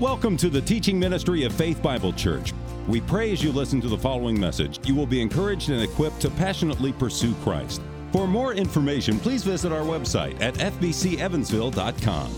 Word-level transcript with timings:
Welcome 0.00 0.38
to 0.38 0.48
the 0.48 0.62
teaching 0.62 0.98
ministry 0.98 1.44
of 1.44 1.52
Faith 1.52 1.82
Bible 1.82 2.14
Church. 2.14 2.54
We 2.88 3.02
pray 3.02 3.32
as 3.32 3.44
you 3.44 3.52
listen 3.52 3.82
to 3.82 3.88
the 3.88 3.98
following 3.98 4.40
message, 4.40 4.80
you 4.88 4.94
will 4.94 5.04
be 5.04 5.20
encouraged 5.20 5.68
and 5.68 5.82
equipped 5.82 6.20
to 6.20 6.30
passionately 6.30 6.90
pursue 6.94 7.34
Christ. 7.42 7.82
For 8.10 8.26
more 8.26 8.54
information, 8.54 9.18
please 9.20 9.44
visit 9.44 9.72
our 9.72 9.82
website 9.82 10.40
at 10.40 10.54
fbcevansville.com. 10.54 12.34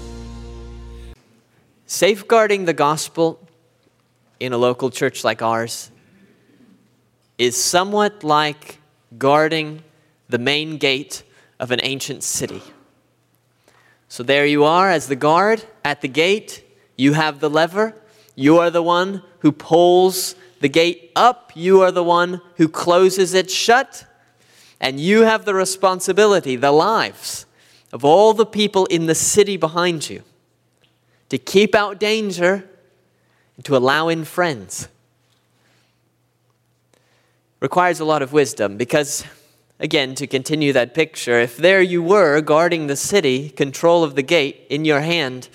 Safeguarding 1.86 2.64
the 2.64 2.72
gospel 2.72 3.38
in 4.40 4.52
a 4.52 4.58
local 4.58 4.90
church 4.90 5.22
like 5.22 5.40
ours 5.40 5.92
is 7.38 7.56
somewhat 7.56 8.24
like 8.24 8.80
guarding 9.18 9.84
the 10.28 10.38
main 10.38 10.78
gate 10.78 11.22
of 11.60 11.70
an 11.70 11.78
ancient 11.84 12.24
city. 12.24 12.62
So 14.08 14.24
there 14.24 14.46
you 14.46 14.64
are 14.64 14.90
as 14.90 15.06
the 15.06 15.14
guard 15.14 15.62
at 15.84 16.00
the 16.00 16.08
gate 16.08 16.64
you 17.02 17.14
have 17.14 17.40
the 17.40 17.50
lever. 17.50 17.96
You 18.36 18.58
are 18.58 18.70
the 18.70 18.82
one 18.82 19.22
who 19.40 19.50
pulls 19.50 20.36
the 20.60 20.68
gate 20.68 21.10
up. 21.16 21.50
You 21.54 21.82
are 21.82 21.90
the 21.90 22.04
one 22.04 22.40
who 22.58 22.68
closes 22.68 23.34
it 23.34 23.50
shut. 23.50 24.06
And 24.80 25.00
you 25.00 25.22
have 25.22 25.44
the 25.44 25.54
responsibility, 25.54 26.54
the 26.54 26.70
lives 26.70 27.44
of 27.92 28.04
all 28.04 28.34
the 28.34 28.46
people 28.46 28.86
in 28.86 29.06
the 29.06 29.14
city 29.14 29.56
behind 29.56 30.08
you, 30.08 30.22
to 31.28 31.38
keep 31.38 31.74
out 31.74 31.98
danger 31.98 32.68
and 33.56 33.64
to 33.64 33.76
allow 33.76 34.08
in 34.08 34.24
friends. 34.24 34.88
Requires 37.60 38.00
a 38.00 38.04
lot 38.04 38.22
of 38.22 38.32
wisdom 38.32 38.76
because, 38.76 39.24
again, 39.78 40.14
to 40.14 40.26
continue 40.26 40.72
that 40.72 40.94
picture, 40.94 41.38
if 41.38 41.56
there 41.56 41.82
you 41.82 42.02
were 42.02 42.40
guarding 42.40 42.86
the 42.86 42.96
city, 42.96 43.50
control 43.50 44.04
of 44.04 44.14
the 44.14 44.22
gate 44.22 44.66
in 44.70 44.84
your 44.84 45.00
hand, 45.00 45.48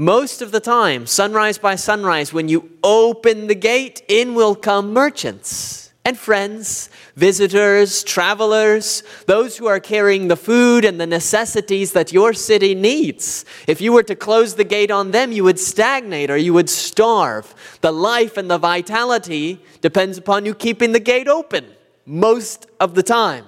most 0.00 0.40
of 0.40 0.50
the 0.50 0.60
time, 0.60 1.04
sunrise 1.04 1.58
by 1.58 1.74
sunrise, 1.74 2.32
when 2.32 2.48
you 2.48 2.70
open 2.82 3.48
the 3.48 3.54
gate, 3.54 4.02
in 4.08 4.34
will 4.34 4.54
come 4.54 4.94
merchants 4.94 5.92
and 6.06 6.18
friends, 6.18 6.88
visitors, 7.16 8.02
travelers, 8.02 9.02
those 9.26 9.58
who 9.58 9.66
are 9.66 9.78
carrying 9.78 10.28
the 10.28 10.36
food 10.36 10.86
and 10.86 10.98
the 10.98 11.06
necessities 11.06 11.92
that 11.92 12.14
your 12.14 12.32
city 12.32 12.74
needs. 12.74 13.44
If 13.66 13.82
you 13.82 13.92
were 13.92 14.02
to 14.04 14.16
close 14.16 14.54
the 14.54 14.64
gate 14.64 14.90
on 14.90 15.10
them, 15.10 15.32
you 15.32 15.44
would 15.44 15.58
stagnate 15.58 16.30
or 16.30 16.38
you 16.38 16.54
would 16.54 16.70
starve. 16.70 17.54
The 17.82 17.92
life 17.92 18.38
and 18.38 18.50
the 18.50 18.56
vitality 18.56 19.62
depends 19.82 20.16
upon 20.16 20.46
you 20.46 20.54
keeping 20.54 20.92
the 20.92 20.98
gate 21.00 21.28
open 21.28 21.66
most 22.06 22.68
of 22.80 22.94
the 22.94 23.02
time. 23.02 23.44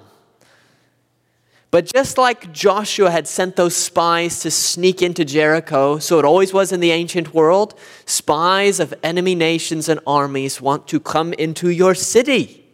But 1.72 1.90
just 1.90 2.18
like 2.18 2.52
Joshua 2.52 3.10
had 3.10 3.26
sent 3.26 3.56
those 3.56 3.74
spies 3.74 4.40
to 4.40 4.50
sneak 4.50 5.00
into 5.00 5.24
Jericho, 5.24 5.98
so 5.98 6.18
it 6.18 6.24
always 6.26 6.52
was 6.52 6.70
in 6.70 6.80
the 6.80 6.90
ancient 6.90 7.32
world, 7.32 7.74
spies 8.04 8.78
of 8.78 8.92
enemy 9.02 9.34
nations 9.34 9.88
and 9.88 9.98
armies 10.06 10.60
want 10.60 10.86
to 10.88 11.00
come 11.00 11.32
into 11.32 11.70
your 11.70 11.94
city. 11.94 12.68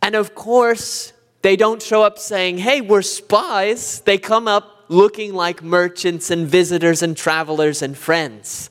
And 0.00 0.14
of 0.14 0.34
course, 0.34 1.12
they 1.42 1.56
don't 1.56 1.82
show 1.82 2.02
up 2.02 2.18
saying, 2.18 2.56
hey, 2.56 2.80
we're 2.80 3.02
spies. 3.02 4.00
They 4.00 4.16
come 4.16 4.48
up 4.48 4.86
looking 4.88 5.34
like 5.34 5.62
merchants 5.62 6.30
and 6.30 6.48
visitors 6.48 7.02
and 7.02 7.14
travelers 7.14 7.82
and 7.82 7.98
friends. 7.98 8.70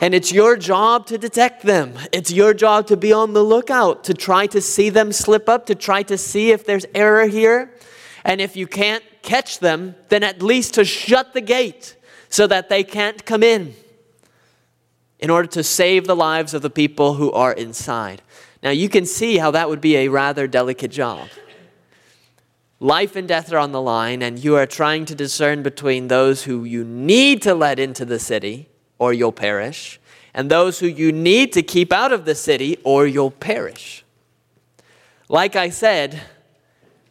And 0.00 0.16
it's 0.16 0.32
your 0.32 0.56
job 0.56 1.06
to 1.06 1.18
detect 1.18 1.62
them. 1.62 1.94
It's 2.10 2.32
your 2.32 2.54
job 2.54 2.88
to 2.88 2.96
be 2.96 3.12
on 3.12 3.34
the 3.34 3.44
lookout, 3.44 4.02
to 4.04 4.14
try 4.14 4.46
to 4.48 4.60
see 4.60 4.90
them 4.90 5.12
slip 5.12 5.48
up, 5.48 5.66
to 5.66 5.76
try 5.76 6.02
to 6.02 6.18
see 6.18 6.50
if 6.50 6.66
there's 6.66 6.86
error 6.92 7.26
here. 7.26 7.72
And 8.24 8.40
if 8.40 8.56
you 8.56 8.66
can't 8.66 9.04
catch 9.22 9.58
them, 9.58 9.94
then 10.08 10.22
at 10.22 10.42
least 10.42 10.74
to 10.74 10.84
shut 10.84 11.32
the 11.32 11.40
gate 11.40 11.96
so 12.28 12.46
that 12.46 12.68
they 12.68 12.84
can't 12.84 13.24
come 13.24 13.42
in 13.42 13.74
in 15.18 15.30
order 15.30 15.48
to 15.48 15.62
save 15.62 16.06
the 16.06 16.16
lives 16.16 16.54
of 16.54 16.62
the 16.62 16.70
people 16.70 17.14
who 17.14 17.30
are 17.32 17.52
inside. 17.52 18.22
Now, 18.62 18.70
you 18.70 18.88
can 18.88 19.06
see 19.06 19.38
how 19.38 19.50
that 19.52 19.68
would 19.68 19.80
be 19.80 19.96
a 19.96 20.08
rather 20.08 20.46
delicate 20.46 20.90
job. 20.90 21.28
Life 22.78 23.16
and 23.16 23.28
death 23.28 23.52
are 23.52 23.58
on 23.58 23.72
the 23.72 23.80
line, 23.80 24.22
and 24.22 24.42
you 24.42 24.56
are 24.56 24.66
trying 24.66 25.04
to 25.06 25.14
discern 25.14 25.62
between 25.62 26.08
those 26.08 26.44
who 26.44 26.64
you 26.64 26.82
need 26.82 27.42
to 27.42 27.54
let 27.54 27.78
into 27.78 28.06
the 28.06 28.18
city, 28.18 28.68
or 28.98 29.12
you'll 29.12 29.32
perish, 29.32 30.00
and 30.32 30.50
those 30.50 30.80
who 30.80 30.86
you 30.86 31.12
need 31.12 31.52
to 31.52 31.62
keep 31.62 31.92
out 31.92 32.12
of 32.12 32.24
the 32.24 32.34
city, 32.34 32.78
or 32.82 33.06
you'll 33.06 33.30
perish. 33.30 34.04
Like 35.28 35.56
I 35.56 35.68
said, 35.68 36.22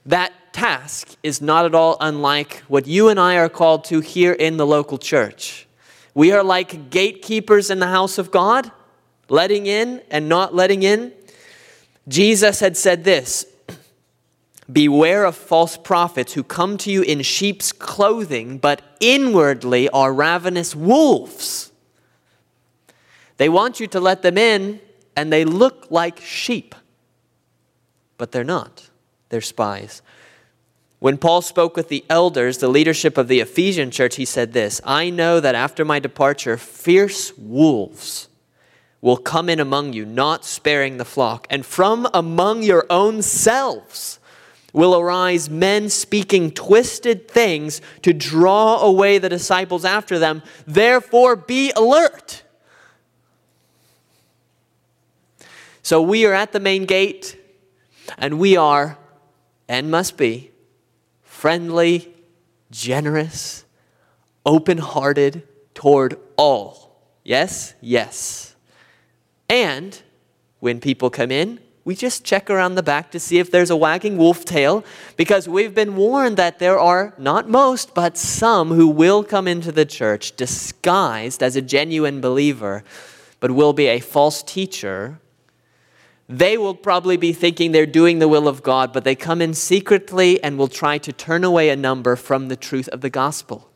that 0.07 0.33
task 0.59 1.15
is 1.23 1.41
not 1.41 1.63
at 1.63 1.73
all 1.73 1.95
unlike 2.01 2.57
what 2.67 2.85
you 2.85 3.07
and 3.07 3.17
I 3.17 3.37
are 3.37 3.47
called 3.47 3.85
to 3.85 4.01
here 4.01 4.33
in 4.33 4.57
the 4.57 4.65
local 4.65 4.97
church. 4.97 5.65
We 6.13 6.33
are 6.33 6.43
like 6.43 6.89
gatekeepers 6.89 7.69
in 7.69 7.79
the 7.79 7.87
house 7.87 8.17
of 8.17 8.29
God, 8.29 8.69
letting 9.29 9.67
in 9.67 10.01
and 10.11 10.27
not 10.27 10.53
letting 10.53 10.83
in. 10.83 11.13
Jesus 12.09 12.59
had 12.59 12.75
said 12.75 13.05
this 13.05 13.45
Beware 14.71 15.23
of 15.23 15.37
false 15.37 15.77
prophets 15.77 16.33
who 16.33 16.43
come 16.43 16.77
to 16.79 16.91
you 16.91 17.03
in 17.03 17.21
sheep's 17.21 17.71
clothing, 17.71 18.57
but 18.57 18.81
inwardly 18.99 19.87
are 19.91 20.13
ravenous 20.13 20.75
wolves. 20.75 21.71
They 23.37 23.47
want 23.47 23.79
you 23.79 23.87
to 23.87 24.01
let 24.01 24.23
them 24.23 24.37
in, 24.37 24.81
and 25.15 25.31
they 25.31 25.45
look 25.45 25.87
like 25.89 26.19
sheep, 26.19 26.75
but 28.17 28.33
they're 28.33 28.43
not. 28.43 28.89
They're 29.29 29.39
spies. 29.39 30.01
When 30.99 31.17
Paul 31.17 31.41
spoke 31.41 31.77
with 31.77 31.87
the 31.87 32.03
elders, 32.09 32.57
the 32.57 32.67
leadership 32.67 33.17
of 33.17 33.29
the 33.29 33.39
Ephesian 33.39 33.89
church, 33.89 34.17
he 34.17 34.25
said 34.25 34.51
this 34.51 34.81
I 34.83 35.09
know 35.09 35.39
that 35.39 35.55
after 35.55 35.85
my 35.85 35.99
departure, 35.99 36.57
fierce 36.57 37.35
wolves 37.37 38.27
will 39.01 39.17
come 39.17 39.47
in 39.47 39.61
among 39.61 39.93
you, 39.93 40.05
not 40.05 40.43
sparing 40.43 40.97
the 40.97 41.05
flock. 41.05 41.47
And 41.49 41.65
from 41.65 42.07
among 42.13 42.63
your 42.63 42.85
own 42.89 43.21
selves 43.21 44.19
will 44.73 44.99
arise 44.99 45.49
men 45.49 45.89
speaking 45.89 46.51
twisted 46.51 47.29
things 47.29 47.81
to 48.01 48.13
draw 48.13 48.81
away 48.81 49.17
the 49.17 49.29
disciples 49.29 49.85
after 49.85 50.19
them. 50.19 50.43
Therefore, 50.67 51.37
be 51.37 51.71
alert. 51.77 52.43
So 55.81 56.01
we 56.01 56.25
are 56.25 56.33
at 56.33 56.51
the 56.51 56.59
main 56.59 56.85
gate, 56.85 57.37
and 58.17 58.37
we 58.37 58.57
are, 58.57 58.97
and 59.67 59.89
must 59.89 60.17
be, 60.17 60.51
friendly, 61.39 62.13
generous, 62.69 63.63
open 64.45 64.77
hearted 64.77 65.41
toward 65.73 66.19
all. 66.35 67.01
Yes? 67.23 67.75
Yes. 67.79 68.57
And 69.47 70.01
when 70.59 70.81
people 70.81 71.09
come 71.09 71.31
in, 71.31 71.61
we 71.85 71.95
just 71.95 72.25
check 72.25 72.49
around 72.49 72.75
the 72.75 72.83
back 72.83 73.09
to 73.11 73.21
see 73.21 73.39
if 73.39 73.51
there's 73.51 73.69
a 73.69 73.77
wagging 73.77 74.17
wolf 74.17 74.43
tail 74.43 74.83
because 75.15 75.47
we've 75.47 75.73
been 75.73 75.95
warned 75.95 76.35
that 76.35 76.59
there 76.59 76.77
are, 76.77 77.13
not 77.17 77.47
most, 77.47 77.95
but 77.95 78.17
some 78.17 78.71
who 78.71 78.89
will 78.89 79.23
come 79.23 79.47
into 79.47 79.71
the 79.71 79.85
church 79.85 80.35
disguised 80.35 81.41
as 81.41 81.55
a 81.55 81.61
genuine 81.61 82.19
believer, 82.19 82.83
but 83.39 83.51
will 83.51 83.71
be 83.71 83.87
a 83.87 84.01
false 84.01 84.43
teacher 84.43 85.21
they 86.29 86.59
will 86.59 86.75
probably 86.75 87.17
be 87.17 87.33
thinking 87.33 87.71
they're 87.71 87.87
doing 87.87 88.19
the 88.19 88.27
will 88.27 88.47
of 88.47 88.61
God, 88.61 88.93
but 88.93 89.03
they 89.03 89.15
come 89.15 89.41
in 89.41 89.55
secretly 89.55 90.41
and 90.43 90.59
will 90.59 90.67
try 90.67 90.99
to 90.99 91.11
turn 91.11 91.43
away 91.43 91.69
a 91.69 91.75
number 91.75 92.15
from 92.15 92.49
the 92.49 92.55
truth 92.55 92.87
of 92.89 93.01
the 93.01 93.09
gospel. 93.09 93.67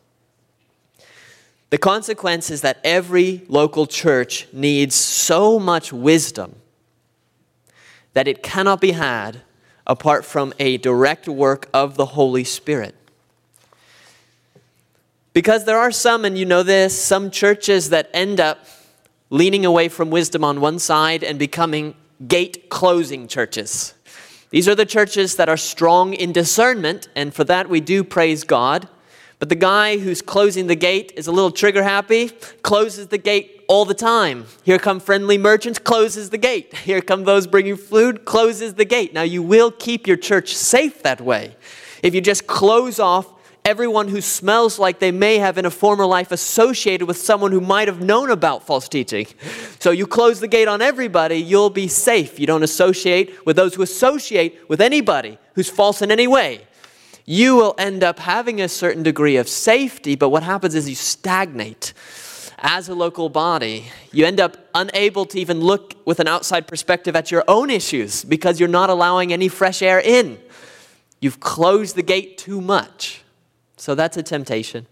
The 1.72 1.80
consequence 1.80 2.52
is 2.52 2.62
that 2.62 2.78
every 2.84 3.41
local 3.47 3.88
church 3.88 4.47
needs 4.53 4.94
so 4.94 5.58
much 5.58 5.91
wisdom 5.91 6.58
that 8.14 8.28
it 8.28 8.44
cannot 8.44 8.80
be 8.80 8.91
had 8.91 9.41
apart 9.88 10.24
from 10.24 10.53
a 10.59 10.78
direct 10.78 11.28
work 11.28 11.68
of 11.74 11.97
the 11.97 12.06
Holy 12.06 12.44
Spirit. 12.44 12.94
Because 15.34 15.66
there 15.66 15.80
are 15.80 15.91
some, 15.91 16.24
and 16.24 16.38
you 16.38 16.46
know 16.46 16.62
this, 16.62 17.03
some 17.03 17.32
churches 17.32 17.90
that 17.90 18.11
end 18.14 18.40
up 18.40 18.67
leaning 19.32 19.66
away 19.66 19.90
from 19.90 20.11
wisdom 20.11 20.44
on 20.44 20.61
one 20.61 20.78
side 20.78 21.23
and 21.23 21.40
becoming 21.40 21.96
gate 22.28 22.70
closing 22.70 23.28
churches. 23.28 23.93
These 24.49 24.67
are 24.67 24.75
the 24.75 24.85
churches 24.85 25.35
that 25.37 25.49
are 25.49 25.58
strong 25.58 26.14
in 26.14 26.31
discernment, 26.31 27.09
and 27.16 27.34
for 27.34 27.43
that 27.46 27.70
we 27.70 27.81
do 27.81 28.03
praise 28.03 28.43
God. 28.43 28.87
But 29.40 29.49
the 29.49 29.55
guy 29.55 29.97
who's 29.97 30.22
closing 30.22 30.67
the 30.67 30.75
gate 30.75 31.11
is 31.17 31.28
a 31.28 31.31
little 31.31 31.52
trigger 31.52 31.84
happy, 31.84 32.29
closes 32.61 33.08
the 33.08 33.17
gate 33.17 33.66
all 33.67 33.84
the 33.84 33.93
time. 33.93 34.46
Here 34.64 34.79
come 34.79 34.99
friendly 34.99 35.37
merchants, 35.37 35.79
closes 35.79 36.29
the 36.29 36.37
gate. 36.37 36.73
Here 36.78 37.02
come 37.02 37.23
those 37.23 37.47
bringing 37.47 37.75
food, 37.75 38.26
closes 38.26 38.76
the 38.76 38.85
gate. 38.85 39.14
Now, 39.14 39.23
you 39.23 39.41
will 39.43 39.72
keep 39.72 40.08
your 40.08 40.17
church 40.17 40.55
safe 40.55 41.03
that 41.03 41.19
way. 41.19 41.58
If 42.03 42.14
you 42.14 42.22
just 42.22 42.47
close 42.47 42.99
off 42.99 43.33
everyone 43.66 44.10
who 44.10 44.20
smells 44.20 44.78
like 44.78 45.00
they 45.00 45.12
may 45.12 45.38
have 45.38 45.58
in 45.58 45.66
a 45.66 45.72
former 45.72 46.06
life 46.06 46.32
associated 46.32 47.08
with 47.08 47.18
someone 47.18 47.52
who 47.52 47.62
might 47.62 47.88
have 47.88 48.02
known 48.02 48.30
about 48.30 48.66
false 48.66 48.90
teaching. 48.90 49.26
So 49.80 49.92
you 49.92 50.06
close 50.06 50.40
the 50.40 50.50
gate 50.50 50.68
on 50.68 50.82
everybody, 50.82 51.38
you'll 51.38 51.70
be 51.70 51.88
safe. 51.88 52.40
You 52.40 52.48
don't 52.48 52.64
associate 52.64 53.46
with 53.46 53.56
those 53.56 53.76
who 53.76 53.82
associate 53.82 54.60
with 54.68 54.82
anybody 54.82 55.38
who's 55.56 55.70
false 55.70 56.02
in 56.02 56.12
any 56.12 56.28
way. 56.28 56.68
You 57.26 57.56
will 57.56 57.74
end 57.78 58.04
up 58.04 58.20
having 58.20 58.60
a 58.60 58.68
certain 58.68 59.02
degree 59.02 59.38
of 59.38 59.48
safety, 59.48 60.16
but 60.16 60.30
what 60.30 60.44
happens 60.44 60.76
is 60.76 60.90
you 60.90 60.96
stagnate. 60.96 61.94
as 62.66 62.88
a 62.88 62.96
local 62.96 63.28
body, 63.30 63.86
you 64.12 64.26
end 64.26 64.40
up 64.40 64.58
unable 64.74 65.26
to 65.26 65.40
even 65.40 65.60
look 65.60 65.96
with 66.06 66.20
an 66.20 66.28
outside 66.28 66.66
perspective 66.68 67.16
at 67.16 67.32
your 67.32 67.44
own 67.48 67.70
issues 67.70 68.24
because 68.24 68.60
you're 68.60 68.70
not 68.70 68.90
allowing 68.90 69.34
any 69.34 69.48
fresh 69.50 69.82
air 69.82 70.00
in. 70.00 70.38
You've 71.20 71.40
closed 71.40 71.96
the 71.96 72.04
gate 72.04 72.38
too 72.38 72.62
much. 72.62 73.22
So 73.78 73.96
that's 73.96 74.17
a 74.17 74.23
temptation. 74.23 74.87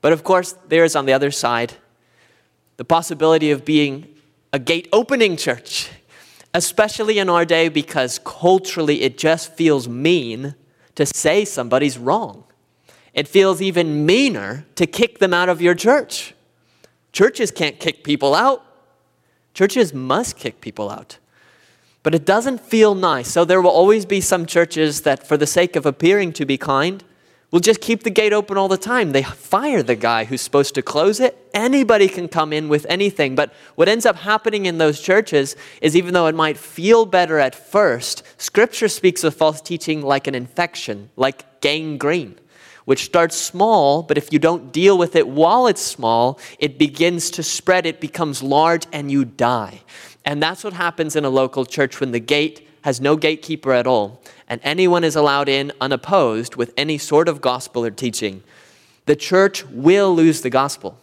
But 0.00 0.12
of 0.12 0.24
course, 0.24 0.54
there 0.68 0.84
is 0.84 0.96
on 0.96 1.06
the 1.06 1.12
other 1.12 1.30
side 1.30 1.74
the 2.76 2.84
possibility 2.84 3.50
of 3.50 3.64
being 3.64 4.08
a 4.52 4.58
gate 4.58 4.88
opening 4.92 5.36
church, 5.36 5.90
especially 6.54 7.18
in 7.18 7.28
our 7.28 7.44
day 7.44 7.68
because 7.68 8.18
culturally 8.24 9.02
it 9.02 9.18
just 9.18 9.52
feels 9.52 9.88
mean 9.88 10.54
to 10.94 11.06
say 11.06 11.44
somebody's 11.44 11.98
wrong. 11.98 12.44
It 13.12 13.28
feels 13.28 13.60
even 13.60 14.06
meaner 14.06 14.66
to 14.76 14.86
kick 14.86 15.18
them 15.18 15.34
out 15.34 15.48
of 15.48 15.60
your 15.60 15.74
church. 15.74 16.34
Churches 17.12 17.50
can't 17.50 17.78
kick 17.78 18.04
people 18.04 18.34
out, 18.34 18.64
churches 19.52 19.92
must 19.92 20.36
kick 20.36 20.60
people 20.60 20.90
out. 20.90 21.18
But 22.02 22.14
it 22.14 22.24
doesn't 22.24 22.60
feel 22.60 22.94
nice. 22.94 23.30
So 23.30 23.44
there 23.44 23.60
will 23.60 23.70
always 23.70 24.06
be 24.06 24.20
some 24.20 24.46
churches 24.46 25.02
that, 25.02 25.26
for 25.26 25.36
the 25.36 25.46
sake 25.46 25.76
of 25.76 25.84
appearing 25.84 26.32
to 26.34 26.46
be 26.46 26.56
kind, 26.56 27.04
will 27.50 27.60
just 27.60 27.80
keep 27.80 28.04
the 28.04 28.10
gate 28.10 28.32
open 28.32 28.56
all 28.56 28.68
the 28.68 28.78
time. 28.78 29.12
They 29.12 29.22
fire 29.22 29.82
the 29.82 29.96
guy 29.96 30.24
who's 30.24 30.40
supposed 30.40 30.74
to 30.76 30.82
close 30.82 31.20
it. 31.20 31.36
Anybody 31.52 32.08
can 32.08 32.28
come 32.28 32.52
in 32.52 32.68
with 32.68 32.86
anything. 32.88 33.34
But 33.34 33.52
what 33.74 33.88
ends 33.88 34.06
up 34.06 34.16
happening 34.16 34.66
in 34.66 34.78
those 34.78 35.00
churches 35.00 35.56
is 35.82 35.96
even 35.96 36.14
though 36.14 36.26
it 36.26 36.34
might 36.34 36.56
feel 36.56 37.06
better 37.06 37.38
at 37.38 37.54
first, 37.54 38.22
Scripture 38.40 38.88
speaks 38.88 39.24
of 39.24 39.34
false 39.34 39.60
teaching 39.60 40.02
like 40.02 40.26
an 40.26 40.34
infection, 40.34 41.10
like 41.16 41.60
gangrene 41.60 42.36
which 42.86 43.04
starts 43.04 43.36
small, 43.36 44.02
but 44.02 44.18
if 44.18 44.32
you 44.32 44.38
don't 44.40 44.72
deal 44.72 44.98
with 44.98 45.14
it 45.14 45.28
while 45.28 45.68
it's 45.68 45.80
small, 45.80 46.40
it 46.58 46.76
begins 46.76 47.30
to 47.30 47.40
spread, 47.40 47.86
it 47.86 48.00
becomes 48.00 48.42
large, 48.42 48.84
and 48.92 49.12
you 49.12 49.24
die. 49.24 49.80
And 50.30 50.40
that's 50.40 50.62
what 50.62 50.74
happens 50.74 51.16
in 51.16 51.24
a 51.24 51.28
local 51.28 51.66
church 51.66 51.98
when 51.98 52.12
the 52.12 52.20
gate 52.20 52.64
has 52.82 53.00
no 53.00 53.16
gatekeeper 53.16 53.72
at 53.72 53.84
all, 53.84 54.22
and 54.46 54.60
anyone 54.62 55.02
is 55.02 55.16
allowed 55.16 55.48
in 55.48 55.72
unopposed 55.80 56.54
with 56.54 56.72
any 56.76 56.98
sort 56.98 57.26
of 57.26 57.40
gospel 57.40 57.84
or 57.84 57.90
teaching. 57.90 58.44
The 59.06 59.16
church 59.16 59.66
will 59.66 60.14
lose 60.14 60.42
the 60.42 60.48
gospel 60.48 60.96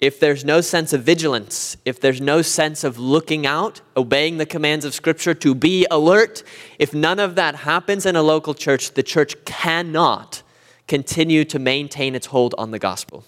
if 0.00 0.18
there's 0.18 0.46
no 0.46 0.62
sense 0.62 0.94
of 0.94 1.02
vigilance, 1.02 1.76
if 1.84 2.00
there's 2.00 2.22
no 2.22 2.40
sense 2.40 2.84
of 2.84 2.98
looking 2.98 3.46
out, 3.46 3.82
obeying 3.98 4.38
the 4.38 4.46
commands 4.46 4.86
of 4.86 4.94
Scripture 4.94 5.34
to 5.34 5.54
be 5.54 5.86
alert, 5.90 6.42
if 6.78 6.94
none 6.94 7.18
of 7.18 7.34
that 7.34 7.54
happens 7.54 8.06
in 8.06 8.16
a 8.16 8.22
local 8.22 8.54
church, 8.54 8.92
the 8.92 9.02
church 9.02 9.36
cannot 9.44 10.42
continue 10.88 11.44
to 11.44 11.58
maintain 11.58 12.14
its 12.14 12.28
hold 12.28 12.54
on 12.56 12.70
the 12.70 12.78
gospel. 12.78 13.24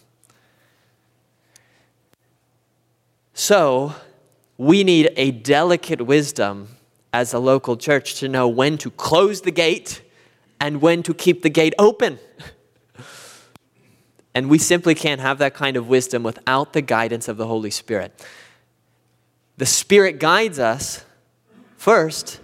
So, 3.41 3.95
we 4.57 4.83
need 4.83 5.13
a 5.15 5.31
delicate 5.31 6.03
wisdom 6.03 6.71
as 7.13 7.33
a 7.33 7.39
local 7.39 7.77
church 7.77 8.17
to 8.17 8.27
know 8.27 8.49
when 8.49 8.79
to 8.79 8.91
close 8.91 9.43
the 9.43 9.53
gate 9.53 10.03
and 10.59 10.83
when 10.83 11.05
to 11.05 11.15
keep 11.15 11.43
the 11.43 11.49
gate 11.49 11.75
open. 11.79 12.19
And 14.35 14.51
we 14.51 14.59
simply 14.59 14.95
can't 14.95 15.21
have 15.21 15.39
that 15.39 15.55
kind 15.55 15.77
of 15.77 15.89
wisdom 15.89 16.23
without 16.23 16.73
the 16.73 16.83
guidance 16.83 17.27
of 17.27 17.39
the 17.39 17.47
Holy 17.47 17.71
Spirit. 17.71 18.25
The 19.57 19.67
Spirit 19.67 20.21
guides 20.21 20.61
us 20.61 21.05
first 21.77 22.39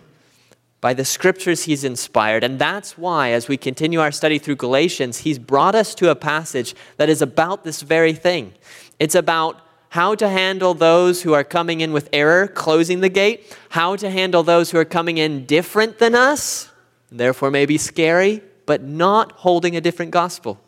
by 0.80 0.94
the 0.94 1.04
scriptures 1.04 1.64
He's 1.64 1.84
inspired. 1.84 2.42
And 2.42 2.58
that's 2.58 2.98
why, 2.98 3.30
as 3.30 3.46
we 3.46 3.56
continue 3.56 4.00
our 4.00 4.10
study 4.10 4.38
through 4.38 4.56
Galatians, 4.56 5.18
He's 5.18 5.38
brought 5.38 5.74
us 5.74 5.94
to 5.96 6.10
a 6.10 6.16
passage 6.16 6.74
that 6.96 7.08
is 7.08 7.22
about 7.22 7.62
this 7.62 7.82
very 7.82 8.12
thing. 8.12 8.54
It's 8.98 9.14
about 9.14 9.63
how 9.94 10.12
to 10.12 10.28
handle 10.28 10.74
those 10.74 11.22
who 11.22 11.34
are 11.34 11.44
coming 11.44 11.80
in 11.80 11.92
with 11.92 12.08
error, 12.12 12.48
closing 12.48 12.98
the 12.98 13.08
gate, 13.08 13.56
how 13.68 13.94
to 13.94 14.10
handle 14.10 14.42
those 14.42 14.72
who 14.72 14.76
are 14.76 14.84
coming 14.84 15.18
in 15.18 15.46
different 15.46 16.00
than 16.00 16.16
us, 16.16 16.68
therefore 17.12 17.48
may 17.48 17.64
be 17.64 17.78
scary, 17.78 18.42
but 18.66 18.82
not 18.82 19.30
holding 19.30 19.76
a 19.76 19.80
different 19.80 20.10
gospel 20.10 20.60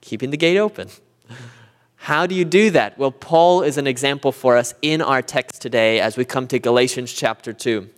keeping 0.00 0.30
the 0.30 0.36
gate 0.36 0.58
open. 0.58 0.88
How 1.94 2.26
do 2.26 2.34
you 2.34 2.44
do 2.44 2.70
that? 2.70 2.98
Well, 2.98 3.12
Paul 3.12 3.62
is 3.62 3.78
an 3.78 3.86
example 3.86 4.32
for 4.32 4.56
us 4.56 4.74
in 4.82 5.00
our 5.00 5.22
text 5.22 5.62
today 5.62 6.00
as 6.00 6.16
we 6.16 6.24
come 6.24 6.48
to 6.48 6.58
Galatians 6.58 7.12
chapter 7.12 7.52
2. 7.52 7.88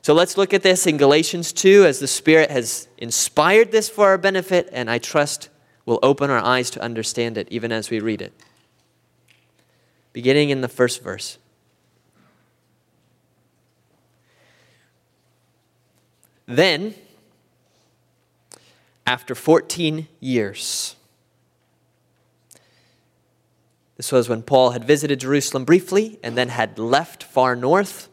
So 0.00 0.14
let's 0.14 0.38
look 0.38 0.54
at 0.54 0.62
this 0.62 0.86
in 0.86 0.96
Galatians 0.96 1.52
2 1.52 1.84
as 1.84 1.98
the 1.98 2.06
Spirit 2.06 2.50
has 2.50 2.88
inspired 2.96 3.70
this 3.70 3.90
for 3.90 4.06
our 4.06 4.16
benefit, 4.16 4.70
and 4.72 4.88
I 4.88 4.96
trust 4.96 5.50
will 5.84 5.98
open 6.02 6.30
our 6.30 6.42
eyes 6.42 6.70
to 6.70 6.80
understand 6.80 7.36
it 7.36 7.48
even 7.50 7.70
as 7.70 7.90
we 7.90 8.00
read 8.00 8.22
it. 8.22 8.32
Beginning 10.12 10.50
in 10.50 10.60
the 10.60 10.68
first 10.68 11.02
verse. 11.02 11.38
Then, 16.46 16.94
after 19.06 19.36
14 19.36 20.08
years, 20.18 20.96
this 23.96 24.10
was 24.10 24.28
when 24.28 24.42
Paul 24.42 24.70
had 24.70 24.84
visited 24.84 25.20
Jerusalem 25.20 25.64
briefly 25.64 26.18
and 26.24 26.36
then 26.36 26.48
had 26.48 26.76
left 26.76 27.22
far 27.22 27.54
north. 27.54 28.08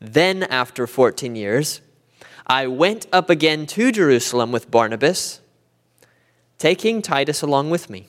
Then, 0.00 0.42
after 0.44 0.88
14 0.88 1.36
years, 1.36 1.80
I 2.48 2.66
went 2.66 3.06
up 3.12 3.30
again 3.30 3.66
to 3.66 3.92
Jerusalem 3.92 4.50
with 4.50 4.70
Barnabas, 4.70 5.40
taking 6.58 7.02
Titus 7.02 7.42
along 7.42 7.70
with 7.70 7.90
me. 7.90 8.08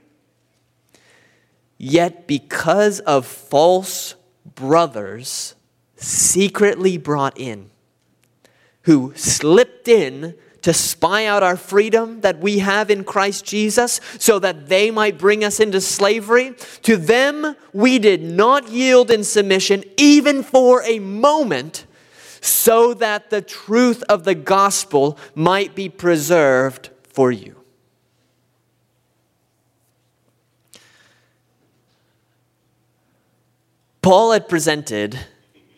Yet, 1.83 2.27
because 2.27 2.99
of 2.99 3.25
false 3.25 4.13
brothers 4.53 5.55
secretly 5.95 6.99
brought 6.99 7.39
in, 7.39 7.71
who 8.83 9.13
slipped 9.15 9.87
in 9.87 10.35
to 10.61 10.73
spy 10.73 11.25
out 11.25 11.41
our 11.41 11.57
freedom 11.57 12.21
that 12.21 12.37
we 12.37 12.59
have 12.59 12.91
in 12.91 13.03
Christ 13.03 13.45
Jesus 13.45 13.99
so 14.19 14.37
that 14.37 14.67
they 14.69 14.91
might 14.91 15.17
bring 15.17 15.43
us 15.43 15.59
into 15.59 15.81
slavery. 15.81 16.53
To 16.83 16.97
them 16.97 17.55
we 17.73 17.97
did 17.97 18.21
not 18.21 18.69
yield 18.69 19.09
in 19.09 19.23
submission 19.23 19.83
even 19.97 20.43
for 20.43 20.83
a 20.83 20.99
moment 20.99 21.87
so 22.41 22.93
that 22.93 23.31
the 23.31 23.41
truth 23.41 24.03
of 24.03 24.23
the 24.23 24.35
gospel 24.35 25.17
might 25.33 25.73
be 25.73 25.89
preserved 25.89 26.91
for 27.01 27.31
you. 27.31 27.60
Paul 34.01 34.31
had 34.31 34.49
presented 34.49 35.19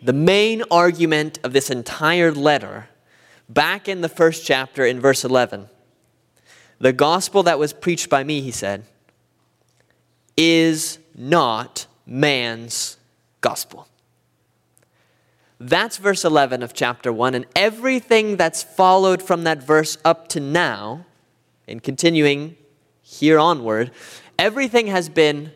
the 0.02 0.14
main 0.14 0.64
argument 0.72 1.40
of 1.44 1.52
this 1.52 1.70
entire 1.70 2.32
letter 2.32 2.90
back 3.50 3.90
in 3.90 4.02
the 4.02 4.10
first 4.10 4.46
chapter 4.46 4.86
in 4.86 5.00
verse 5.02 5.26
11. 5.26 5.68
The 6.80 6.94
gospel 6.94 7.44
that 7.44 7.60
was 7.60 7.74
preached 7.74 8.10
by 8.10 8.24
me, 8.24 8.42
he 8.42 8.52
said, 8.52 8.86
is 10.38 11.00
not 11.16 11.86
man's 12.06 12.98
gospel. 13.42 13.88
That's 15.60 15.98
verse 15.98 16.26
11 16.26 16.64
of 16.64 16.74
chapter 16.74 17.14
1, 17.14 17.36
and 17.36 17.46
everything 17.56 18.38
that's 18.38 18.64
followed 18.64 19.22
from 19.22 19.44
that 19.44 19.64
verse 19.64 19.98
up 20.04 20.28
to 20.30 20.40
now, 20.40 21.06
and 21.68 21.84
continuing 21.84 22.58
here 23.02 23.40
onward, 23.40 23.92
everything 24.40 24.88
has 24.88 25.08
been 25.10 25.52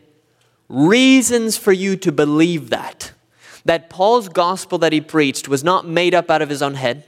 reasons 0.69 1.57
for 1.57 1.71
you 1.71 1.95
to 1.97 2.12
believe 2.12 2.69
that. 2.69 3.12
That 3.65 3.89
Paul's 3.89 4.29
gospel 4.29 4.77
that 4.79 4.93
he 4.93 5.01
preached 5.01 5.47
was 5.47 5.63
not 5.63 5.88
made 5.88 6.13
up 6.13 6.29
out 6.29 6.41
of 6.41 6.50
his 6.50 6.62
own 6.62 6.75
head. 6.75 7.05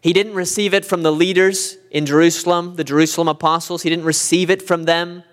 He 0.00 0.12
didn't 0.12 0.34
receive 0.34 0.74
it 0.74 0.84
from 0.84 1.02
the 1.02 1.12
leaders 1.12 1.76
in 1.90 2.06
Jerusalem, 2.06 2.76
the 2.76 2.84
Jerusalem 2.84 3.28
apostles. 3.28 3.82
He 3.82 3.90
didn't 3.90 4.04
receive 4.04 4.48
it 4.48 4.62
from 4.62 4.84
them. 4.84 5.24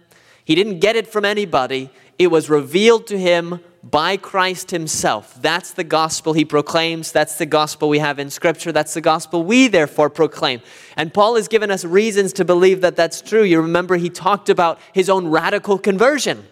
He 0.43 0.55
didn't 0.55 0.79
get 0.79 0.95
it 0.95 1.07
from 1.07 1.23
anybody. 1.23 1.89
It 2.17 2.27
was 2.27 2.49
revealed 2.49 3.07
to 3.07 3.17
him 3.17 3.59
by 3.83 4.17
Christ 4.17 4.71
himself. 4.71 5.39
That's 5.41 5.71
the 5.71 5.83
gospel 5.83 6.33
he 6.33 6.43
proclaims. 6.43 7.11
That's 7.11 7.37
the 7.37 7.45
gospel 7.45 7.87
we 7.87 7.99
have 7.99 8.17
in 8.17 8.29
Scripture. 8.31 8.71
That's 8.71 8.95
the 8.95 9.01
gospel 9.01 9.43
we 9.43 9.67
therefore 9.67 10.09
proclaim. 10.09 10.61
And 10.97 11.13
Paul 11.13 11.35
has 11.35 11.47
given 11.47 11.69
us 11.69 11.85
reasons 11.85 12.33
to 12.33 12.45
believe 12.45 12.81
that 12.81 12.95
that's 12.95 13.21
true. 13.21 13.43
You 13.43 13.61
remember 13.61 13.97
he 13.97 14.09
talked 14.09 14.49
about 14.49 14.79
his 14.93 15.09
own 15.09 15.27
radical 15.27 15.77
conversion. 15.77 16.47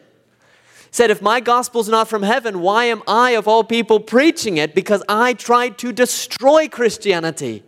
Said, 0.94 1.10
If 1.10 1.22
my 1.22 1.42
gospel's 1.42 1.90
not 1.90 2.08
from 2.08 2.24
heaven, 2.24 2.62
why 2.62 2.86
am 2.86 3.02
I, 3.08 3.32
of 3.32 3.48
all 3.48 3.64
people, 3.64 4.00
preaching 4.00 4.58
it? 4.58 4.74
Because 4.76 5.04
I 5.10 5.34
tried 5.34 5.78
to 5.80 5.92
destroy 5.92 6.70
Christianity. 6.70 7.64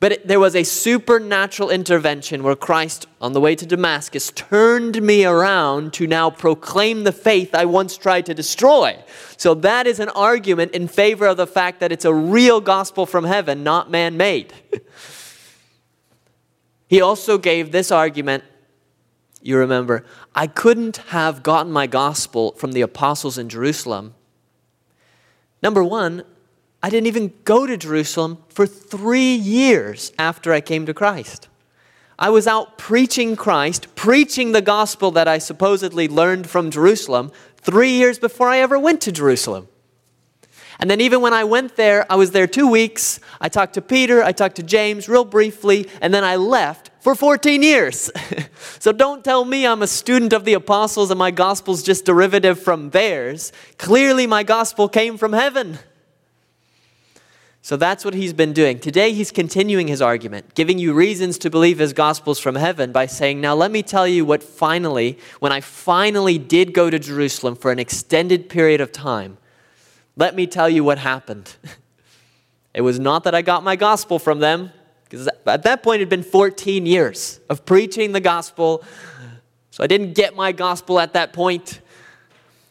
But 0.00 0.12
it, 0.12 0.26
there 0.26 0.40
was 0.40 0.56
a 0.56 0.64
supernatural 0.64 1.70
intervention 1.70 2.42
where 2.42 2.56
Christ, 2.56 3.06
on 3.20 3.34
the 3.34 3.40
way 3.40 3.54
to 3.54 3.64
Damascus, 3.64 4.32
turned 4.34 5.00
me 5.00 5.24
around 5.24 5.92
to 5.94 6.06
now 6.06 6.28
proclaim 6.28 7.04
the 7.04 7.12
faith 7.12 7.54
I 7.54 7.66
once 7.66 7.96
tried 7.96 8.26
to 8.26 8.34
destroy. 8.34 8.98
So 9.36 9.54
that 9.54 9.86
is 9.86 10.00
an 10.00 10.08
argument 10.08 10.72
in 10.72 10.88
favor 10.88 11.26
of 11.26 11.36
the 11.36 11.46
fact 11.46 11.80
that 11.80 11.92
it's 11.92 12.04
a 12.04 12.14
real 12.14 12.60
gospel 12.60 13.06
from 13.06 13.24
heaven, 13.24 13.62
not 13.62 13.90
man 13.90 14.16
made. 14.16 14.52
he 16.88 17.00
also 17.00 17.38
gave 17.38 17.70
this 17.70 17.92
argument. 17.92 18.42
You 19.42 19.56
remember, 19.56 20.04
I 20.34 20.46
couldn't 20.46 20.98
have 21.08 21.42
gotten 21.42 21.72
my 21.72 21.86
gospel 21.86 22.52
from 22.52 22.72
the 22.72 22.82
apostles 22.82 23.38
in 23.38 23.48
Jerusalem. 23.48 24.14
Number 25.62 25.82
one, 25.82 26.24
I 26.82 26.90
didn't 26.90 27.06
even 27.06 27.32
go 27.44 27.66
to 27.66 27.76
Jerusalem 27.76 28.38
for 28.48 28.66
three 28.66 29.34
years 29.34 30.12
after 30.18 30.52
I 30.52 30.60
came 30.60 30.86
to 30.86 30.94
Christ. 30.94 31.48
I 32.18 32.28
was 32.28 32.46
out 32.46 32.76
preaching 32.76 33.34
Christ, 33.34 33.94
preaching 33.94 34.52
the 34.52 34.60
gospel 34.60 35.10
that 35.12 35.26
I 35.26 35.38
supposedly 35.38 36.06
learned 36.06 36.48
from 36.48 36.70
Jerusalem 36.70 37.32
three 37.56 37.92
years 37.92 38.18
before 38.18 38.48
I 38.48 38.58
ever 38.58 38.78
went 38.78 39.00
to 39.02 39.12
Jerusalem. 39.12 39.68
And 40.78 40.90
then, 40.90 41.00
even 41.00 41.20
when 41.20 41.34
I 41.34 41.44
went 41.44 41.76
there, 41.76 42.10
I 42.10 42.16
was 42.16 42.30
there 42.30 42.46
two 42.46 42.66
weeks. 42.66 43.20
I 43.40 43.50
talked 43.50 43.74
to 43.74 43.82
Peter, 43.82 44.22
I 44.22 44.32
talked 44.32 44.56
to 44.56 44.62
James 44.62 45.08
real 45.08 45.26
briefly, 45.26 45.88
and 46.00 46.12
then 46.12 46.24
I 46.24 46.36
left 46.36 46.89
for 47.00 47.14
14 47.14 47.62
years. 47.62 48.10
so 48.78 48.92
don't 48.92 49.24
tell 49.24 49.44
me 49.44 49.66
I'm 49.66 49.82
a 49.82 49.86
student 49.86 50.32
of 50.32 50.44
the 50.44 50.54
apostles 50.54 51.10
and 51.10 51.18
my 51.18 51.30
gospel's 51.30 51.82
just 51.82 52.04
derivative 52.04 52.60
from 52.60 52.90
theirs. 52.90 53.52
Clearly, 53.78 54.26
my 54.26 54.42
gospel 54.42 54.88
came 54.88 55.16
from 55.16 55.32
heaven. 55.32 55.78
So 57.62 57.76
that's 57.76 58.04
what 58.04 58.14
he's 58.14 58.32
been 58.32 58.54
doing. 58.54 58.78
Today, 58.78 59.12
he's 59.12 59.30
continuing 59.30 59.86
his 59.86 60.00
argument, 60.00 60.54
giving 60.54 60.78
you 60.78 60.94
reasons 60.94 61.36
to 61.38 61.50
believe 61.50 61.78
his 61.78 61.92
gospel's 61.92 62.38
from 62.38 62.54
heaven 62.54 62.90
by 62.90 63.04
saying, 63.04 63.40
Now, 63.40 63.54
let 63.54 63.70
me 63.70 63.82
tell 63.82 64.08
you 64.08 64.24
what 64.24 64.42
finally, 64.42 65.18
when 65.40 65.52
I 65.52 65.60
finally 65.60 66.38
did 66.38 66.72
go 66.72 66.88
to 66.88 66.98
Jerusalem 66.98 67.56
for 67.56 67.70
an 67.70 67.78
extended 67.78 68.48
period 68.48 68.80
of 68.80 68.92
time, 68.92 69.36
let 70.16 70.34
me 70.34 70.46
tell 70.46 70.70
you 70.70 70.82
what 70.82 70.98
happened. 70.98 71.54
it 72.74 72.80
was 72.80 72.98
not 72.98 73.24
that 73.24 73.34
I 73.34 73.42
got 73.42 73.62
my 73.62 73.76
gospel 73.76 74.18
from 74.18 74.38
them, 74.38 74.72
because 75.10 75.28
at 75.44 75.64
that 75.64 75.82
point 75.82 75.96
it 75.96 76.02
had 76.02 76.08
been 76.08 76.22
14 76.22 76.86
years 76.86 77.40
of 77.50 77.66
preaching 77.66 78.12
the 78.12 78.20
gospel. 78.20 78.84
So 79.72 79.82
I 79.82 79.88
didn't 79.88 80.14
get 80.14 80.36
my 80.36 80.52
gospel 80.52 81.00
at 81.00 81.14
that 81.14 81.32
point. 81.32 81.80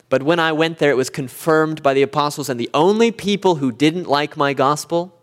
But 0.08 0.24
when 0.24 0.40
I 0.40 0.54
went 0.54 0.78
there, 0.78 0.90
it 0.90 0.96
was 0.96 1.10
confirmed 1.10 1.84
by 1.84 1.94
the 1.94 2.02
apostles, 2.02 2.50
and 2.50 2.60
the 2.60 2.70
only 2.74 3.12
people 3.12 3.56
who 3.56 3.74
didn't 3.74 4.06
like 4.06 4.38
my 4.38 4.54
gospel 4.54 5.14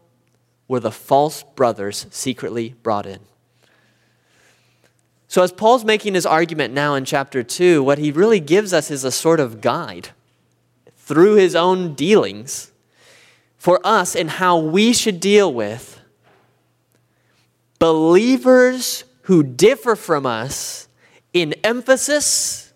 were 0.68 0.78
the 0.78 0.92
false 0.92 1.42
brothers 1.42 2.06
secretly 2.10 2.74
brought 2.82 3.06
in. 3.06 3.20
So, 5.26 5.42
as 5.42 5.52
Paul's 5.52 5.84
making 5.84 6.14
his 6.14 6.26
argument 6.26 6.72
now 6.72 6.94
in 6.94 7.04
chapter 7.04 7.42
2, 7.42 7.82
what 7.82 7.98
he 7.98 8.12
really 8.12 8.40
gives 8.40 8.72
us 8.72 8.90
is 8.90 9.02
a 9.02 9.10
sort 9.10 9.40
of 9.40 9.60
guide 9.60 10.10
through 10.96 11.34
his 11.34 11.56
own 11.56 11.94
dealings 11.94 12.70
for 13.56 13.80
us 13.84 14.14
in 14.14 14.28
how 14.28 14.58
we 14.58 14.92
should 14.92 15.18
deal 15.18 15.52
with 15.52 15.95
believers 17.78 19.04
who 19.22 19.42
differ 19.42 19.96
from 19.96 20.26
us 20.26 20.88
in 21.32 21.54
emphasis 21.64 22.72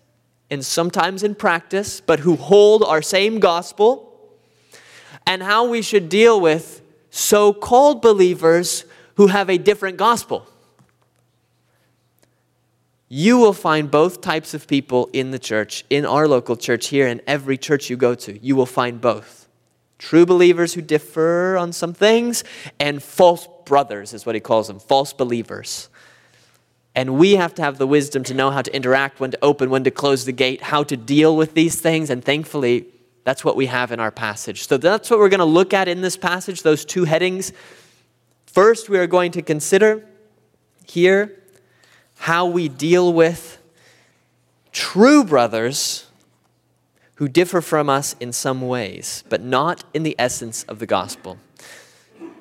and 0.49 0.65
sometimes 0.65 1.23
in 1.23 1.33
practice, 1.33 2.01
but 2.01 2.19
who 2.19 2.35
hold 2.35 2.83
our 2.83 3.01
same 3.01 3.39
gospel, 3.39 4.07
and 5.25 5.41
how 5.41 5.67
we 5.67 5.81
should 5.81 6.09
deal 6.09 6.41
with 6.41 6.81
so 7.09 7.53
called 7.53 8.01
believers 8.01 8.85
who 9.15 9.27
have 9.27 9.49
a 9.49 9.57
different 9.57 9.97
gospel. 9.97 10.45
You 13.07 13.37
will 13.37 13.53
find 13.53 13.91
both 13.91 14.21
types 14.21 14.53
of 14.53 14.67
people 14.67 15.09
in 15.13 15.31
the 15.31 15.39
church, 15.39 15.83
in 15.89 16.05
our 16.05 16.27
local 16.27 16.55
church 16.55 16.87
here, 16.87 17.07
and 17.07 17.21
every 17.27 17.57
church 17.57 17.89
you 17.89 17.97
go 17.97 18.15
to. 18.15 18.39
You 18.39 18.55
will 18.55 18.65
find 18.65 18.99
both. 19.01 19.40
True 20.01 20.25
believers 20.25 20.73
who 20.73 20.81
differ 20.81 21.55
on 21.57 21.71
some 21.71 21.93
things, 21.93 22.43
and 22.79 23.01
false 23.01 23.47
brothers 23.65 24.13
is 24.13 24.25
what 24.25 24.35
he 24.35 24.41
calls 24.41 24.67
them, 24.67 24.79
false 24.79 25.13
believers 25.13 25.89
and 26.95 27.17
we 27.17 27.35
have 27.35 27.55
to 27.55 27.61
have 27.61 27.77
the 27.77 27.87
wisdom 27.87 28.23
to 28.25 28.33
know 28.33 28.51
how 28.51 28.61
to 28.61 28.75
interact, 28.75 29.19
when 29.19 29.31
to 29.31 29.39
open, 29.41 29.69
when 29.69 29.83
to 29.85 29.91
close 29.91 30.25
the 30.25 30.33
gate, 30.33 30.61
how 30.61 30.83
to 30.83 30.97
deal 30.97 31.35
with 31.35 31.53
these 31.53 31.79
things. 31.79 32.09
And 32.09 32.23
thankfully, 32.23 32.85
that's 33.23 33.45
what 33.45 33.55
we 33.55 33.67
have 33.67 33.91
in 33.91 33.99
our 33.99 34.11
passage. 34.11 34.67
So 34.67 34.77
that's 34.77 35.09
what 35.09 35.19
we're 35.19 35.29
going 35.29 35.39
to 35.39 35.45
look 35.45 35.73
at 35.73 35.87
in 35.87 36.01
this 36.01 36.17
passage, 36.17 36.63
those 36.63 36.83
two 36.83 37.05
headings. 37.05 37.53
First, 38.45 38.89
we 38.89 38.97
are 38.97 39.07
going 39.07 39.31
to 39.33 39.41
consider 39.41 40.05
here 40.85 41.39
how 42.17 42.45
we 42.45 42.67
deal 42.67 43.13
with 43.13 43.59
true 44.73 45.23
brothers 45.23 46.07
who 47.21 47.27
differ 47.27 47.61
from 47.61 47.87
us 47.87 48.15
in 48.19 48.33
some 48.33 48.61
ways, 48.61 49.23
but 49.29 49.43
not 49.43 49.83
in 49.93 50.01
the 50.01 50.15
essence 50.17 50.63
of 50.63 50.79
the 50.79 50.87
gospel. 50.87 51.37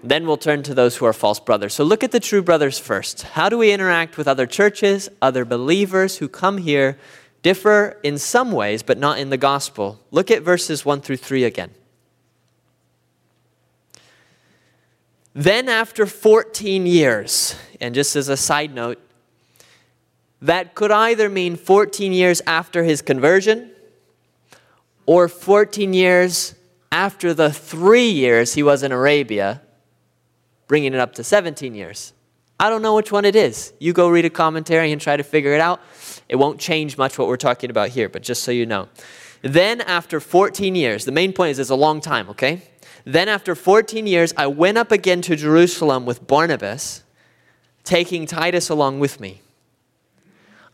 Then 0.03 0.27
we'll 0.27 0.39
turn 0.39 0.63
to 0.63 0.73
those 0.73 0.97
who 0.97 1.05
are 1.05 1.13
false 1.13 1.39
brothers. 1.39 1.75
So 1.75 1.85
look 1.85 2.03
at 2.03 2.13
the 2.13 2.19
true 2.19 2.41
brothers 2.41 2.79
first. 2.79 3.21
How 3.21 3.51
do 3.51 3.59
we 3.59 3.73
interact 3.73 4.17
with 4.17 4.27
other 4.27 4.47
churches, 4.47 5.11
other 5.21 5.45
believers 5.45 6.17
who 6.17 6.29
come 6.29 6.57
here, 6.57 6.97
differ 7.43 7.99
in 8.03 8.17
some 8.17 8.53
ways, 8.53 8.83
but 8.83 8.97
not 8.97 9.19
in 9.19 9.29
the 9.29 9.37
gospel? 9.37 10.01
Look 10.11 10.31
at 10.31 10.41
verses 10.41 10.83
1 10.83 11.03
through 11.03 11.19
3 11.19 11.45
again. 11.45 11.73
Then, 15.35 15.69
after 15.69 16.07
14 16.07 16.87
years, 16.87 17.55
and 17.83 17.95
just 17.95 18.17
as 18.17 18.31
a 18.31 18.37
side 18.39 18.75
note, 18.75 18.99
that 20.41 20.75
could 20.75 20.91
either 20.91 21.29
mean 21.29 21.57
14 21.57 22.15
years 22.15 22.41
after 22.47 22.83
his 22.83 23.03
conversion 23.03 23.70
or 25.11 25.27
14 25.27 25.93
years 25.93 26.55
after 26.93 27.35
the 27.35 27.53
three 27.53 28.09
years 28.09 28.55
he 28.55 28.63
was 28.63 28.85
in 28.85 28.93
Arabia 28.93 29.61
bringing 30.69 30.95
it 30.95 31.01
up 31.01 31.15
to 31.15 31.25
17 31.25 31.75
years. 31.75 32.13
I 32.61 32.71
don't 32.71 32.81
know 32.81 32.95
which 32.95 33.11
one 33.11 33.25
it 33.25 33.35
is. 33.35 33.73
You 33.81 33.93
go 33.93 34.09
read 34.09 34.25
a 34.25 34.31
commentary 34.31 34.93
and 34.93 35.01
try 35.01 35.17
to 35.17 35.25
figure 35.25 35.53
it 35.53 35.61
out. 35.61 35.81
It 36.29 36.37
won't 36.37 36.61
change 36.61 36.97
much 36.97 37.19
what 37.19 37.27
we're 37.27 37.37
talking 37.37 37.71
about 37.71 37.89
here, 37.89 38.09
but 38.09 38.23
just 38.23 38.45
so 38.45 38.53
you 38.53 38.67
know. 38.67 38.87
Then, 39.43 39.81
after 39.81 40.21
14 40.21 40.77
years, 40.77 41.07
the 41.07 41.11
main 41.11 41.33
point 41.33 41.51
is 41.51 41.59
it's 41.59 41.71
a 41.71 41.75
long 41.75 42.01
time, 42.01 42.29
okay? 42.29 42.63
Then, 43.05 43.29
after 43.29 43.57
14 43.57 44.07
years, 44.07 44.33
I 44.37 44.47
went 44.47 44.79
up 44.79 44.93
again 44.93 45.23
to 45.23 45.35
Jerusalem 45.35 46.07
with 46.07 46.25
Barnabas, 46.29 47.03
taking 47.83 48.27
Titus 48.27 48.69
along 48.69 49.01
with 49.01 49.19
me. 49.19 49.41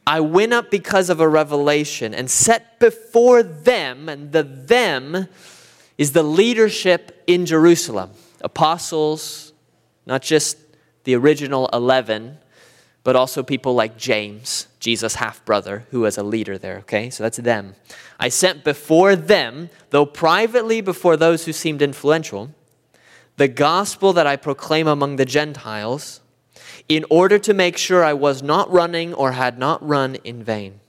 I 0.06 0.20
went 0.20 0.52
up 0.52 0.70
because 0.70 1.10
of 1.10 1.20
a 1.20 1.28
revelation 1.28 2.14
and 2.14 2.30
set 2.30 2.78
before 2.78 3.42
them, 3.42 4.08
and 4.08 4.32
the 4.32 4.44
them 4.44 5.26
is 5.98 6.12
the 6.12 6.22
leadership 6.22 7.22
in 7.26 7.46
Jerusalem 7.46 8.10
apostles, 8.42 9.52
not 10.04 10.22
just 10.22 10.58
the 11.04 11.14
original 11.16 11.68
11, 11.72 12.38
but 13.02 13.16
also 13.16 13.42
people 13.42 13.74
like 13.74 13.96
James, 13.96 14.68
Jesus' 14.78 15.16
half 15.16 15.44
brother, 15.44 15.86
who 15.90 16.00
was 16.00 16.18
a 16.18 16.22
leader 16.22 16.58
there, 16.58 16.78
okay? 16.78 17.10
So 17.10 17.22
that's 17.22 17.38
them. 17.38 17.74
I 18.18 18.28
sent 18.28 18.64
before 18.64 19.16
them, 19.16 19.70
though 19.90 20.06
privately 20.06 20.80
before 20.80 21.16
those 21.16 21.44
who 21.44 21.52
seemed 21.52 21.82
influential, 21.82 22.50
the 23.36 23.48
gospel 23.48 24.12
that 24.12 24.26
I 24.26 24.36
proclaim 24.36 24.86
among 24.86 25.16
the 25.16 25.24
Gentiles, 25.24 26.20
in 26.88 27.04
order 27.10 27.38
to 27.38 27.54
make 27.54 27.76
sure 27.76 28.04
I 28.04 28.12
was 28.12 28.42
not 28.42 28.70
running 28.70 29.12
or 29.14 29.32
had 29.32 29.58
not 29.58 29.86
run 29.86 30.16
in 30.16 30.42
vain. 30.42 30.80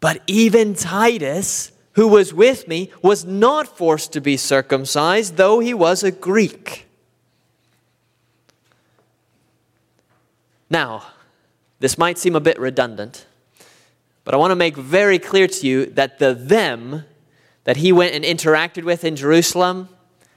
But 0.00 0.22
even 0.26 0.74
Titus, 0.74 1.72
who 1.92 2.08
was 2.08 2.32
with 2.32 2.66
me, 2.66 2.90
was 3.02 3.24
not 3.24 3.76
forced 3.76 4.12
to 4.14 4.20
be 4.20 4.36
circumcised, 4.36 5.36
though 5.36 5.60
he 5.60 5.74
was 5.74 6.02
a 6.02 6.10
Greek. 6.10 6.86
Now, 10.70 11.04
this 11.80 11.98
might 11.98 12.16
seem 12.16 12.36
a 12.36 12.40
bit 12.40 12.58
redundant, 12.58 13.26
but 14.24 14.34
I 14.34 14.36
want 14.36 14.52
to 14.52 14.56
make 14.56 14.76
very 14.76 15.18
clear 15.18 15.46
to 15.46 15.66
you 15.66 15.86
that 15.86 16.18
the 16.18 16.32
them 16.32 17.04
that 17.64 17.78
he 17.78 17.92
went 17.92 18.14
and 18.14 18.24
interacted 18.24 18.84
with 18.84 19.04
in 19.04 19.16
Jerusalem, 19.16 19.88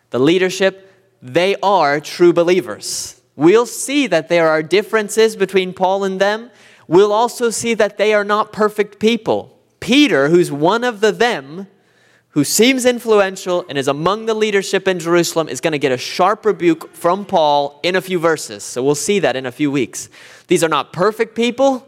the 0.10 0.20
leadership, 0.20 0.92
they 1.22 1.56
are 1.64 2.00
true 2.00 2.34
believers. 2.34 3.22
We'll 3.36 3.66
see 3.66 4.08
that 4.08 4.30
there 4.30 4.48
are 4.48 4.62
differences 4.62 5.36
between 5.36 5.74
Paul 5.74 6.04
and 6.04 6.20
them. 6.20 6.52
We'll 6.88 7.14
also 7.14 7.50
see 7.50 7.74
that 7.74 7.98
they 7.98 8.14
are 8.14 8.24
not 8.24 8.54
perfect 8.54 9.00
people. 9.00 9.60
Peter, 9.80 10.30
who's 10.30 10.52
one 10.52 10.84
of 10.84 11.02
the 11.02 11.12
them, 11.12 11.68
who 12.30 12.44
seems 12.44 12.86
influential 12.86 13.66
and 13.70 13.78
is 13.78 13.88
among 13.88 14.26
the 14.26 14.34
leadership 14.34 14.88
in 14.88 15.00
Jerusalem, 15.00 15.48
is 15.48 15.62
going 15.62 15.74
to 15.74 15.80
get 15.80 15.92
a 15.92 15.98
sharp 15.98 16.46
rebuke 16.46 16.94
from 16.96 17.26
Paul 17.26 17.80
in 17.84 17.96
a 17.96 18.02
few 18.02 18.18
verses. 18.18 18.64
So 18.64 18.84
we'll 18.84 18.96
see 18.96 19.20
that 19.20 19.36
in 19.36 19.46
a 19.46 19.52
few 19.52 19.70
weeks. 19.72 20.10
These 20.48 20.64
are 20.64 20.70
not 20.70 20.94
perfect 20.94 21.36
people, 21.36 21.88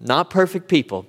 not 0.00 0.30
perfect 0.30 0.68
people. 0.68 1.06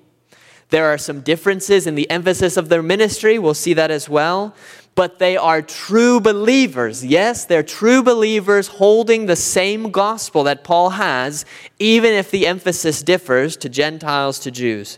There 0.69 0.85
are 0.85 0.97
some 0.97 1.21
differences 1.21 1.87
in 1.87 1.95
the 1.95 2.09
emphasis 2.09 2.57
of 2.57 2.69
their 2.69 2.83
ministry. 2.83 3.39
We'll 3.39 3.53
see 3.53 3.73
that 3.73 3.89
as 3.89 4.09
well. 4.09 4.53
But 4.97 5.19
they 5.19 5.37
are 5.37 5.61
true 5.61 6.19
believers. 6.19 7.05
Yes, 7.05 7.45
they're 7.45 7.61
true 7.61 8.01
believers 8.01 8.67
holding 8.67 9.27
the 9.27 9.35
same 9.35 9.91
gospel 9.91 10.43
that 10.45 10.63
Paul 10.63 10.89
has, 10.89 11.45
even 11.77 12.13
if 12.15 12.31
the 12.31 12.47
emphasis 12.47 13.03
differs 13.03 13.55
to 13.57 13.69
Gentiles 13.69 14.39
to 14.39 14.49
Jews. 14.49 14.97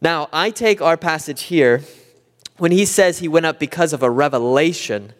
Now, 0.00 0.30
I 0.32 0.48
take 0.48 0.80
our 0.80 0.96
passage 0.96 1.42
here 1.42 1.82
when 2.56 2.72
he 2.72 2.86
says 2.86 3.18
he 3.18 3.28
went 3.28 3.44
up 3.44 3.58
because 3.58 3.92
of 3.92 4.02
a 4.02 4.08
revelation. 4.08 5.12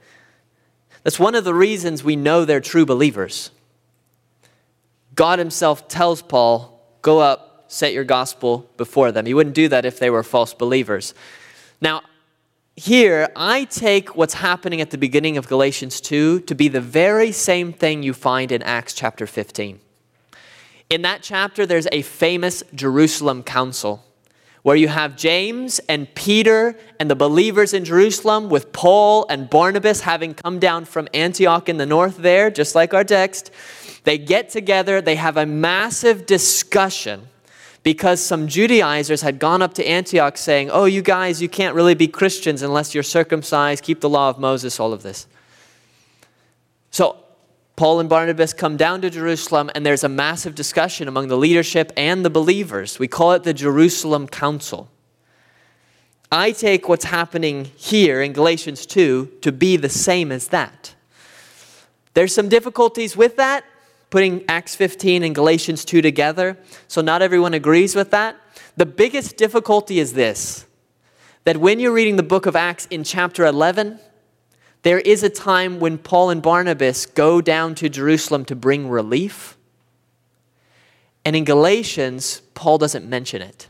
That's 1.02 1.20
one 1.20 1.34
of 1.34 1.44
the 1.44 1.52
reasons 1.52 2.02
we 2.02 2.16
know 2.16 2.46
they're 2.46 2.62
true 2.62 2.86
believers. 2.86 3.50
God 5.14 5.38
himself 5.38 5.86
tells 5.86 6.22
Paul, 6.22 6.80
Go 7.02 7.18
up, 7.18 7.66
set 7.68 7.92
your 7.92 8.04
gospel 8.04 8.70
before 8.78 9.12
them. 9.12 9.26
He 9.26 9.34
wouldn't 9.34 9.54
do 9.54 9.68
that 9.68 9.84
if 9.84 9.98
they 9.98 10.08
were 10.08 10.22
false 10.22 10.54
believers. 10.54 11.12
Now, 11.82 12.00
here, 12.80 13.28
I 13.36 13.64
take 13.64 14.16
what's 14.16 14.32
happening 14.32 14.80
at 14.80 14.90
the 14.90 14.96
beginning 14.96 15.36
of 15.36 15.46
Galatians 15.46 16.00
2 16.00 16.40
to 16.40 16.54
be 16.54 16.68
the 16.68 16.80
very 16.80 17.30
same 17.30 17.74
thing 17.74 18.02
you 18.02 18.14
find 18.14 18.50
in 18.50 18.62
Acts 18.62 18.94
chapter 18.94 19.26
15. 19.26 19.78
In 20.88 21.02
that 21.02 21.22
chapter, 21.22 21.66
there's 21.66 21.88
a 21.92 22.00
famous 22.00 22.62
Jerusalem 22.74 23.42
council 23.42 24.02
where 24.62 24.76
you 24.76 24.88
have 24.88 25.14
James 25.14 25.78
and 25.90 26.12
Peter 26.14 26.74
and 26.98 27.10
the 27.10 27.14
believers 27.14 27.74
in 27.74 27.84
Jerusalem 27.84 28.48
with 28.48 28.72
Paul 28.72 29.26
and 29.28 29.50
Barnabas 29.50 30.00
having 30.00 30.32
come 30.32 30.58
down 30.58 30.86
from 30.86 31.06
Antioch 31.12 31.68
in 31.68 31.76
the 31.76 31.84
north 31.84 32.16
there, 32.16 32.50
just 32.50 32.74
like 32.74 32.94
our 32.94 33.04
text. 33.04 33.50
They 34.04 34.16
get 34.16 34.48
together, 34.48 35.02
they 35.02 35.16
have 35.16 35.36
a 35.36 35.44
massive 35.44 36.24
discussion 36.24 37.28
because 37.82 38.22
some 38.22 38.46
Judaizers 38.46 39.22
had 39.22 39.38
gone 39.38 39.62
up 39.62 39.74
to 39.74 39.86
Antioch 39.86 40.36
saying, 40.36 40.70
Oh, 40.70 40.84
you 40.84 41.02
guys, 41.02 41.40
you 41.40 41.48
can't 41.48 41.74
really 41.74 41.94
be 41.94 42.08
Christians 42.08 42.62
unless 42.62 42.94
you're 42.94 43.02
circumcised, 43.02 43.82
keep 43.82 44.00
the 44.00 44.08
law 44.08 44.28
of 44.28 44.38
Moses, 44.38 44.78
all 44.78 44.92
of 44.92 45.02
this. 45.02 45.26
So 46.90 47.16
Paul 47.76 48.00
and 48.00 48.08
Barnabas 48.08 48.52
come 48.52 48.76
down 48.76 49.00
to 49.00 49.08
Jerusalem, 49.08 49.70
and 49.74 49.86
there's 49.86 50.04
a 50.04 50.08
massive 50.08 50.54
discussion 50.54 51.08
among 51.08 51.28
the 51.28 51.36
leadership 51.38 51.92
and 51.96 52.24
the 52.24 52.28
believers. 52.28 52.98
We 52.98 53.08
call 53.08 53.32
it 53.32 53.44
the 53.44 53.54
Jerusalem 53.54 54.28
Council. 54.28 54.90
I 56.30 56.52
take 56.52 56.88
what's 56.88 57.06
happening 57.06 57.70
here 57.76 58.20
in 58.20 58.34
Galatians 58.34 58.84
2 58.84 59.38
to 59.40 59.50
be 59.50 59.76
the 59.78 59.88
same 59.88 60.30
as 60.30 60.48
that. 60.48 60.94
There's 62.14 62.34
some 62.34 62.48
difficulties 62.48 63.16
with 63.16 63.36
that, 63.36 63.64
putting 64.10 64.44
Acts 64.48 64.74
15 64.74 65.22
and 65.22 65.34
Galatians 65.34 65.84
2 65.84 66.02
together. 66.02 66.58
So 66.88 67.00
not 67.00 67.22
everyone 67.22 67.54
agrees 67.54 67.94
with 67.94 68.10
that. 68.10 68.36
The 68.76 68.86
biggest 68.86 69.36
difficulty 69.36 69.98
is 69.98 70.12
this 70.12 70.66
that 71.44 71.56
when 71.56 71.80
you're 71.80 71.92
reading 71.92 72.16
the 72.16 72.22
book 72.22 72.44
of 72.44 72.54
Acts 72.54 72.86
in 72.86 73.02
chapter 73.02 73.46
11, 73.46 73.98
there 74.82 74.98
is 74.98 75.22
a 75.22 75.30
time 75.30 75.80
when 75.80 75.96
Paul 75.96 76.30
and 76.30 76.42
Barnabas 76.42 77.06
go 77.06 77.40
down 77.40 77.74
to 77.76 77.88
Jerusalem 77.88 78.44
to 78.46 78.56
bring 78.56 78.88
relief. 78.88 79.56
And 81.24 81.34
in 81.34 81.44
Galatians, 81.44 82.42
Paul 82.54 82.78
doesn't 82.78 83.08
mention 83.08 83.42
it. 83.42 83.68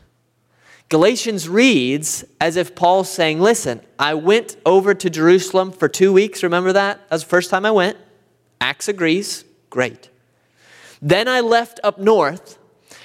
Galatians 0.89 1.47
reads 1.47 2.25
as 2.41 2.57
if 2.57 2.75
Paul's 2.75 3.09
saying, 3.09 3.39
Listen, 3.39 3.81
I 3.97 4.13
went 4.13 4.57
over 4.65 4.93
to 4.93 5.09
Jerusalem 5.09 5.71
for 5.71 5.87
two 5.87 6.11
weeks. 6.11 6.43
Remember 6.43 6.73
that? 6.73 6.99
That 7.09 7.15
was 7.15 7.23
the 7.23 7.29
first 7.29 7.49
time 7.49 7.65
I 7.65 7.71
went. 7.71 7.97
Acts 8.59 8.89
agrees. 8.89 9.45
Great. 9.69 10.09
Then 11.01 11.27
I 11.27 11.39
left 11.39 11.79
up 11.83 11.97
north. 11.97 12.57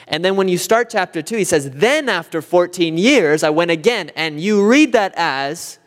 And 0.09 0.25
then 0.25 0.37
when 0.37 0.49
you 0.49 0.59
start 0.59 0.91
chapter 0.91 1.23
2, 1.23 1.37
he 1.37 1.45
says, 1.45 1.71
Then 1.71 2.09
after 2.09 2.43
14 2.43 2.99
years, 2.99 3.43
I 3.43 3.51
went 3.51 3.71
again. 3.71 4.11
And 4.15 4.41
you 4.41 4.67
read 4.67 4.93
that 4.93 5.13
as 5.17 5.79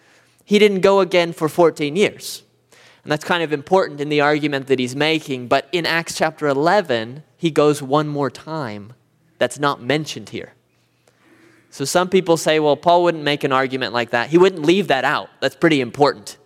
he 0.43 0.59
didn't 0.59 0.81
go 0.81 0.99
again 0.99 1.31
for 1.31 1.47
14 1.47 1.95
years. 1.95 2.43
And 3.03 3.11
that's 3.11 3.23
kind 3.23 3.43
of 3.43 3.53
important 3.53 4.01
in 4.01 4.09
the 4.09 4.21
argument 4.21 4.67
that 4.67 4.79
he's 4.79 4.95
making. 4.95 5.47
But 5.47 5.69
in 5.71 5.85
Acts 5.85 6.15
chapter 6.15 6.47
11, 6.47 7.23
he 7.37 7.51
goes 7.51 7.81
one 7.81 8.07
more 8.07 8.29
time. 8.29 8.93
That's 9.37 9.59
not 9.59 9.81
mentioned 9.81 10.29
here. 10.29 10.53
So 11.69 11.85
some 11.85 12.09
people 12.09 12.35
say, 12.35 12.59
well, 12.59 12.75
Paul 12.75 13.03
wouldn't 13.03 13.23
make 13.23 13.43
an 13.43 13.51
argument 13.51 13.93
like 13.93 14.09
that. 14.09 14.29
He 14.29 14.37
wouldn't 14.37 14.63
leave 14.63 14.87
that 14.87 15.05
out. 15.05 15.29
That's 15.39 15.55
pretty 15.55 15.81
important. 15.81 16.37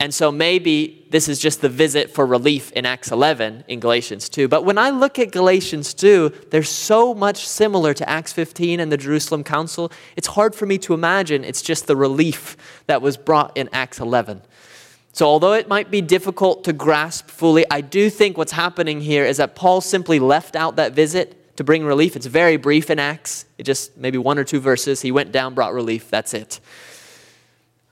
And 0.00 0.14
so 0.14 0.32
maybe 0.32 1.06
this 1.10 1.28
is 1.28 1.38
just 1.38 1.60
the 1.60 1.68
visit 1.68 2.10
for 2.10 2.24
relief 2.24 2.72
in 2.72 2.86
Acts 2.86 3.12
11 3.12 3.64
in 3.68 3.80
Galatians 3.80 4.30
2. 4.30 4.48
But 4.48 4.64
when 4.64 4.78
I 4.78 4.88
look 4.88 5.18
at 5.18 5.30
Galatians 5.30 5.92
2, 5.92 6.46
they're 6.50 6.62
so 6.62 7.14
much 7.14 7.46
similar 7.46 7.92
to 7.92 8.08
Acts 8.08 8.32
15 8.32 8.80
and 8.80 8.90
the 8.90 8.96
Jerusalem 8.96 9.44
Council. 9.44 9.92
It's 10.16 10.28
hard 10.28 10.54
for 10.54 10.64
me 10.64 10.78
to 10.78 10.94
imagine 10.94 11.44
it's 11.44 11.60
just 11.60 11.86
the 11.86 11.96
relief 11.96 12.56
that 12.86 13.02
was 13.02 13.18
brought 13.18 13.54
in 13.58 13.68
Acts 13.74 14.00
11. 14.00 14.40
So, 15.12 15.26
although 15.26 15.52
it 15.52 15.68
might 15.68 15.90
be 15.90 16.00
difficult 16.00 16.64
to 16.64 16.72
grasp 16.72 17.28
fully, 17.28 17.66
I 17.70 17.82
do 17.82 18.08
think 18.08 18.38
what's 18.38 18.52
happening 18.52 19.02
here 19.02 19.26
is 19.26 19.36
that 19.36 19.54
Paul 19.54 19.82
simply 19.82 20.18
left 20.18 20.56
out 20.56 20.76
that 20.76 20.92
visit 20.92 21.56
to 21.56 21.64
bring 21.64 21.84
relief. 21.84 22.16
It's 22.16 22.26
very 22.26 22.56
brief 22.56 22.88
in 22.88 22.98
Acts, 22.98 23.44
it 23.58 23.64
just 23.64 23.98
maybe 23.98 24.16
one 24.16 24.38
or 24.38 24.44
two 24.44 24.60
verses. 24.60 25.02
He 25.02 25.12
went 25.12 25.30
down, 25.30 25.52
brought 25.54 25.74
relief, 25.74 26.08
that's 26.08 26.32
it. 26.32 26.60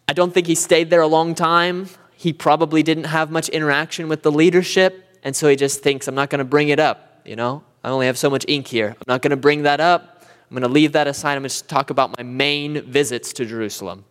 I 0.08 0.14
don't 0.14 0.32
think 0.32 0.46
he 0.46 0.54
stayed 0.54 0.88
there 0.88 1.02
a 1.02 1.06
long 1.06 1.34
time. 1.34 1.88
He 2.16 2.32
probably 2.32 2.82
didn't 2.82 3.04
have 3.04 3.30
much 3.30 3.50
interaction 3.50 4.08
with 4.08 4.22
the 4.22 4.32
leadership, 4.32 5.20
and 5.22 5.36
so 5.36 5.48
he 5.48 5.54
just 5.54 5.82
thinks, 5.82 6.08
I'm 6.08 6.14
not 6.14 6.30
going 6.30 6.38
to 6.38 6.46
bring 6.46 6.70
it 6.70 6.80
up. 6.80 7.20
You 7.26 7.36
know, 7.36 7.62
I 7.84 7.90
only 7.90 8.06
have 8.06 8.16
so 8.16 8.30
much 8.30 8.44
ink 8.48 8.66
here. 8.66 8.88
I'm 8.88 9.04
not 9.06 9.20
going 9.20 9.30
to 9.32 9.36
bring 9.36 9.64
that 9.64 9.80
up. 9.80 10.24
I'm 10.50 10.54
going 10.54 10.62
to 10.62 10.68
leave 10.68 10.92
that 10.92 11.06
aside. 11.06 11.34
I'm 11.34 11.42
going 11.42 11.50
to 11.50 11.64
talk 11.64 11.90
about 11.90 12.16
my 12.16 12.22
main 12.22 12.80
visits 12.90 13.34
to 13.34 13.44
Jerusalem. 13.44 14.06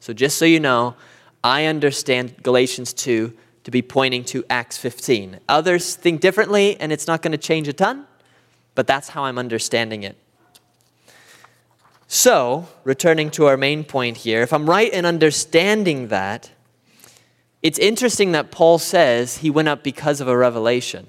So, 0.00 0.12
just 0.12 0.38
so 0.38 0.44
you 0.44 0.58
know, 0.58 0.96
I 1.44 1.66
understand 1.66 2.42
Galatians 2.42 2.92
2 2.92 3.32
to 3.62 3.70
be 3.70 3.80
pointing 3.80 4.24
to 4.24 4.44
Acts 4.50 4.76
15. 4.76 5.38
Others 5.48 5.94
think 5.94 6.20
differently, 6.20 6.76
and 6.80 6.90
it's 6.92 7.06
not 7.06 7.22
going 7.22 7.32
to 7.32 7.38
change 7.38 7.68
a 7.68 7.72
ton, 7.72 8.06
but 8.74 8.88
that's 8.88 9.10
how 9.10 9.24
I'm 9.24 9.38
understanding 9.38 10.02
it. 10.02 10.16
So, 12.14 12.68
returning 12.84 13.30
to 13.30 13.46
our 13.46 13.56
main 13.56 13.84
point 13.84 14.18
here, 14.18 14.42
if 14.42 14.52
I'm 14.52 14.68
right 14.68 14.92
in 14.92 15.06
understanding 15.06 16.08
that, 16.08 16.50
it's 17.62 17.78
interesting 17.78 18.32
that 18.32 18.50
Paul 18.50 18.78
says 18.78 19.38
he 19.38 19.48
went 19.48 19.68
up 19.68 19.82
because 19.82 20.20
of 20.20 20.28
a 20.28 20.36
revelation. 20.36 21.06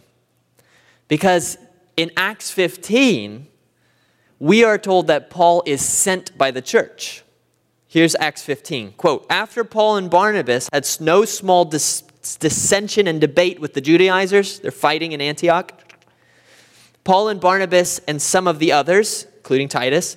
Because 1.09 1.57
in 1.97 2.09
Acts 2.15 2.51
15, 2.51 3.47
we 4.39 4.63
are 4.63 4.77
told 4.77 5.07
that 5.07 5.29
Paul 5.29 5.61
is 5.65 5.81
sent 5.81 6.37
by 6.37 6.51
the 6.51 6.61
church. 6.61 7.21
Here's 7.89 8.15
Acts 8.15 8.43
15. 8.43 8.93
Quote, 8.93 9.25
after 9.29 9.65
Paul 9.65 9.97
and 9.97 10.09
Barnabas 10.09 10.69
had 10.71 10.87
no 11.01 11.25
small 11.25 11.65
dis- 11.65 12.03
dissension 12.39 13.07
and 13.07 13.19
debate 13.19 13.59
with 13.59 13.73
the 13.73 13.81
Judaizers, 13.81 14.61
they're 14.61 14.71
fighting 14.71 15.11
in 15.11 15.19
Antioch, 15.19 15.73
Paul 17.03 17.27
and 17.27 17.41
Barnabas 17.41 17.99
and 18.07 18.21
some 18.21 18.47
of 18.47 18.59
the 18.59 18.71
others, 18.71 19.27
including 19.43 19.67
Titus, 19.67 20.15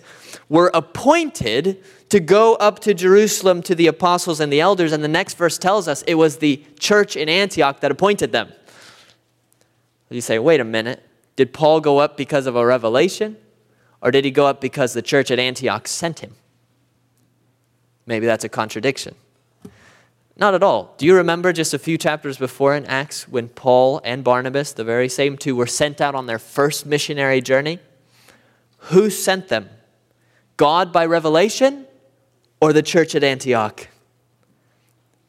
were 0.48 0.70
appointed 0.72 1.82
to 2.10 2.20
go 2.20 2.54
up 2.54 2.78
to 2.78 2.94
Jerusalem 2.94 3.60
to 3.62 3.74
the 3.74 3.88
apostles 3.88 4.38
and 4.38 4.52
the 4.52 4.60
elders. 4.60 4.92
And 4.92 5.02
the 5.02 5.08
next 5.08 5.36
verse 5.36 5.58
tells 5.58 5.88
us 5.88 6.02
it 6.02 6.14
was 6.14 6.36
the 6.36 6.62
church 6.78 7.16
in 7.16 7.28
Antioch 7.28 7.80
that 7.80 7.90
appointed 7.90 8.30
them. 8.30 8.52
You 10.10 10.20
say, 10.20 10.38
wait 10.38 10.60
a 10.60 10.64
minute. 10.64 11.02
Did 11.34 11.52
Paul 11.52 11.80
go 11.80 11.98
up 11.98 12.16
because 12.16 12.46
of 12.46 12.54
a 12.54 12.64
revelation? 12.64 13.36
Or 14.00 14.12
did 14.12 14.24
he 14.24 14.30
go 14.30 14.46
up 14.46 14.60
because 14.60 14.92
the 14.92 15.02
church 15.02 15.32
at 15.32 15.40
Antioch 15.40 15.88
sent 15.88 16.20
him? 16.20 16.36
Maybe 18.06 18.26
that's 18.26 18.44
a 18.44 18.48
contradiction. 18.48 19.16
Not 20.36 20.54
at 20.54 20.62
all. 20.62 20.94
Do 20.98 21.06
you 21.06 21.16
remember 21.16 21.52
just 21.52 21.74
a 21.74 21.78
few 21.80 21.98
chapters 21.98 22.38
before 22.38 22.76
in 22.76 22.86
Acts 22.86 23.26
when 23.26 23.48
Paul 23.48 24.00
and 24.04 24.22
Barnabas, 24.22 24.72
the 24.72 24.84
very 24.84 25.08
same 25.08 25.36
two, 25.36 25.56
were 25.56 25.66
sent 25.66 26.00
out 26.00 26.14
on 26.14 26.26
their 26.26 26.38
first 26.38 26.86
missionary 26.86 27.40
journey? 27.40 27.80
Who 28.86 29.10
sent 29.10 29.48
them? 29.48 29.68
God 30.56 30.92
by 30.92 31.06
revelation 31.06 31.86
or 32.60 32.72
the 32.72 32.82
church 32.82 33.14
at 33.14 33.24
Antioch? 33.24 33.88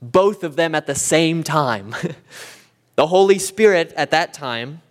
Both 0.02 0.44
of 0.44 0.56
them 0.56 0.76
at 0.76 0.86
the 0.86 0.96
same 0.96 1.44
time. 1.44 1.96
the 2.96 3.08
Holy 3.08 3.40
Spirit 3.40 3.94
at 3.98 4.12
that 4.12 4.34
time 4.34 4.82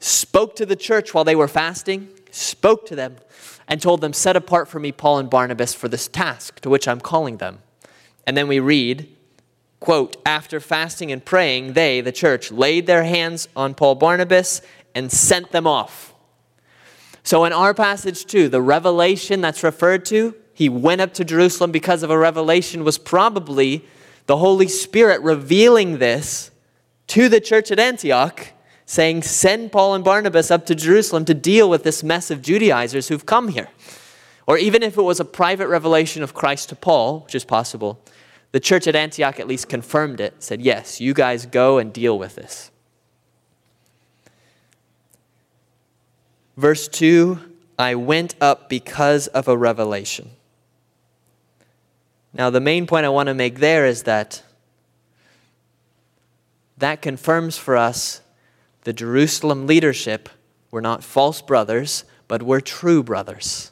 spoke 0.00 0.56
to 0.56 0.66
the 0.66 0.74
church 0.74 1.14
while 1.14 1.22
they 1.22 1.36
were 1.36 1.46
fasting, 1.46 2.08
spoke 2.32 2.86
to 2.86 2.96
them, 2.96 3.16
and 3.68 3.80
told 3.80 4.00
them, 4.00 4.12
Set 4.12 4.34
apart 4.34 4.66
for 4.66 4.80
me 4.80 4.90
Paul 4.90 5.18
and 5.18 5.30
Barnabas 5.30 5.72
for 5.72 5.88
this 5.88 6.08
task 6.08 6.58
to 6.60 6.70
which 6.70 6.88
I'm 6.88 7.00
calling 7.00 7.36
them. 7.36 7.60
And 8.26 8.36
then 8.36 8.48
we 8.48 8.58
read, 8.58 9.08
quote, 9.78 10.16
After 10.26 10.58
fasting 10.58 11.12
and 11.12 11.24
praying, 11.24 11.74
they, 11.74 12.00
the 12.00 12.10
church, 12.10 12.50
laid 12.50 12.88
their 12.88 13.04
hands 13.04 13.48
on 13.54 13.74
Paul 13.74 13.94
Barnabas 13.94 14.60
and 14.92 15.12
sent 15.12 15.52
them 15.52 15.68
off. 15.68 16.11
So 17.22 17.44
in 17.44 17.52
our 17.52 17.74
passage 17.74 18.26
too, 18.26 18.48
the 18.48 18.62
revelation 18.62 19.40
that's 19.40 19.62
referred 19.62 20.04
to, 20.06 20.34
he 20.52 20.68
went 20.68 21.00
up 21.00 21.14
to 21.14 21.24
Jerusalem 21.24 21.72
because 21.72 22.02
of 22.02 22.10
a 22.10 22.18
revelation, 22.18 22.84
was 22.84 22.98
probably 22.98 23.84
the 24.26 24.36
Holy 24.38 24.68
Spirit 24.68 25.20
revealing 25.22 25.98
this 25.98 26.50
to 27.08 27.28
the 27.28 27.40
church 27.40 27.70
at 27.70 27.78
Antioch 27.78 28.48
saying, 28.86 29.22
Send 29.22 29.72
Paul 29.72 29.94
and 29.94 30.04
Barnabas 30.04 30.50
up 30.50 30.66
to 30.66 30.74
Jerusalem 30.74 31.24
to 31.26 31.34
deal 31.34 31.70
with 31.70 31.84
this 31.84 32.02
mess 32.02 32.30
of 32.30 32.42
Judaizers 32.42 33.08
who've 33.08 33.24
come 33.24 33.48
here. 33.48 33.68
Or 34.46 34.58
even 34.58 34.82
if 34.82 34.98
it 34.98 35.02
was 35.02 35.20
a 35.20 35.24
private 35.24 35.68
revelation 35.68 36.22
of 36.22 36.34
Christ 36.34 36.68
to 36.70 36.76
Paul, 36.76 37.20
which 37.20 37.34
is 37.34 37.44
possible, 37.44 38.02
the 38.50 38.60
church 38.60 38.86
at 38.86 38.96
Antioch 38.96 39.38
at 39.38 39.46
least 39.48 39.68
confirmed 39.68 40.20
it, 40.20 40.42
said, 40.42 40.60
Yes, 40.60 41.00
you 41.00 41.14
guys 41.14 41.46
go 41.46 41.78
and 41.78 41.92
deal 41.92 42.18
with 42.18 42.34
this. 42.34 42.71
Verse 46.56 46.88
2 46.88 47.38
I 47.78 47.94
went 47.94 48.34
up 48.40 48.68
because 48.68 49.26
of 49.28 49.48
a 49.48 49.56
revelation. 49.56 50.30
Now, 52.34 52.50
the 52.50 52.60
main 52.60 52.86
point 52.86 53.04
I 53.04 53.10
want 53.10 53.26
to 53.26 53.34
make 53.34 53.58
there 53.58 53.86
is 53.86 54.04
that 54.04 54.42
that 56.78 57.02
confirms 57.02 57.56
for 57.56 57.76
us 57.76 58.20
the 58.84 58.92
Jerusalem 58.92 59.66
leadership 59.66 60.28
were 60.70 60.80
not 60.80 61.04
false 61.04 61.42
brothers, 61.42 62.04
but 62.28 62.42
were 62.42 62.60
true 62.60 63.02
brothers. 63.02 63.70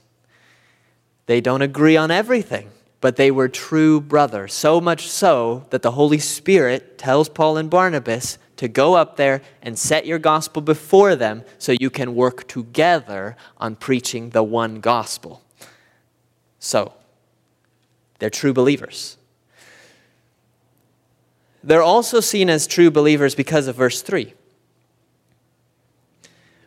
They 1.26 1.40
don't 1.40 1.62
agree 1.62 1.96
on 1.96 2.10
everything, 2.10 2.70
but 3.00 3.16
they 3.16 3.30
were 3.30 3.48
true 3.48 4.00
brothers. 4.00 4.52
So 4.52 4.80
much 4.80 5.08
so 5.08 5.66
that 5.70 5.82
the 5.82 5.92
Holy 5.92 6.18
Spirit 6.18 6.98
tells 6.98 7.28
Paul 7.28 7.56
and 7.56 7.70
Barnabas 7.70 8.38
to 8.60 8.68
go 8.68 8.92
up 8.92 9.16
there 9.16 9.40
and 9.62 9.78
set 9.78 10.04
your 10.04 10.18
gospel 10.18 10.60
before 10.60 11.16
them 11.16 11.42
so 11.56 11.72
you 11.80 11.88
can 11.88 12.14
work 12.14 12.46
together 12.46 13.34
on 13.56 13.74
preaching 13.74 14.28
the 14.30 14.42
one 14.42 14.80
gospel. 14.80 15.42
So, 16.58 16.92
they're 18.18 18.28
true 18.28 18.52
believers. 18.52 19.16
They're 21.64 21.82
also 21.82 22.20
seen 22.20 22.50
as 22.50 22.66
true 22.66 22.90
believers 22.90 23.34
because 23.34 23.66
of 23.66 23.76
verse 23.76 24.02
3. 24.02 24.34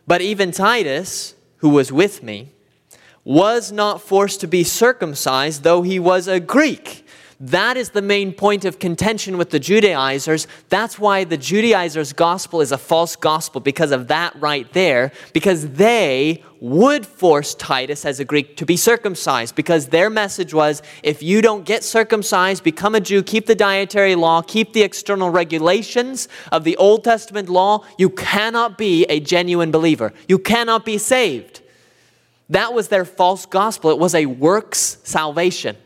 But 0.04 0.20
even 0.20 0.50
Titus, 0.50 1.36
who 1.58 1.68
was 1.68 1.92
with 1.92 2.24
me, 2.24 2.50
was 3.22 3.70
not 3.70 4.02
forced 4.02 4.40
to 4.40 4.48
be 4.48 4.64
circumcised, 4.64 5.62
though 5.62 5.82
he 5.82 6.00
was 6.00 6.26
a 6.26 6.40
Greek. 6.40 7.03
That 7.40 7.76
is 7.76 7.90
the 7.90 8.02
main 8.02 8.32
point 8.32 8.64
of 8.64 8.78
contention 8.78 9.36
with 9.36 9.50
the 9.50 9.58
Judaizers. 9.58 10.46
That's 10.68 10.98
why 10.98 11.24
the 11.24 11.36
Judaizers' 11.36 12.12
gospel 12.12 12.60
is 12.60 12.72
a 12.72 12.78
false 12.78 13.16
gospel, 13.16 13.60
because 13.60 13.90
of 13.90 14.08
that 14.08 14.34
right 14.40 14.72
there, 14.72 15.12
because 15.32 15.68
they 15.70 16.42
would 16.60 17.04
force 17.04 17.54
Titus 17.54 18.06
as 18.06 18.20
a 18.20 18.24
Greek 18.24 18.56
to 18.56 18.64
be 18.64 18.76
circumcised, 18.76 19.54
because 19.54 19.88
their 19.88 20.08
message 20.08 20.54
was 20.54 20.80
if 21.02 21.22
you 21.22 21.42
don't 21.42 21.64
get 21.64 21.84
circumcised, 21.84 22.64
become 22.64 22.94
a 22.94 23.00
Jew, 23.00 23.22
keep 23.22 23.46
the 23.46 23.54
dietary 23.54 24.14
law, 24.14 24.40
keep 24.40 24.72
the 24.72 24.82
external 24.82 25.28
regulations 25.30 26.28
of 26.52 26.64
the 26.64 26.76
Old 26.76 27.04
Testament 27.04 27.48
law, 27.48 27.84
you 27.98 28.08
cannot 28.08 28.78
be 28.78 29.04
a 29.06 29.20
genuine 29.20 29.70
believer. 29.70 30.12
You 30.28 30.38
cannot 30.38 30.84
be 30.84 30.98
saved. 30.98 31.60
That 32.48 32.72
was 32.72 32.88
their 32.88 33.04
false 33.04 33.44
gospel. 33.46 33.90
It 33.90 33.98
was 33.98 34.14
a 34.14 34.26
works 34.26 34.98
salvation. 35.02 35.76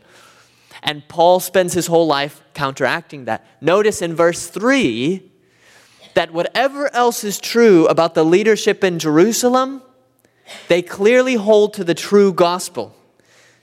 And 0.83 1.07
Paul 1.07 1.39
spends 1.39 1.73
his 1.73 1.87
whole 1.87 2.07
life 2.07 2.43
counteracting 2.53 3.25
that. 3.25 3.45
Notice 3.61 4.01
in 4.01 4.15
verse 4.15 4.47
3 4.47 5.29
that 6.13 6.33
whatever 6.33 6.93
else 6.93 7.23
is 7.23 7.39
true 7.39 7.87
about 7.87 8.15
the 8.15 8.25
leadership 8.25 8.83
in 8.83 8.99
Jerusalem, 8.99 9.81
they 10.67 10.81
clearly 10.81 11.35
hold 11.35 11.73
to 11.75 11.83
the 11.83 11.93
true 11.93 12.33
gospel. 12.33 12.95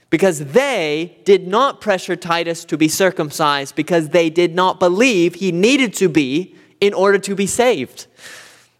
Because 0.09 0.39
they 0.39 1.17
did 1.25 1.47
not 1.47 1.81
pressure 1.81 2.15
Titus 2.15 2.63
to 2.65 2.77
be 2.77 2.87
circumcised 2.87 3.75
because 3.75 4.09
they 4.09 4.29
did 4.29 4.55
not 4.55 4.79
believe 4.79 5.35
he 5.35 5.51
needed 5.51 5.93
to 5.95 6.07
be 6.07 6.55
in 6.79 6.93
order 6.93 7.19
to 7.19 7.35
be 7.35 7.45
saved. 7.45 8.07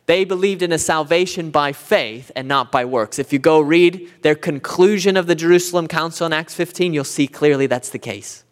They 0.08 0.24
believed 0.24 0.62
in 0.62 0.72
a 0.72 0.78
salvation 0.80 1.52
by 1.52 1.74
faith 1.74 2.32
and 2.34 2.48
not 2.48 2.72
by 2.72 2.86
works. 2.86 3.20
If 3.20 3.34
you 3.34 3.40
go 3.40 3.60
read 3.60 4.10
their 4.22 4.36
conclusion 4.36 5.18
of 5.18 5.28
the 5.28 5.36
Jerusalem 5.36 5.88
Council 5.88 6.26
in 6.26 6.34
Acts 6.34 6.56
15, 6.56 6.94
you'll 6.94 7.04
see 7.04 7.28
clearly 7.28 7.68
that's 7.68 7.90
the 7.90 8.00
case. 8.00 8.46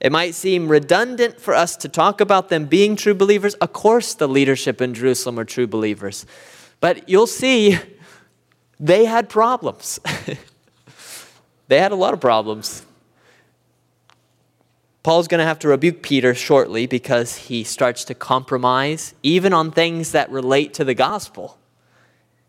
It 0.00 0.10
might 0.10 0.34
seem 0.34 0.68
redundant 0.68 1.40
for 1.40 1.54
us 1.54 1.76
to 1.76 1.88
talk 1.88 2.20
about 2.20 2.48
them 2.48 2.66
being 2.66 2.96
true 2.96 3.14
believers. 3.14 3.54
Of 3.54 3.72
course, 3.72 4.14
the 4.14 4.28
leadership 4.28 4.80
in 4.80 4.94
Jerusalem 4.94 5.38
are 5.38 5.44
true 5.44 5.68
believers. 5.68 6.26
But 6.80 7.08
you'll 7.08 7.28
see 7.28 7.78
they 8.80 9.04
had 9.04 9.28
problems. 9.28 10.00
they 11.68 11.78
had 11.78 11.92
a 11.92 11.96
lot 11.96 12.14
of 12.14 12.20
problems. 12.20 12.84
Paul's 15.08 15.26
going 15.26 15.38
to 15.38 15.46
have 15.46 15.58
to 15.60 15.68
rebuke 15.68 16.02
Peter 16.02 16.34
shortly 16.34 16.86
because 16.86 17.34
he 17.34 17.64
starts 17.64 18.04
to 18.04 18.14
compromise, 18.14 19.14
even 19.22 19.54
on 19.54 19.70
things 19.70 20.12
that 20.12 20.30
relate 20.30 20.74
to 20.74 20.84
the 20.84 20.92
gospel. 20.92 21.56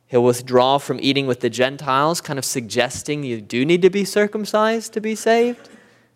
He'll 0.08 0.26
withdraw 0.26 0.78
from 0.78 1.00
eating 1.02 1.26
with 1.26 1.40
the 1.40 1.50
Gentiles, 1.50 2.20
kind 2.20 2.38
of 2.38 2.44
suggesting 2.44 3.24
you 3.24 3.40
do 3.40 3.64
need 3.64 3.82
to 3.84 3.90
be 3.90 4.04
circumcised 4.04 4.92
to 4.92 5.00
be 5.00 5.16
saved. 5.16 5.70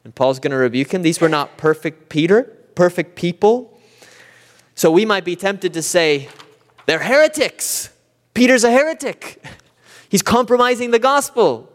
And 0.04 0.14
Paul's 0.14 0.40
going 0.40 0.52
to 0.52 0.58
rebuke 0.58 0.94
him. 0.94 1.02
These 1.02 1.22
were 1.22 1.30
not 1.30 1.56
perfect 1.56 2.10
Peter, 2.10 2.44
perfect 2.76 3.16
people. 3.16 3.80
So 4.76 4.92
we 4.92 5.06
might 5.06 5.24
be 5.24 5.38
tempted 5.38 5.72
to 5.72 5.82
say, 5.82 6.28
they're 6.88 7.04
heretics. 7.04 7.90
Peter's 8.34 8.66
a 8.66 8.72
heretic. 8.72 9.42
He's 10.10 10.22
compromising 10.22 10.92
the 10.92 11.00
gospel. 11.00 11.72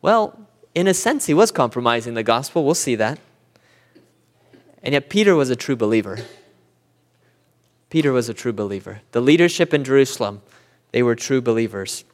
Well, 0.00 0.48
in 0.74 0.88
a 0.88 0.94
sense, 0.94 1.26
he 1.26 1.34
was 1.34 1.50
compromising 1.50 2.14
the 2.14 2.22
gospel. 2.22 2.64
We'll 2.64 2.74
see 2.74 2.94
that. 2.94 3.18
And 4.84 4.92
yet, 4.92 5.08
Peter 5.08 5.34
was 5.34 5.50
a 5.50 5.56
true 5.56 5.74
believer. 5.74 6.18
Peter 7.90 8.12
was 8.12 8.28
a 8.28 8.34
true 8.34 8.52
believer. 8.52 9.00
The 9.12 9.20
leadership 9.20 9.72
in 9.72 9.82
Jerusalem, 9.82 10.42
they 10.92 11.02
were 11.02 11.16
true 11.16 11.40
believers. 11.40 12.04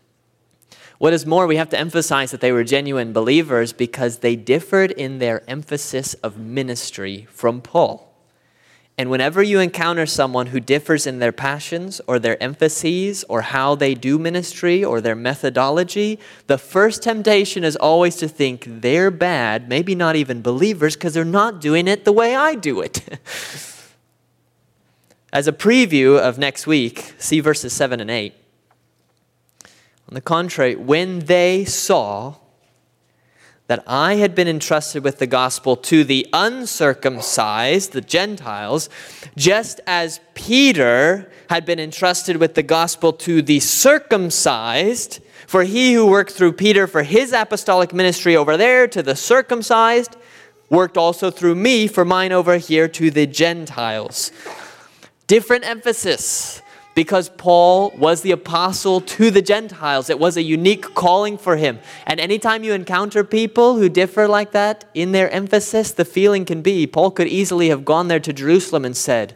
What 0.98 1.12
is 1.12 1.26
more, 1.26 1.46
we 1.46 1.56
have 1.56 1.70
to 1.70 1.78
emphasize 1.78 2.30
that 2.30 2.40
they 2.40 2.52
were 2.52 2.62
genuine 2.62 3.12
believers 3.12 3.72
because 3.72 4.18
they 4.18 4.36
differed 4.36 4.92
in 4.92 5.18
their 5.18 5.42
emphasis 5.50 6.14
of 6.14 6.38
ministry 6.38 7.26
from 7.30 7.60
Paul. 7.60 8.09
And 9.00 9.08
whenever 9.08 9.42
you 9.42 9.60
encounter 9.60 10.04
someone 10.04 10.48
who 10.48 10.60
differs 10.60 11.06
in 11.06 11.20
their 11.20 11.32
passions 11.32 12.02
or 12.06 12.18
their 12.18 12.36
emphases 12.42 13.24
or 13.30 13.40
how 13.40 13.74
they 13.74 13.94
do 13.94 14.18
ministry 14.18 14.84
or 14.84 15.00
their 15.00 15.16
methodology, 15.16 16.18
the 16.48 16.58
first 16.58 17.02
temptation 17.02 17.64
is 17.64 17.76
always 17.76 18.16
to 18.16 18.28
think 18.28 18.64
they're 18.66 19.10
bad, 19.10 19.70
maybe 19.70 19.94
not 19.94 20.16
even 20.16 20.42
believers, 20.42 20.96
because 20.96 21.14
they're 21.14 21.24
not 21.24 21.62
doing 21.62 21.88
it 21.88 22.04
the 22.04 22.12
way 22.12 22.36
I 22.36 22.54
do 22.54 22.82
it. 22.82 23.18
As 25.32 25.48
a 25.48 25.52
preview 25.52 26.18
of 26.18 26.36
next 26.36 26.66
week, 26.66 27.14
see 27.16 27.40
verses 27.40 27.72
7 27.72 28.00
and 28.00 28.10
8. 28.10 28.34
On 29.64 30.12
the 30.12 30.20
contrary, 30.20 30.76
when 30.76 31.20
they 31.20 31.64
saw 31.64 32.34
that 33.70 33.84
I 33.86 34.16
had 34.16 34.34
been 34.34 34.48
entrusted 34.48 35.04
with 35.04 35.20
the 35.20 35.28
gospel 35.28 35.76
to 35.76 36.02
the 36.02 36.26
uncircumcised, 36.32 37.92
the 37.92 38.00
Gentiles, 38.00 38.88
just 39.36 39.80
as 39.86 40.18
Peter 40.34 41.30
had 41.48 41.64
been 41.64 41.78
entrusted 41.78 42.38
with 42.38 42.56
the 42.56 42.64
gospel 42.64 43.12
to 43.12 43.42
the 43.42 43.60
circumcised. 43.60 45.20
For 45.46 45.62
he 45.62 45.92
who 45.92 46.04
worked 46.04 46.32
through 46.32 46.54
Peter 46.54 46.88
for 46.88 47.04
his 47.04 47.32
apostolic 47.32 47.94
ministry 47.94 48.34
over 48.34 48.56
there 48.56 48.88
to 48.88 49.04
the 49.04 49.14
circumcised 49.14 50.16
worked 50.68 50.96
also 50.96 51.30
through 51.30 51.54
me 51.54 51.86
for 51.86 52.04
mine 52.04 52.32
over 52.32 52.56
here 52.56 52.88
to 52.88 53.08
the 53.08 53.28
Gentiles. 53.28 54.32
Different 55.28 55.64
emphasis 55.64 56.60
because 56.94 57.28
Paul 57.28 57.92
was 57.96 58.22
the 58.22 58.32
apostle 58.32 59.00
to 59.00 59.30
the 59.30 59.42
Gentiles. 59.42 60.10
It 60.10 60.18
was 60.18 60.36
a 60.36 60.42
unique 60.42 60.94
calling 60.94 61.38
for 61.38 61.56
him. 61.56 61.78
And 62.06 62.18
anytime 62.18 62.64
you 62.64 62.72
encounter 62.72 63.22
people 63.22 63.76
who 63.76 63.88
differ 63.88 64.26
like 64.26 64.52
that 64.52 64.84
in 64.92 65.12
their 65.12 65.30
emphasis, 65.30 65.92
the 65.92 66.04
feeling 66.04 66.44
can 66.44 66.62
be 66.62 66.86
Paul 66.86 67.12
could 67.12 67.28
easily 67.28 67.68
have 67.68 67.84
gone 67.84 68.08
there 68.08 68.20
to 68.20 68.32
Jerusalem 68.32 68.84
and 68.84 68.96
said, 68.96 69.34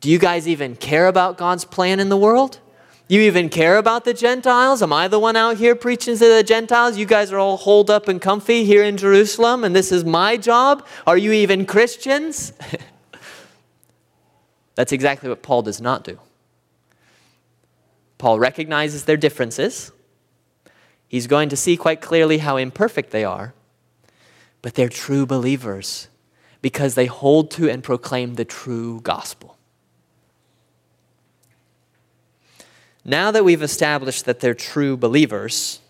Do 0.00 0.10
you 0.10 0.18
guys 0.18 0.46
even 0.46 0.76
care 0.76 1.08
about 1.08 1.36
God's 1.36 1.64
plan 1.64 2.00
in 2.00 2.08
the 2.08 2.16
world? 2.16 2.60
You 3.08 3.22
even 3.22 3.48
care 3.48 3.78
about 3.78 4.04
the 4.04 4.12
Gentiles? 4.12 4.82
Am 4.82 4.92
I 4.92 5.08
the 5.08 5.18
one 5.18 5.34
out 5.34 5.56
here 5.56 5.74
preaching 5.74 6.16
to 6.18 6.28
the 6.28 6.42
Gentiles? 6.42 6.98
You 6.98 7.06
guys 7.06 7.32
are 7.32 7.38
all 7.38 7.56
holed 7.56 7.90
up 7.90 8.06
and 8.06 8.20
comfy 8.20 8.64
here 8.64 8.84
in 8.84 8.98
Jerusalem, 8.98 9.64
and 9.64 9.74
this 9.74 9.90
is 9.90 10.04
my 10.04 10.36
job? 10.36 10.86
Are 11.06 11.16
you 11.16 11.32
even 11.32 11.64
Christians? 11.64 12.52
That's 14.74 14.92
exactly 14.92 15.30
what 15.30 15.42
Paul 15.42 15.62
does 15.62 15.80
not 15.80 16.04
do. 16.04 16.20
Paul 18.18 18.38
recognizes 18.38 19.04
their 19.04 19.16
differences. 19.16 19.92
He's 21.06 21.26
going 21.26 21.48
to 21.48 21.56
see 21.56 21.76
quite 21.76 22.00
clearly 22.00 22.38
how 22.38 22.56
imperfect 22.56 23.10
they 23.10 23.24
are, 23.24 23.54
but 24.60 24.74
they're 24.74 24.88
true 24.88 25.24
believers 25.24 26.08
because 26.60 26.94
they 26.94 27.06
hold 27.06 27.50
to 27.52 27.70
and 27.70 27.82
proclaim 27.82 28.34
the 28.34 28.44
true 28.44 29.00
gospel. 29.00 29.56
Now 33.04 33.30
that 33.30 33.44
we've 33.44 33.62
established 33.62 34.24
that 34.26 34.40
they're 34.40 34.52
true 34.52 34.96
believers, 34.96 35.80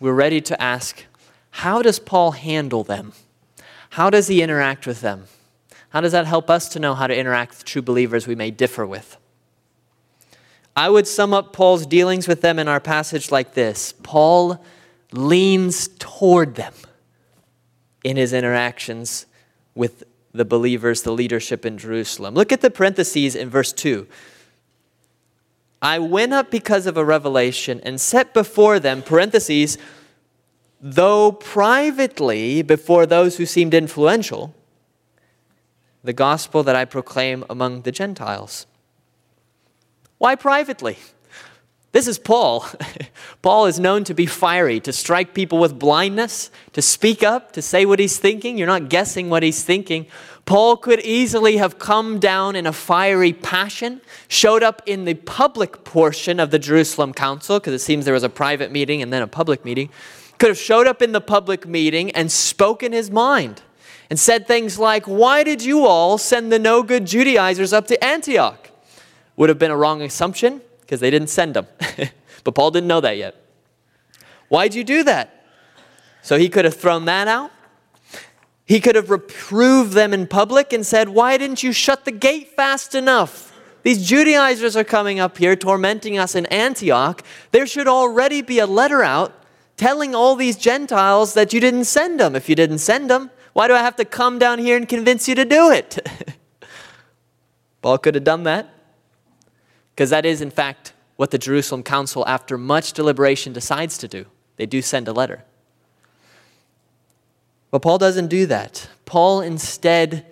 we're 0.00 0.14
ready 0.14 0.40
to 0.40 0.60
ask 0.60 1.04
how 1.50 1.82
does 1.82 2.00
Paul 2.00 2.32
handle 2.32 2.82
them? 2.82 3.12
How 3.90 4.10
does 4.10 4.26
he 4.26 4.42
interact 4.42 4.88
with 4.88 5.02
them? 5.02 5.26
How 5.90 6.00
does 6.00 6.10
that 6.10 6.26
help 6.26 6.50
us 6.50 6.68
to 6.70 6.80
know 6.80 6.94
how 6.94 7.06
to 7.06 7.16
interact 7.16 7.52
with 7.52 7.64
true 7.64 7.82
believers 7.82 8.26
we 8.26 8.34
may 8.34 8.50
differ 8.50 8.84
with? 8.84 9.16
I 10.76 10.88
would 10.88 11.06
sum 11.06 11.32
up 11.32 11.52
Paul's 11.52 11.86
dealings 11.86 12.26
with 12.26 12.40
them 12.40 12.58
in 12.58 12.66
our 12.66 12.80
passage 12.80 13.30
like 13.30 13.54
this 13.54 13.92
Paul 14.02 14.64
leans 15.12 15.88
toward 15.98 16.56
them 16.56 16.74
in 18.02 18.16
his 18.16 18.32
interactions 18.32 19.26
with 19.74 20.04
the 20.32 20.44
believers, 20.44 21.02
the 21.02 21.12
leadership 21.12 21.64
in 21.64 21.78
Jerusalem. 21.78 22.34
Look 22.34 22.50
at 22.50 22.60
the 22.60 22.70
parentheses 22.70 23.36
in 23.36 23.48
verse 23.48 23.72
2. 23.72 24.06
I 25.80 25.98
went 25.98 26.32
up 26.32 26.50
because 26.50 26.86
of 26.86 26.96
a 26.96 27.04
revelation 27.04 27.80
and 27.84 28.00
set 28.00 28.34
before 28.34 28.80
them, 28.80 29.02
parentheses, 29.02 29.78
though 30.80 31.30
privately 31.30 32.62
before 32.62 33.06
those 33.06 33.36
who 33.36 33.46
seemed 33.46 33.74
influential, 33.74 34.54
the 36.02 36.12
gospel 36.12 36.62
that 36.64 36.74
I 36.74 36.84
proclaim 36.84 37.44
among 37.48 37.82
the 37.82 37.92
Gentiles. 37.92 38.66
Why 40.24 40.36
privately? 40.36 40.96
This 41.92 42.08
is 42.08 42.18
Paul. 42.18 42.66
Paul 43.42 43.66
is 43.66 43.78
known 43.78 44.04
to 44.04 44.14
be 44.14 44.24
fiery, 44.24 44.80
to 44.80 44.90
strike 44.90 45.34
people 45.34 45.58
with 45.58 45.78
blindness, 45.78 46.50
to 46.72 46.80
speak 46.80 47.22
up, 47.22 47.52
to 47.52 47.60
say 47.60 47.84
what 47.84 47.98
he's 47.98 48.16
thinking. 48.16 48.56
You're 48.56 48.66
not 48.66 48.88
guessing 48.88 49.28
what 49.28 49.42
he's 49.42 49.62
thinking. 49.62 50.06
Paul 50.46 50.78
could 50.78 51.00
easily 51.00 51.58
have 51.58 51.78
come 51.78 52.20
down 52.20 52.56
in 52.56 52.66
a 52.66 52.72
fiery 52.72 53.34
passion, 53.34 54.00
showed 54.26 54.62
up 54.62 54.80
in 54.86 55.04
the 55.04 55.12
public 55.12 55.84
portion 55.84 56.40
of 56.40 56.50
the 56.50 56.58
Jerusalem 56.58 57.12
council, 57.12 57.60
because 57.60 57.74
it 57.74 57.84
seems 57.84 58.06
there 58.06 58.14
was 58.14 58.22
a 58.22 58.30
private 58.30 58.72
meeting 58.72 59.02
and 59.02 59.12
then 59.12 59.20
a 59.20 59.26
public 59.26 59.62
meeting, 59.62 59.90
could 60.38 60.48
have 60.48 60.56
showed 60.56 60.86
up 60.86 61.02
in 61.02 61.12
the 61.12 61.20
public 61.20 61.68
meeting 61.68 62.10
and 62.12 62.32
spoken 62.32 62.92
his 62.92 63.10
mind 63.10 63.60
and 64.08 64.18
said 64.18 64.46
things 64.46 64.78
like, 64.78 65.04
Why 65.04 65.44
did 65.44 65.62
you 65.62 65.84
all 65.84 66.16
send 66.16 66.50
the 66.50 66.58
no 66.58 66.82
good 66.82 67.06
Judaizers 67.06 67.74
up 67.74 67.86
to 67.88 68.02
Antioch? 68.02 68.70
Would 69.36 69.48
have 69.48 69.58
been 69.58 69.70
a 69.70 69.76
wrong 69.76 70.02
assumption 70.02 70.60
because 70.80 71.00
they 71.00 71.10
didn't 71.10 71.28
send 71.28 71.54
them. 71.54 71.66
but 72.44 72.54
Paul 72.54 72.70
didn't 72.70 72.88
know 72.88 73.00
that 73.00 73.16
yet. 73.16 73.34
Why'd 74.48 74.74
you 74.74 74.84
do 74.84 75.02
that? 75.04 75.46
So 76.22 76.38
he 76.38 76.48
could 76.48 76.64
have 76.64 76.74
thrown 76.74 77.04
that 77.06 77.28
out. 77.28 77.50
He 78.64 78.80
could 78.80 78.94
have 78.94 79.10
reproved 79.10 79.92
them 79.92 80.14
in 80.14 80.26
public 80.26 80.72
and 80.72 80.86
said, 80.86 81.10
Why 81.10 81.36
didn't 81.36 81.62
you 81.62 81.72
shut 81.72 82.04
the 82.04 82.12
gate 82.12 82.48
fast 82.56 82.94
enough? 82.94 83.52
These 83.82 84.06
Judaizers 84.06 84.76
are 84.76 84.84
coming 84.84 85.20
up 85.20 85.36
here 85.36 85.54
tormenting 85.54 86.18
us 86.18 86.34
in 86.34 86.46
Antioch. 86.46 87.22
There 87.50 87.66
should 87.66 87.86
already 87.86 88.40
be 88.40 88.58
a 88.58 88.66
letter 88.66 89.02
out 89.02 89.34
telling 89.76 90.14
all 90.14 90.36
these 90.36 90.56
Gentiles 90.56 91.34
that 91.34 91.52
you 91.52 91.60
didn't 91.60 91.84
send 91.84 92.18
them. 92.18 92.34
If 92.34 92.48
you 92.48 92.54
didn't 92.54 92.78
send 92.78 93.10
them, 93.10 93.30
why 93.52 93.68
do 93.68 93.74
I 93.74 93.80
have 93.80 93.96
to 93.96 94.04
come 94.04 94.38
down 94.38 94.58
here 94.58 94.76
and 94.76 94.88
convince 94.88 95.28
you 95.28 95.34
to 95.34 95.44
do 95.44 95.70
it? 95.70 96.08
Paul 97.82 97.98
could 97.98 98.14
have 98.14 98.24
done 98.24 98.44
that. 98.44 98.73
Because 99.94 100.10
that 100.10 100.26
is, 100.26 100.40
in 100.40 100.50
fact, 100.50 100.92
what 101.16 101.30
the 101.30 101.38
Jerusalem 101.38 101.82
Council, 101.84 102.26
after 102.26 102.58
much 102.58 102.92
deliberation, 102.92 103.52
decides 103.52 103.96
to 103.98 104.08
do. 104.08 104.26
They 104.56 104.66
do 104.66 104.82
send 104.82 105.06
a 105.06 105.12
letter. 105.12 105.44
But 107.70 107.82
Paul 107.82 107.98
doesn't 107.98 108.28
do 108.28 108.46
that. 108.46 108.88
Paul 109.04 109.40
instead 109.40 110.26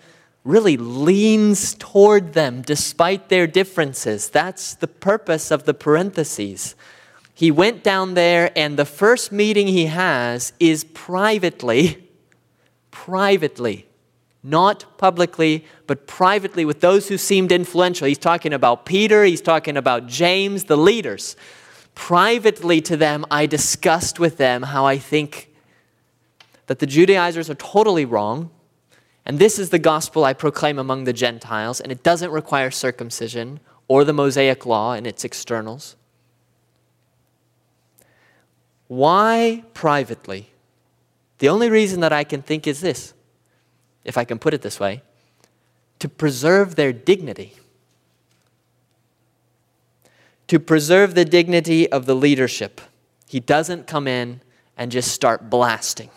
really 0.44 0.76
leans 0.76 1.74
toward 1.74 2.32
them 2.32 2.62
despite 2.62 3.28
their 3.28 3.46
differences. 3.46 4.28
That's 4.28 4.74
the 4.74 4.88
purpose 4.88 5.50
of 5.52 5.64
the 5.64 5.74
parentheses. 5.74 6.74
He 7.34 7.50
went 7.50 7.82
down 7.82 8.14
there, 8.14 8.50
and 8.56 8.76
the 8.76 8.84
first 8.84 9.32
meeting 9.32 9.68
he 9.68 9.86
has 9.86 10.52
is 10.58 10.84
privately, 10.84 12.08
privately 12.90 13.86
not 14.42 14.98
publicly, 14.98 15.64
but 15.86 16.06
privately 16.06 16.64
with 16.64 16.80
those 16.80 17.08
who 17.08 17.16
seemed 17.16 17.52
influential. 17.52 18.08
He's 18.08 18.18
talking 18.18 18.52
about 18.52 18.86
Peter, 18.86 19.24
he's 19.24 19.40
talking 19.40 19.76
about 19.76 20.06
James, 20.06 20.64
the 20.64 20.76
leaders. 20.76 21.36
Privately 21.94 22.80
to 22.82 22.96
them, 22.96 23.24
I 23.30 23.46
discussed 23.46 24.18
with 24.18 24.38
them 24.38 24.62
how 24.62 24.84
I 24.84 24.98
think 24.98 25.50
that 26.66 26.78
the 26.78 26.86
Judaizers 26.86 27.50
are 27.50 27.54
totally 27.54 28.04
wrong, 28.04 28.50
and 29.24 29.38
this 29.38 29.58
is 29.58 29.70
the 29.70 29.78
gospel 29.78 30.24
I 30.24 30.32
proclaim 30.32 30.78
among 30.78 31.04
the 31.04 31.12
Gentiles, 31.12 31.80
and 31.80 31.92
it 31.92 32.02
doesn't 32.02 32.30
require 32.30 32.70
circumcision 32.70 33.60
or 33.86 34.04
the 34.04 34.12
Mosaic 34.12 34.66
law 34.66 34.94
in 34.94 35.06
its 35.06 35.24
externals. 35.24 35.96
Why 38.88 39.64
privately? 39.74 40.50
The 41.38 41.48
only 41.48 41.70
reason 41.70 42.00
that 42.00 42.12
I 42.12 42.24
can 42.24 42.42
think 42.42 42.66
is 42.66 42.80
this 42.80 43.14
if 44.04 44.18
I 44.18 44.24
can 44.24 44.38
put 44.38 44.54
it 44.54 44.62
this 44.62 44.80
way, 44.80 45.02
to 45.98 46.08
preserve 46.08 46.74
their 46.74 46.92
dignity. 46.92 47.54
To 50.48 50.58
preserve 50.58 51.14
the 51.14 51.24
dignity 51.24 51.90
of 51.90 52.06
the 52.06 52.14
leadership. 52.14 52.80
He 53.28 53.40
doesn't 53.40 53.86
come 53.86 54.08
in 54.08 54.40
and 54.76 54.90
just 54.90 55.12
start 55.12 55.48
blasting, 55.48 56.10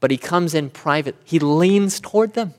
but 0.00 0.10
he 0.10 0.16
comes 0.16 0.54
in 0.54 0.70
private. 0.70 1.16
He 1.24 1.38
leans 1.38 2.00
toward 2.00 2.34
them. 2.34 2.54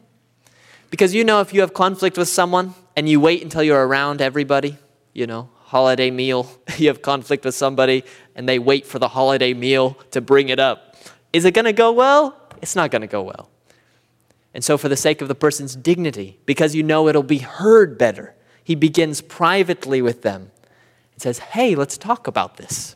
Because 0.90 1.16
you 1.16 1.24
know, 1.24 1.40
if 1.42 1.54
you 1.54 1.62
have 1.62 1.74
conflict 1.74 2.18
with 2.18 2.28
someone 2.28 2.76
and 2.96 3.10
you 3.10 3.20
wait 3.20 3.42
until 3.42 3.64
you're 3.64 3.88
around 3.88 4.22
everybody, 4.22 4.78
you 5.14 5.26
know, 5.26 5.50
holiday 5.64 6.12
meal, 6.12 6.48
you 6.78 6.90
have 6.90 7.02
conflict 7.02 7.46
with 7.46 7.56
somebody 7.56 8.04
and 8.36 8.48
they 8.48 8.60
wait 8.60 8.86
for 8.86 9.00
the 9.00 9.08
holiday 9.08 9.54
meal 9.54 9.98
to 10.12 10.22
bring 10.22 10.50
it 10.50 10.60
up. 10.60 10.96
Is 11.32 11.46
it 11.46 11.54
going 11.54 11.66
to 11.66 11.74
go 11.74 11.92
well? 11.92 12.38
It's 12.62 12.76
not 12.76 12.92
going 12.92 13.02
to 13.02 13.08
go 13.08 13.24
well. 13.24 13.50
And 14.54 14.64
so, 14.64 14.78
for 14.78 14.88
the 14.88 14.98
sake 14.98 15.22
of 15.22 15.28
the 15.28 15.36
person's 15.36 15.76
dignity, 15.76 16.40
because 16.46 16.76
you 16.76 16.84
know 16.84 17.08
it'll 17.08 17.24
be 17.24 17.40
heard 17.40 17.98
better, 17.98 18.36
he 18.64 18.76
begins 18.76 19.22
privately 19.22 20.02
with 20.02 20.22
them 20.22 20.52
and 21.14 21.22
says, 21.22 21.40
Hey, 21.40 21.76
let's 21.76 21.98
talk 21.98 22.28
about 22.28 22.58
this. 22.58 22.96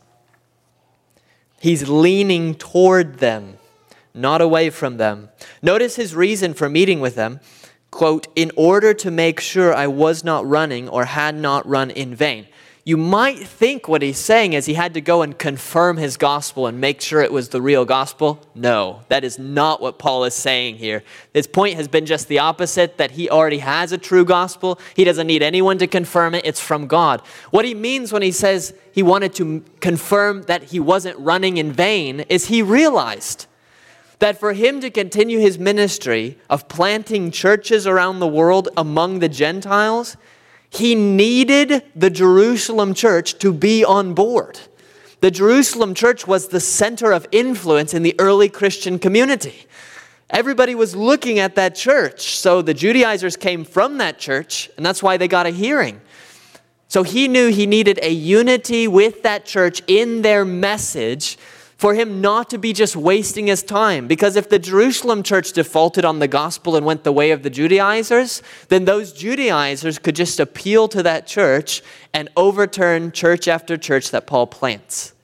He's 1.60 1.88
leaning 1.88 2.54
toward 2.54 3.18
them, 3.18 3.58
not 4.14 4.40
away 4.40 4.70
from 4.70 4.96
them. 4.96 5.30
Notice 5.60 5.96
his 5.96 6.14
reason 6.14 6.54
for 6.54 6.68
meeting 6.68 7.00
with 7.00 7.16
them 7.16 7.40
quote, 7.90 8.28
in 8.36 8.50
order 8.56 8.94
to 8.94 9.10
make 9.10 9.40
sure 9.40 9.74
I 9.74 9.86
was 9.86 10.24
not 10.24 10.46
running 10.46 10.88
or 10.88 11.04
had 11.04 11.34
not 11.34 11.66
run 11.66 11.90
in 11.90 12.14
vain. 12.14 12.46
You 12.88 12.96
might 12.96 13.46
think 13.46 13.86
what 13.86 14.00
he's 14.00 14.16
saying 14.16 14.54
is 14.54 14.64
he 14.64 14.72
had 14.72 14.94
to 14.94 15.02
go 15.02 15.20
and 15.20 15.38
confirm 15.38 15.98
his 15.98 16.16
gospel 16.16 16.66
and 16.66 16.80
make 16.80 17.02
sure 17.02 17.20
it 17.20 17.30
was 17.30 17.50
the 17.50 17.60
real 17.60 17.84
gospel. 17.84 18.40
No, 18.54 19.02
that 19.08 19.24
is 19.24 19.38
not 19.38 19.82
what 19.82 19.98
Paul 19.98 20.24
is 20.24 20.32
saying 20.32 20.76
here. 20.76 21.04
His 21.34 21.46
point 21.46 21.74
has 21.74 21.86
been 21.86 22.06
just 22.06 22.28
the 22.28 22.38
opposite 22.38 22.96
that 22.96 23.10
he 23.10 23.28
already 23.28 23.58
has 23.58 23.92
a 23.92 23.98
true 23.98 24.24
gospel. 24.24 24.80
He 24.96 25.04
doesn't 25.04 25.26
need 25.26 25.42
anyone 25.42 25.76
to 25.76 25.86
confirm 25.86 26.34
it, 26.34 26.46
it's 26.46 26.62
from 26.62 26.86
God. 26.86 27.20
What 27.50 27.66
he 27.66 27.74
means 27.74 28.10
when 28.10 28.22
he 28.22 28.32
says 28.32 28.72
he 28.90 29.02
wanted 29.02 29.34
to 29.34 29.62
confirm 29.80 30.44
that 30.44 30.62
he 30.62 30.80
wasn't 30.80 31.18
running 31.18 31.58
in 31.58 31.70
vain 31.70 32.20
is 32.30 32.46
he 32.46 32.62
realized 32.62 33.44
that 34.20 34.40
for 34.40 34.54
him 34.54 34.80
to 34.80 34.88
continue 34.88 35.40
his 35.40 35.58
ministry 35.58 36.38
of 36.48 36.68
planting 36.68 37.32
churches 37.32 37.86
around 37.86 38.20
the 38.20 38.26
world 38.26 38.70
among 38.78 39.18
the 39.18 39.28
Gentiles, 39.28 40.16
he 40.70 40.94
needed 40.94 41.82
the 41.96 42.10
Jerusalem 42.10 42.94
church 42.94 43.38
to 43.38 43.52
be 43.52 43.84
on 43.84 44.14
board. 44.14 44.60
The 45.20 45.30
Jerusalem 45.30 45.94
church 45.94 46.26
was 46.26 46.48
the 46.48 46.60
center 46.60 47.12
of 47.12 47.26
influence 47.32 47.94
in 47.94 48.02
the 48.02 48.14
early 48.18 48.48
Christian 48.48 48.98
community. 48.98 49.66
Everybody 50.30 50.74
was 50.74 50.94
looking 50.94 51.38
at 51.38 51.54
that 51.54 51.74
church. 51.74 52.36
So 52.36 52.62
the 52.62 52.74
Judaizers 52.74 53.36
came 53.36 53.64
from 53.64 53.98
that 53.98 54.18
church, 54.18 54.70
and 54.76 54.84
that's 54.84 55.02
why 55.02 55.16
they 55.16 55.26
got 55.26 55.46
a 55.46 55.50
hearing. 55.50 56.00
So 56.86 57.02
he 57.02 57.28
knew 57.28 57.48
he 57.48 57.66
needed 57.66 57.98
a 58.02 58.10
unity 58.10 58.86
with 58.86 59.22
that 59.22 59.44
church 59.44 59.82
in 59.86 60.22
their 60.22 60.44
message 60.44 61.38
for 61.78 61.94
him 61.94 62.20
not 62.20 62.50
to 62.50 62.58
be 62.58 62.72
just 62.72 62.96
wasting 62.96 63.46
his 63.46 63.62
time. 63.62 64.08
Because 64.08 64.34
if 64.34 64.48
the 64.48 64.58
Jerusalem 64.58 65.22
church 65.22 65.52
defaulted 65.52 66.04
on 66.04 66.18
the 66.18 66.26
gospel 66.26 66.74
and 66.74 66.84
went 66.84 67.04
the 67.04 67.12
way 67.12 67.30
of 67.30 67.44
the 67.44 67.50
Judaizers, 67.50 68.42
then 68.66 68.84
those 68.84 69.12
Judaizers 69.12 70.00
could 70.00 70.16
just 70.16 70.40
appeal 70.40 70.88
to 70.88 71.04
that 71.04 71.28
church 71.28 71.82
and 72.12 72.28
overturn 72.36 73.12
church 73.12 73.46
after 73.46 73.76
church 73.76 74.10
that 74.10 74.26
Paul 74.26 74.48
plants. 74.48 75.14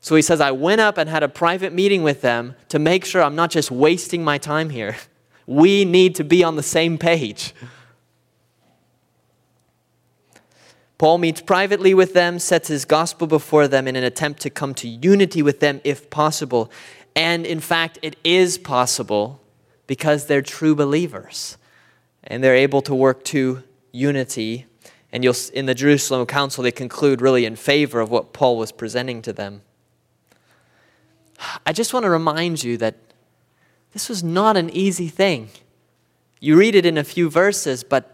So 0.00 0.14
he 0.14 0.22
says, 0.22 0.40
I 0.40 0.52
went 0.52 0.80
up 0.80 0.98
and 0.98 1.10
had 1.10 1.24
a 1.24 1.28
private 1.28 1.72
meeting 1.72 2.04
with 2.04 2.20
them 2.20 2.54
to 2.68 2.78
make 2.78 3.04
sure 3.04 3.20
I'm 3.20 3.34
not 3.34 3.50
just 3.50 3.70
wasting 3.70 4.24
my 4.24 4.38
time 4.38 4.70
here. 4.70 4.96
We 5.46 5.84
need 5.84 6.14
to 6.14 6.24
be 6.24 6.42
on 6.42 6.56
the 6.56 6.62
same 6.62 6.96
page. 6.96 7.52
Paul 10.96 11.18
meets 11.18 11.40
privately 11.40 11.92
with 11.92 12.14
them, 12.14 12.38
sets 12.38 12.68
his 12.68 12.84
gospel 12.84 13.26
before 13.26 13.66
them 13.66 13.88
in 13.88 13.96
an 13.96 14.04
attempt 14.04 14.40
to 14.42 14.50
come 14.50 14.74
to 14.74 14.88
unity 14.88 15.42
with 15.42 15.60
them 15.60 15.80
if 15.84 16.08
possible. 16.08 16.70
And 17.16 17.44
in 17.44 17.60
fact, 17.60 17.98
it 18.02 18.16
is 18.22 18.58
possible 18.58 19.40
because 19.86 20.26
they're 20.26 20.42
true 20.42 20.74
believers 20.74 21.58
and 22.22 22.42
they're 22.42 22.54
able 22.54 22.80
to 22.82 22.94
work 22.94 23.24
to 23.24 23.62
unity. 23.92 24.66
And 25.12 25.22
you'll, 25.22 25.36
in 25.52 25.66
the 25.66 25.74
Jerusalem 25.74 26.26
Council, 26.26 26.64
they 26.64 26.72
conclude 26.72 27.20
really 27.20 27.44
in 27.44 27.56
favor 27.56 28.00
of 28.00 28.10
what 28.10 28.32
Paul 28.32 28.56
was 28.56 28.72
presenting 28.72 29.20
to 29.22 29.32
them. 29.32 29.62
I 31.66 31.72
just 31.72 31.92
want 31.92 32.04
to 32.04 32.10
remind 32.10 32.62
you 32.62 32.76
that 32.78 32.96
this 33.92 34.08
was 34.08 34.24
not 34.24 34.56
an 34.56 34.70
easy 34.70 35.08
thing. 35.08 35.50
You 36.40 36.56
read 36.56 36.74
it 36.74 36.86
in 36.86 36.98
a 36.98 37.04
few 37.04 37.30
verses, 37.30 37.84
but 37.84 38.13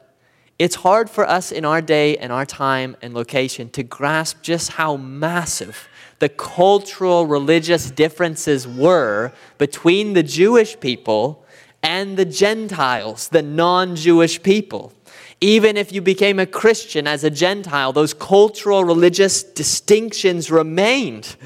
it's 0.60 0.74
hard 0.74 1.08
for 1.08 1.26
us 1.26 1.50
in 1.50 1.64
our 1.64 1.80
day 1.80 2.18
and 2.18 2.30
our 2.30 2.44
time 2.44 2.94
and 3.00 3.14
location 3.14 3.70
to 3.70 3.82
grasp 3.82 4.42
just 4.42 4.72
how 4.72 4.94
massive 4.94 5.88
the 6.18 6.28
cultural, 6.28 7.24
religious 7.24 7.90
differences 7.90 8.68
were 8.68 9.32
between 9.56 10.12
the 10.12 10.22
Jewish 10.22 10.78
people 10.78 11.46
and 11.82 12.18
the 12.18 12.26
Gentiles, 12.26 13.28
the 13.28 13.40
non 13.40 13.96
Jewish 13.96 14.42
people. 14.42 14.92
Even 15.40 15.78
if 15.78 15.94
you 15.94 16.02
became 16.02 16.38
a 16.38 16.44
Christian 16.44 17.06
as 17.06 17.24
a 17.24 17.30
Gentile, 17.30 17.94
those 17.94 18.12
cultural, 18.12 18.84
religious 18.84 19.42
distinctions 19.42 20.50
remained. 20.50 21.36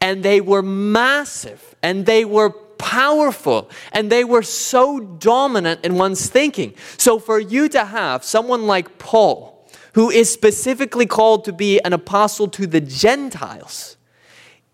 And 0.00 0.22
they 0.22 0.40
were 0.40 0.62
massive 0.62 1.74
and 1.82 2.06
they 2.06 2.24
were 2.24 2.54
powerful 2.82 3.70
and 3.92 4.10
they 4.10 4.24
were 4.24 4.42
so 4.42 4.98
dominant 4.98 5.84
in 5.84 5.94
one's 5.94 6.28
thinking. 6.28 6.74
So, 6.98 7.20
for 7.20 7.38
you 7.38 7.68
to 7.68 7.84
have 7.84 8.24
someone 8.24 8.66
like 8.66 8.98
Paul, 8.98 9.64
who 9.94 10.10
is 10.10 10.30
specifically 10.30 11.06
called 11.06 11.44
to 11.44 11.52
be 11.52 11.80
an 11.80 11.92
apostle 11.92 12.48
to 12.48 12.66
the 12.66 12.80
Gentiles, 12.80 13.96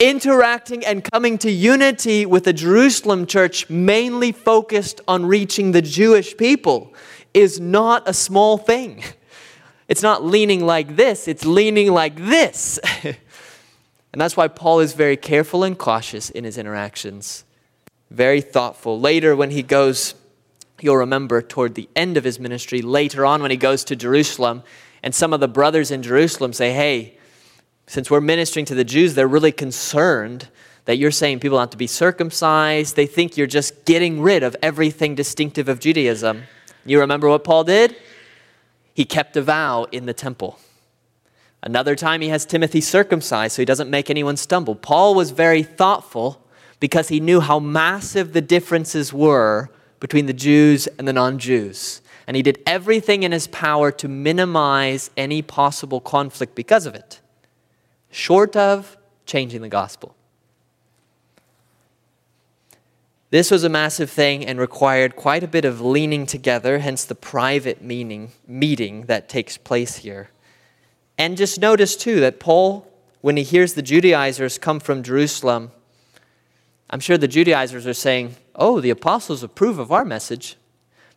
interacting 0.00 0.86
and 0.86 1.04
coming 1.04 1.36
to 1.38 1.50
unity 1.50 2.24
with 2.24 2.44
the 2.44 2.54
Jerusalem 2.54 3.26
church, 3.26 3.68
mainly 3.68 4.32
focused 4.32 5.02
on 5.06 5.26
reaching 5.26 5.72
the 5.72 5.82
Jewish 5.82 6.34
people, 6.34 6.94
is 7.34 7.60
not 7.60 8.08
a 8.08 8.14
small 8.14 8.58
thing. 8.58 9.04
It's 9.88 10.02
not 10.02 10.22
leaning 10.22 10.66
like 10.66 10.96
this, 10.96 11.26
it's 11.26 11.46
leaning 11.46 11.90
like 11.90 12.14
this. 12.16 12.78
and 13.04 13.16
that's 14.12 14.36
why 14.36 14.46
Paul 14.46 14.80
is 14.80 14.92
very 14.92 15.16
careful 15.16 15.64
and 15.64 15.78
cautious 15.78 16.28
in 16.28 16.44
his 16.44 16.58
interactions, 16.58 17.44
very 18.10 18.40
thoughtful. 18.40 18.98
Later, 18.98 19.36
when 19.36 19.50
he 19.50 19.62
goes, 19.62 20.14
you'll 20.80 20.96
remember 20.96 21.42
toward 21.42 21.74
the 21.74 21.88
end 21.94 22.16
of 22.16 22.24
his 22.24 22.38
ministry, 22.40 22.82
later 22.82 23.26
on 23.26 23.42
when 23.42 23.50
he 23.50 23.56
goes 23.56 23.84
to 23.84 23.96
Jerusalem, 23.96 24.62
and 25.02 25.14
some 25.14 25.32
of 25.32 25.40
the 25.40 25.48
brothers 25.48 25.90
in 25.90 26.02
Jerusalem 26.02 26.52
say, 26.52 26.72
Hey, 26.72 27.18
since 27.86 28.10
we're 28.10 28.20
ministering 28.20 28.66
to 28.66 28.74
the 28.74 28.84
Jews, 28.84 29.14
they're 29.14 29.28
really 29.28 29.52
concerned 29.52 30.48
that 30.84 30.96
you're 30.96 31.10
saying 31.10 31.40
people 31.40 31.58
have 31.58 31.70
to 31.70 31.76
be 31.76 31.86
circumcised. 31.86 32.96
They 32.96 33.06
think 33.06 33.36
you're 33.36 33.46
just 33.46 33.84
getting 33.84 34.20
rid 34.20 34.42
of 34.42 34.56
everything 34.62 35.14
distinctive 35.14 35.68
of 35.68 35.80
Judaism. 35.80 36.44
You 36.84 37.00
remember 37.00 37.28
what 37.28 37.44
Paul 37.44 37.64
did? 37.64 37.96
He 38.94 39.04
kept 39.04 39.36
a 39.36 39.42
vow 39.42 39.84
in 39.92 40.06
the 40.06 40.14
temple. 40.14 40.58
Another 41.62 41.94
time, 41.94 42.20
he 42.20 42.28
has 42.28 42.46
Timothy 42.46 42.80
circumcised 42.80 43.56
so 43.56 43.62
he 43.62 43.66
doesn't 43.66 43.90
make 43.90 44.10
anyone 44.10 44.36
stumble. 44.36 44.74
Paul 44.74 45.14
was 45.14 45.30
very 45.30 45.62
thoughtful 45.62 46.42
because 46.80 47.08
he 47.08 47.20
knew 47.20 47.40
how 47.40 47.58
massive 47.58 48.32
the 48.32 48.40
differences 48.40 49.12
were 49.12 49.70
between 50.00 50.26
the 50.26 50.32
Jews 50.32 50.86
and 50.98 51.08
the 51.08 51.12
non 51.12 51.38
Jews. 51.38 52.02
And 52.26 52.36
he 52.36 52.42
did 52.42 52.62
everything 52.66 53.22
in 53.22 53.32
his 53.32 53.46
power 53.46 53.90
to 53.92 54.08
minimize 54.08 55.10
any 55.16 55.40
possible 55.40 56.00
conflict 56.00 56.54
because 56.54 56.86
of 56.86 56.94
it 56.94 57.20
short 58.10 58.56
of 58.56 58.96
changing 59.26 59.60
the 59.60 59.68
gospel. 59.68 60.14
This 63.30 63.50
was 63.50 63.62
a 63.62 63.68
massive 63.68 64.10
thing 64.10 64.44
and 64.44 64.58
required 64.58 65.14
quite 65.14 65.44
a 65.44 65.48
bit 65.48 65.66
of 65.66 65.82
leaning 65.82 66.24
together, 66.24 66.78
hence 66.78 67.04
the 67.04 67.14
private 67.14 67.82
meaning, 67.82 68.32
meeting 68.46 69.02
that 69.02 69.28
takes 69.28 69.58
place 69.58 69.96
here. 69.96 70.30
And 71.18 71.36
just 71.36 71.60
notice 71.60 71.94
too 71.94 72.20
that 72.20 72.40
Paul, 72.40 72.90
when 73.20 73.36
he 73.36 73.42
hears 73.42 73.74
the 73.74 73.82
Judaizers 73.82 74.56
come 74.56 74.80
from 74.80 75.02
Jerusalem, 75.02 75.72
I'm 76.90 77.00
sure 77.00 77.18
the 77.18 77.28
Judaizers 77.28 77.86
are 77.86 77.94
saying, 77.94 78.36
Oh, 78.54 78.80
the 78.80 78.90
apostles 78.90 79.42
approve 79.42 79.78
of 79.78 79.92
our 79.92 80.04
message. 80.04 80.56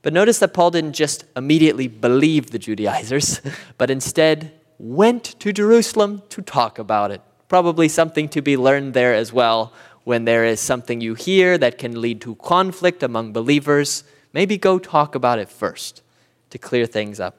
But 0.02 0.14
notice 0.14 0.40
that 0.40 0.54
Paul 0.54 0.72
didn't 0.72 0.94
just 0.94 1.26
immediately 1.36 1.88
believe 1.88 2.52
the 2.52 2.60
Judaizers, 2.60 3.42
but 3.78 3.92
instead 3.92 4.52
went 4.80 5.40
to 5.40 5.54
Jerusalem 5.54 6.24
to 6.30 6.42
talk 6.42 6.80
about 6.80 7.12
it. 7.12 7.22
Probably 7.48 7.88
something 7.88 8.28
to 8.30 8.42
be 8.42 8.58
learned 8.58 8.94
there 8.94 9.14
as 9.14 9.32
well. 9.32 9.74
When 10.04 10.26
there 10.26 10.44
is 10.44 10.60
something 10.60 11.00
you 11.00 11.14
hear 11.14 11.58
that 11.60 11.78
can 11.78 12.02
lead 12.02 12.22
to 12.22 12.36
conflict 12.36 13.04
among 13.04 13.34
believers, 13.34 14.04
maybe 14.34 14.58
go 14.58 14.80
talk 14.80 15.14
about 15.14 15.38
it 15.38 15.50
first 15.50 16.02
to 16.50 16.58
clear 16.58 16.88
things 16.88 17.20
up. 17.20 17.38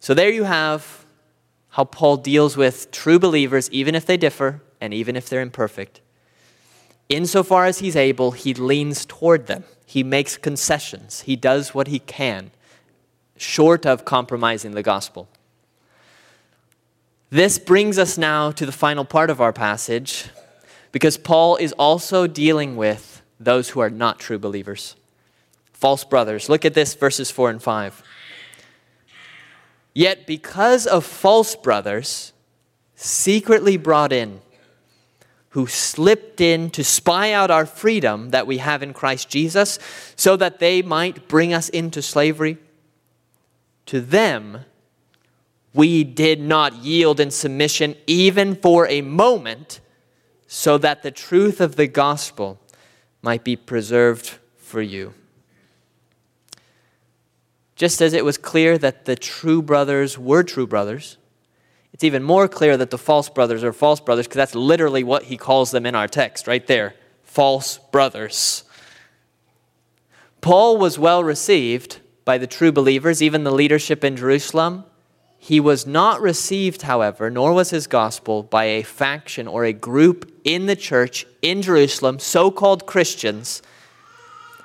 So 0.00 0.12
there 0.12 0.30
you 0.30 0.44
have 0.44 1.06
how 1.70 1.84
Paul 1.84 2.18
deals 2.18 2.56
with 2.56 2.90
true 2.90 3.18
believers, 3.18 3.70
even 3.70 3.94
if 3.94 4.04
they 4.04 4.16
differ 4.16 4.62
and 4.80 4.92
even 4.92 5.16
if 5.16 5.28
they're 5.28 5.40
imperfect. 5.40 6.00
Insofar 7.08 7.66
as 7.66 7.78
he's 7.78 7.96
able, 7.96 8.32
he 8.32 8.54
leans 8.54 9.04
toward 9.06 9.46
them. 9.46 9.64
He 9.86 10.02
makes 10.02 10.36
concessions. 10.36 11.20
He 11.22 11.36
does 11.36 11.72
what 11.74 11.86
he 11.86 12.00
can, 12.00 12.50
short 13.36 13.86
of 13.86 14.04
compromising 14.04 14.72
the 14.72 14.82
gospel. 14.82 15.28
This 17.30 17.58
brings 17.58 17.98
us 17.98 18.18
now 18.18 18.50
to 18.52 18.66
the 18.66 18.72
final 18.72 19.04
part 19.04 19.30
of 19.30 19.40
our 19.40 19.52
passage 19.52 20.28
because 20.92 21.16
Paul 21.16 21.56
is 21.56 21.72
also 21.72 22.26
dealing 22.26 22.76
with 22.76 23.22
those 23.38 23.70
who 23.70 23.80
are 23.80 23.90
not 23.90 24.18
true 24.18 24.38
believers, 24.38 24.96
false 25.72 26.04
brothers. 26.04 26.48
Look 26.48 26.64
at 26.64 26.74
this, 26.74 26.94
verses 26.94 27.30
4 27.30 27.50
and 27.50 27.62
5. 27.62 28.02
Yet, 29.92 30.26
because 30.26 30.86
of 30.86 31.04
false 31.04 31.56
brothers, 31.56 32.32
secretly 32.94 33.76
brought 33.76 34.12
in, 34.12 34.40
who 35.56 35.66
slipped 35.66 36.38
in 36.38 36.68
to 36.68 36.84
spy 36.84 37.32
out 37.32 37.50
our 37.50 37.64
freedom 37.64 38.28
that 38.28 38.46
we 38.46 38.58
have 38.58 38.82
in 38.82 38.92
Christ 38.92 39.30
Jesus, 39.30 39.78
so 40.14 40.36
that 40.36 40.58
they 40.58 40.82
might 40.82 41.28
bring 41.28 41.54
us 41.54 41.70
into 41.70 42.02
slavery, 42.02 42.58
to 43.86 44.02
them, 44.02 44.66
we 45.72 46.04
did 46.04 46.42
not 46.42 46.74
yield 46.74 47.18
in 47.20 47.30
submission 47.30 47.96
even 48.06 48.54
for 48.54 48.86
a 48.88 49.00
moment, 49.00 49.80
so 50.46 50.76
that 50.76 51.02
the 51.02 51.10
truth 51.10 51.58
of 51.62 51.76
the 51.76 51.86
gospel 51.86 52.60
might 53.22 53.42
be 53.42 53.56
preserved 53.56 54.34
for 54.58 54.82
you. 54.82 55.14
Just 57.76 58.02
as 58.02 58.12
it 58.12 58.26
was 58.26 58.36
clear 58.36 58.76
that 58.76 59.06
the 59.06 59.16
true 59.16 59.62
brothers 59.62 60.18
were 60.18 60.42
true 60.42 60.66
brothers, 60.66 61.16
it's 61.96 62.04
even 62.04 62.22
more 62.22 62.46
clear 62.46 62.76
that 62.76 62.90
the 62.90 62.98
false 62.98 63.30
brothers 63.30 63.64
are 63.64 63.72
false 63.72 64.00
brothers 64.00 64.26
because 64.26 64.36
that's 64.36 64.54
literally 64.54 65.02
what 65.02 65.22
he 65.22 65.38
calls 65.38 65.70
them 65.70 65.86
in 65.86 65.94
our 65.94 66.06
text, 66.06 66.46
right 66.46 66.66
there 66.66 66.94
false 67.22 67.78
brothers. 67.90 68.64
Paul 70.42 70.76
was 70.76 70.98
well 70.98 71.24
received 71.24 72.00
by 72.26 72.36
the 72.36 72.46
true 72.46 72.70
believers, 72.70 73.22
even 73.22 73.44
the 73.44 73.50
leadership 73.50 74.04
in 74.04 74.14
Jerusalem. 74.14 74.84
He 75.38 75.58
was 75.58 75.86
not 75.86 76.20
received, 76.20 76.82
however, 76.82 77.30
nor 77.30 77.54
was 77.54 77.70
his 77.70 77.86
gospel, 77.86 78.42
by 78.42 78.64
a 78.64 78.82
faction 78.82 79.48
or 79.48 79.64
a 79.64 79.72
group 79.72 80.30
in 80.44 80.66
the 80.66 80.76
church 80.76 81.24
in 81.40 81.62
Jerusalem, 81.62 82.18
so 82.18 82.50
called 82.50 82.84
Christians, 82.84 83.62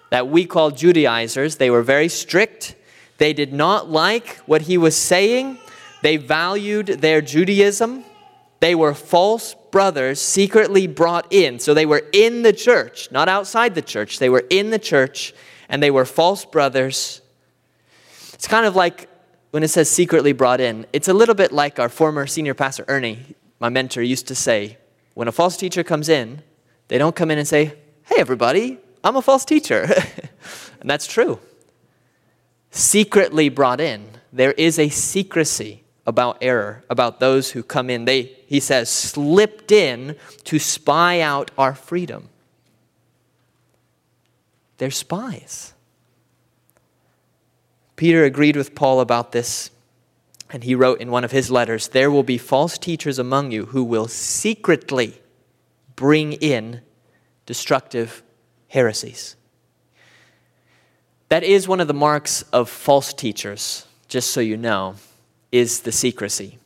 that 0.10 0.28
we 0.28 0.46
call 0.46 0.72
Judaizers. 0.72 1.56
They 1.56 1.70
were 1.70 1.82
very 1.82 2.10
strict. 2.10 2.76
They 3.20 3.32
did 3.32 3.54
not 3.54 3.90
like 3.90 4.36
what 4.40 4.64
he 4.64 4.78
was 4.78 4.98
saying. 4.98 5.60
They 6.02 6.18
valued 6.18 6.88
their 6.88 7.22
Judaism. 7.22 8.04
They 8.60 8.76
were 8.76 8.94
false 8.94 9.56
brothers 9.72 10.22
secretly 10.22 10.88
brought 10.88 11.32
in. 11.32 11.60
So 11.60 11.74
they 11.74 11.86
were 11.86 12.04
in 12.12 12.44
the 12.44 12.54
church, 12.54 13.12
not 13.12 13.30
outside 13.30 13.76
the 13.76 13.82
church. 13.82 14.20
They 14.20 14.30
were 14.30 14.46
in 14.50 14.70
the 14.70 14.80
church, 14.80 15.34
and 15.70 15.82
they 15.82 15.92
were 15.92 16.06
false 16.06 16.46
brothers. 16.46 17.22
It's 18.34 18.48
kind 18.48 18.66
of 18.66 18.76
like 18.76 19.08
when 19.52 19.64
it 19.64 19.70
says 19.70 19.90
secretly 19.90 20.34
brought 20.34 20.62
in, 20.62 20.86
it's 20.94 21.08
a 21.08 21.14
little 21.14 21.36
bit 21.36 21.52
like 21.52 21.80
our 21.80 21.90
former 21.90 22.26
senior 22.26 22.54
pastor, 22.54 22.86
Ernie, 22.88 23.20
my 23.60 23.70
mentor, 23.70 24.02
used 24.02 24.28
to 24.28 24.36
say 24.36 24.78
when 25.14 25.28
a 25.28 25.32
false 25.32 25.58
teacher 25.58 25.84
comes 25.84 26.10
in, 26.10 26.42
they 26.88 26.98
don't 26.98 27.16
come 27.16 27.32
in 27.32 27.38
and 27.38 27.48
say, 27.48 27.74
Hey, 28.06 28.16
everybody, 28.18 28.80
I'm 29.04 29.16
a 29.16 29.22
false 29.22 29.46
teacher. 29.46 29.84
and 30.82 30.90
that's 30.90 31.08
true. 31.08 31.40
Secretly 32.72 33.50
brought 33.50 33.82
in, 33.82 34.08
there 34.32 34.54
is 34.54 34.80
a 34.80 34.90
secrecy 34.90 35.81
about 36.06 36.38
error, 36.42 36.84
about 36.90 37.20
those 37.20 37.52
who 37.52 37.64
come 37.64 37.90
in. 37.90 38.06
They, 38.06 38.34
he 38.48 38.60
says, 38.60 38.90
slipped 38.90 39.72
in 39.72 40.16
to 40.46 40.60
spy 40.60 41.22
out 41.22 41.52
our 41.58 41.74
freedom. 41.74 42.30
They're 44.78 44.92
spies. 44.92 45.74
Peter 47.96 48.24
agreed 48.24 48.56
with 48.56 48.74
Paul 48.74 49.00
about 49.00 49.32
this, 49.32 49.70
and 50.50 50.64
he 50.64 50.74
wrote 50.74 51.00
in 51.00 51.12
one 51.12 51.24
of 51.24 51.32
his 51.32 51.52
letters 51.52 51.90
There 51.90 52.10
will 52.10 52.24
be 52.24 52.40
false 52.40 52.80
teachers 52.80 53.20
among 53.20 53.52
you 53.52 53.68
who 53.68 53.84
will 53.84 54.08
secretly 54.08 55.22
bring 55.96 56.34
in 56.34 56.82
destructive 57.46 58.24
heresies. 58.70 59.36
That 61.30 61.44
is 61.44 61.68
one 61.68 61.80
of 61.80 61.88
the 61.88 61.94
marks 61.94 62.42
of 62.52 62.70
false 62.70 63.14
teachers, 63.14 63.86
just 64.08 64.32
so 64.32 64.42
you 64.42 64.58
know, 64.58 64.96
is 65.52 65.82
the 65.82 65.92
secrecy. 65.92 66.58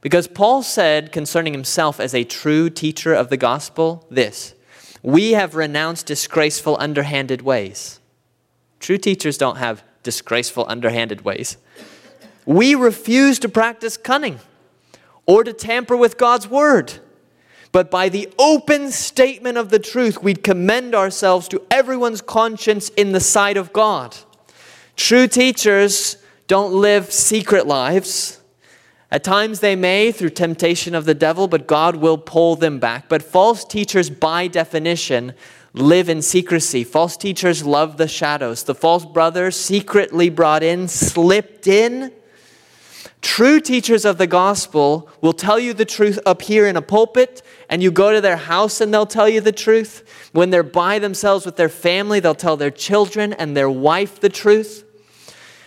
Because 0.00 0.28
Paul 0.28 0.62
said 0.62 1.12
concerning 1.12 1.52
himself 1.52 1.98
as 1.98 2.14
a 2.14 2.24
true 2.24 2.68
teacher 2.70 3.14
of 3.14 3.30
the 3.30 3.36
gospel 3.36 4.06
this 4.10 4.54
We 5.02 5.32
have 5.32 5.54
renounced 5.54 6.06
disgraceful, 6.06 6.76
underhanded 6.78 7.42
ways 7.42 8.00
True 8.84 8.98
teachers 8.98 9.38
don't 9.38 9.56
have 9.56 9.82
disgraceful, 10.02 10.66
underhanded 10.68 11.24
ways. 11.24 11.56
We 12.44 12.74
refuse 12.74 13.38
to 13.38 13.48
practice 13.48 13.96
cunning 13.96 14.40
or 15.24 15.42
to 15.42 15.54
tamper 15.54 15.96
with 15.96 16.18
God's 16.18 16.46
word. 16.46 16.92
But 17.72 17.90
by 17.90 18.10
the 18.10 18.28
open 18.38 18.90
statement 18.90 19.56
of 19.56 19.70
the 19.70 19.78
truth, 19.78 20.22
we'd 20.22 20.44
commend 20.44 20.94
ourselves 20.94 21.48
to 21.48 21.62
everyone's 21.70 22.20
conscience 22.20 22.90
in 22.90 23.12
the 23.12 23.20
sight 23.20 23.56
of 23.56 23.72
God. 23.72 24.14
True 24.96 25.28
teachers 25.28 26.18
don't 26.46 26.72
live 26.72 27.12
secret 27.12 27.66
lives. 27.66 28.40
At 29.10 29.24
times 29.24 29.60
they 29.60 29.76
may 29.76 30.10
through 30.12 30.30
temptation 30.30 30.94
of 30.94 31.04
the 31.04 31.14
devil, 31.14 31.46
but 31.46 31.66
God 31.66 31.96
will 31.96 32.18
pull 32.18 32.56
them 32.56 32.78
back. 32.78 33.08
But 33.08 33.22
false 33.22 33.64
teachers, 33.64 34.10
by 34.10 34.48
definition, 34.48 35.34
live 35.72 36.08
in 36.08 36.20
secrecy. 36.20 36.84
False 36.84 37.16
teachers 37.16 37.64
love 37.64 37.96
the 37.96 38.08
shadows. 38.08 38.64
The 38.64 38.74
false 38.74 39.04
brothers, 39.04 39.56
secretly 39.56 40.30
brought 40.30 40.62
in, 40.62 40.88
slipped 40.88 41.66
in. 41.66 42.12
True 43.20 43.58
teachers 43.58 44.04
of 44.04 44.18
the 44.18 44.26
gospel 44.26 45.08
will 45.22 45.32
tell 45.32 45.58
you 45.58 45.72
the 45.72 45.86
truth 45.86 46.18
up 46.26 46.42
here 46.42 46.66
in 46.66 46.76
a 46.76 46.82
pulpit, 46.82 47.40
and 47.70 47.82
you 47.82 47.90
go 47.90 48.12
to 48.12 48.20
their 48.20 48.36
house 48.36 48.82
and 48.82 48.92
they'll 48.92 49.06
tell 49.06 49.28
you 49.28 49.40
the 49.40 49.52
truth. 49.52 50.28
When 50.32 50.50
they're 50.50 50.62
by 50.62 50.98
themselves 50.98 51.46
with 51.46 51.56
their 51.56 51.70
family, 51.70 52.20
they'll 52.20 52.34
tell 52.34 52.56
their 52.56 52.70
children 52.70 53.32
and 53.32 53.56
their 53.56 53.70
wife 53.70 54.20
the 54.20 54.28
truth. 54.28 54.84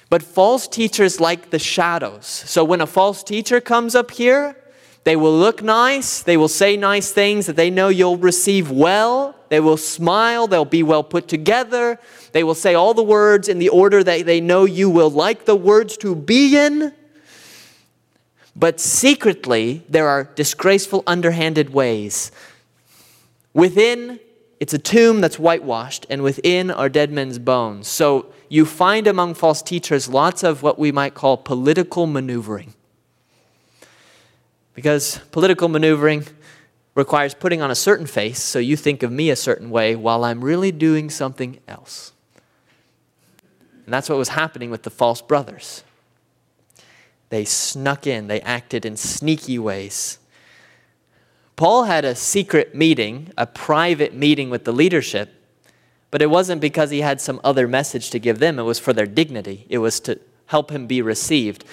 But 0.09 0.23
false 0.23 0.67
teachers 0.67 1.19
like 1.19 1.49
the 1.49 1.59
shadows. 1.59 2.25
So 2.25 2.63
when 2.63 2.81
a 2.81 2.87
false 2.87 3.23
teacher 3.23 3.59
comes 3.59 3.93
up 3.93 4.11
here, 4.11 4.55
they 5.03 5.15
will 5.15 5.37
look 5.37 5.61
nice. 5.61 6.21
They 6.21 6.37
will 6.37 6.47
say 6.47 6.77
nice 6.77 7.11
things 7.11 7.45
that 7.45 7.55
they 7.55 7.69
know 7.69 7.89
you'll 7.89 8.17
receive 8.17 8.71
well. 8.71 9.35
They 9.49 9.59
will 9.59 9.77
smile. 9.77 10.47
They'll 10.47 10.65
be 10.65 10.83
well 10.83 11.03
put 11.03 11.27
together. 11.27 11.99
They 12.33 12.43
will 12.43 12.55
say 12.55 12.75
all 12.75 12.93
the 12.93 13.03
words 13.03 13.47
in 13.47 13.59
the 13.59 13.69
order 13.69 14.03
that 14.03 14.25
they 14.25 14.41
know 14.41 14.65
you 14.65 14.89
will 14.89 15.09
like 15.09 15.45
the 15.45 15.55
words 15.55 15.97
to 15.97 16.15
be 16.15 16.57
in. 16.57 16.93
But 18.55 18.79
secretly, 18.79 19.83
there 19.87 20.07
are 20.07 20.23
disgraceful, 20.23 21.03
underhanded 21.05 21.69
ways. 21.69 22.31
Within, 23.53 24.19
it's 24.59 24.73
a 24.73 24.79
tomb 24.79 25.21
that's 25.21 25.37
whitewashed, 25.37 26.05
and 26.09 26.21
within 26.21 26.71
are 26.71 26.89
dead 26.89 27.11
men's 27.11 27.39
bones. 27.39 27.87
So 27.87 28.33
you 28.49 28.65
find 28.65 29.07
among 29.07 29.33
false 29.33 29.61
teachers 29.61 30.07
lots 30.07 30.43
of 30.43 30.63
what 30.63 30.79
we 30.79 30.91
might 30.91 31.13
call 31.13 31.37
political 31.37 32.07
maneuvering. 32.07 32.73
Because 34.73 35.19
political 35.31 35.69
maneuvering 35.69 36.25
requires 36.95 37.33
putting 37.33 37.61
on 37.61 37.71
a 37.71 37.75
certain 37.75 38.05
face 38.05 38.41
so 38.41 38.59
you 38.59 38.75
think 38.75 39.03
of 39.03 39.11
me 39.11 39.29
a 39.29 39.35
certain 39.35 39.69
way 39.69 39.95
while 39.95 40.23
I'm 40.23 40.43
really 40.43 40.71
doing 40.71 41.09
something 41.09 41.59
else. 41.67 42.11
And 43.85 43.93
that's 43.93 44.09
what 44.09 44.17
was 44.17 44.29
happening 44.29 44.69
with 44.69 44.83
the 44.83 44.89
false 44.89 45.21
brothers. 45.21 45.83
They 47.29 47.45
snuck 47.45 48.07
in, 48.07 48.27
they 48.27 48.41
acted 48.41 48.85
in 48.85 48.97
sneaky 48.97 49.59
ways. 49.59 50.19
Paul 51.55 51.85
had 51.85 52.05
a 52.05 52.15
secret 52.15 52.75
meeting, 52.75 53.31
a 53.37 53.47
private 53.47 54.13
meeting 54.13 54.49
with 54.49 54.63
the 54.63 54.71
leadership, 54.71 55.36
but 56.11 56.21
it 56.21 56.29
wasn't 56.29 56.61
because 56.61 56.89
he 56.89 57.01
had 57.01 57.19
some 57.19 57.41
other 57.43 57.67
message 57.67 58.09
to 58.11 58.19
give 58.19 58.39
them. 58.39 58.59
It 58.59 58.63
was 58.63 58.79
for 58.79 58.93
their 58.93 59.05
dignity, 59.05 59.65
it 59.69 59.79
was 59.79 59.99
to 60.01 60.19
help 60.47 60.71
him 60.71 60.87
be 60.87 61.01
received. 61.01 61.65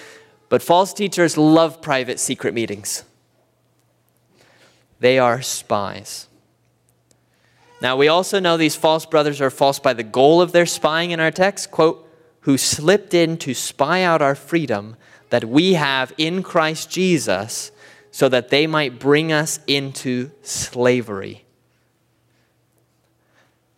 But 0.49 0.61
false 0.61 0.93
teachers 0.93 1.37
love 1.37 1.81
private 1.81 2.19
secret 2.19 2.53
meetings. 2.53 3.03
They 4.99 5.17
are 5.19 5.41
spies. 5.41 6.27
Now, 7.81 7.97
we 7.97 8.07
also 8.07 8.39
know 8.39 8.57
these 8.57 8.75
false 8.75 9.05
brothers 9.05 9.41
are 9.41 9.49
false 9.49 9.79
by 9.79 9.93
the 9.93 10.03
goal 10.03 10.41
of 10.41 10.51
their 10.51 10.65
spying 10.65 11.11
in 11.11 11.19
our 11.19 11.31
text, 11.31 11.71
quote, 11.71 12.07
who 12.41 12.57
slipped 12.57 13.13
in 13.13 13.37
to 13.37 13.53
spy 13.53 14.03
out 14.03 14.21
our 14.21 14.35
freedom 14.35 14.95
that 15.29 15.45
we 15.45 15.73
have 15.73 16.13
in 16.17 16.43
Christ 16.43 16.89
Jesus 16.89 17.71
so 18.11 18.29
that 18.29 18.49
they 18.49 18.67
might 18.67 18.99
bring 18.99 19.31
us 19.31 19.59
into 19.67 20.31
slavery. 20.41 21.44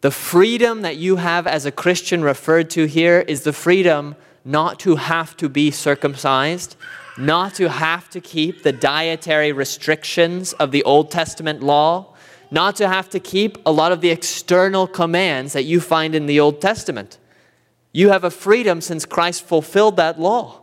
The 0.01 0.11
freedom 0.11 0.83
that 0.83 0.97
you 0.97 1.15
have 1.15 1.47
as 1.47 1.65
a 1.65 1.71
Christian 1.71 2.23
referred 2.23 2.69
to 2.71 2.85
here 2.85 3.21
is 3.21 3.41
the 3.41 3.53
freedom 3.53 4.15
not 4.45 4.79
to 4.81 4.95
have 4.95 5.35
to 5.37 5.49
be 5.49 5.71
circumcised, 5.71 6.75
not 7.17 7.55
to 7.55 7.67
have 7.67 8.07
to 8.11 8.21
keep 8.21 8.61
the 8.61 8.71
dietary 8.71 9.51
restrictions 9.51 10.53
of 10.53 10.71
the 10.71 10.83
Old 10.83 11.09
Testament 11.09 11.63
law, 11.63 12.13
not 12.51 12.75
to 12.75 12.87
have 12.87 13.09
to 13.09 13.19
keep 13.19 13.57
a 13.65 13.71
lot 13.71 13.91
of 13.91 14.01
the 14.01 14.11
external 14.11 14.85
commands 14.85 15.53
that 15.53 15.63
you 15.63 15.81
find 15.81 16.13
in 16.13 16.27
the 16.27 16.39
Old 16.39 16.61
Testament. 16.61 17.17
You 17.91 18.09
have 18.09 18.23
a 18.23 18.29
freedom 18.29 18.81
since 18.81 19.03
Christ 19.03 19.43
fulfilled 19.45 19.95
that 19.95 20.19
law. 20.19 20.61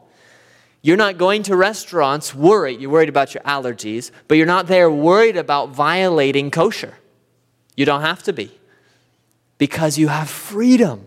You're 0.81 0.97
not 0.97 1.19
going 1.19 1.43
to 1.45 1.57
restaurants 1.57 2.37
worried. 2.37 2.81
You're 2.81 2.91
worried 2.91 3.09
about 3.09 3.35
your 3.35 3.43
allergies, 3.43 4.13
but 4.29 4.37
you're 4.37 4.47
not 4.47 4.69
there 4.69 4.89
worried 4.89 5.37
about 5.37 5.71
violating 5.71 6.53
kosher. 6.53 6.95
You 7.77 7.85
don't 7.85 8.03
have 8.03 8.23
to 8.23 8.33
be 8.33 8.53
because 9.59 9.99
you 9.99 10.09
have 10.09 10.29
freedom 10.29 11.07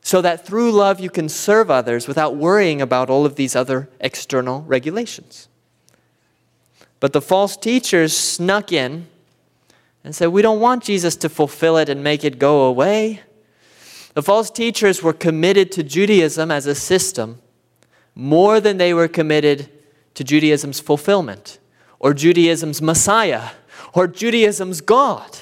so 0.00 0.20
that 0.20 0.46
through 0.46 0.70
love 0.70 1.00
you 1.00 1.08
can 1.08 1.28
serve 1.28 1.70
others 1.70 2.06
without 2.06 2.36
worrying 2.36 2.82
about 2.82 3.08
all 3.08 3.24
of 3.24 3.36
these 3.36 3.56
other 3.56 3.88
external 4.00 4.62
regulations. 4.62 5.48
But 7.00 7.12
the 7.12 7.22
false 7.22 7.56
teachers 7.56 8.16
snuck 8.16 8.70
in 8.70 9.06
and 10.04 10.14
said, 10.14 10.28
We 10.28 10.42
don't 10.42 10.60
want 10.60 10.84
Jesus 10.84 11.16
to 11.16 11.28
fulfill 11.28 11.78
it 11.78 11.88
and 11.88 12.04
make 12.04 12.24
it 12.24 12.38
go 12.38 12.64
away. 12.64 13.20
The 14.12 14.22
false 14.22 14.50
teachers 14.50 15.02
were 15.02 15.12
committed 15.12 15.72
to 15.72 15.82
Judaism 15.82 16.50
as 16.50 16.66
a 16.66 16.74
system 16.74 17.40
more 18.14 18.60
than 18.60 18.76
they 18.76 18.94
were 18.94 19.08
committed 19.08 19.70
to 20.14 20.22
Judaism's 20.22 20.80
fulfillment 20.80 21.58
or 21.98 22.14
Judaism's 22.14 22.80
Messiah 22.80 23.50
or 23.92 24.06
Judaism's 24.06 24.80
God. 24.80 25.38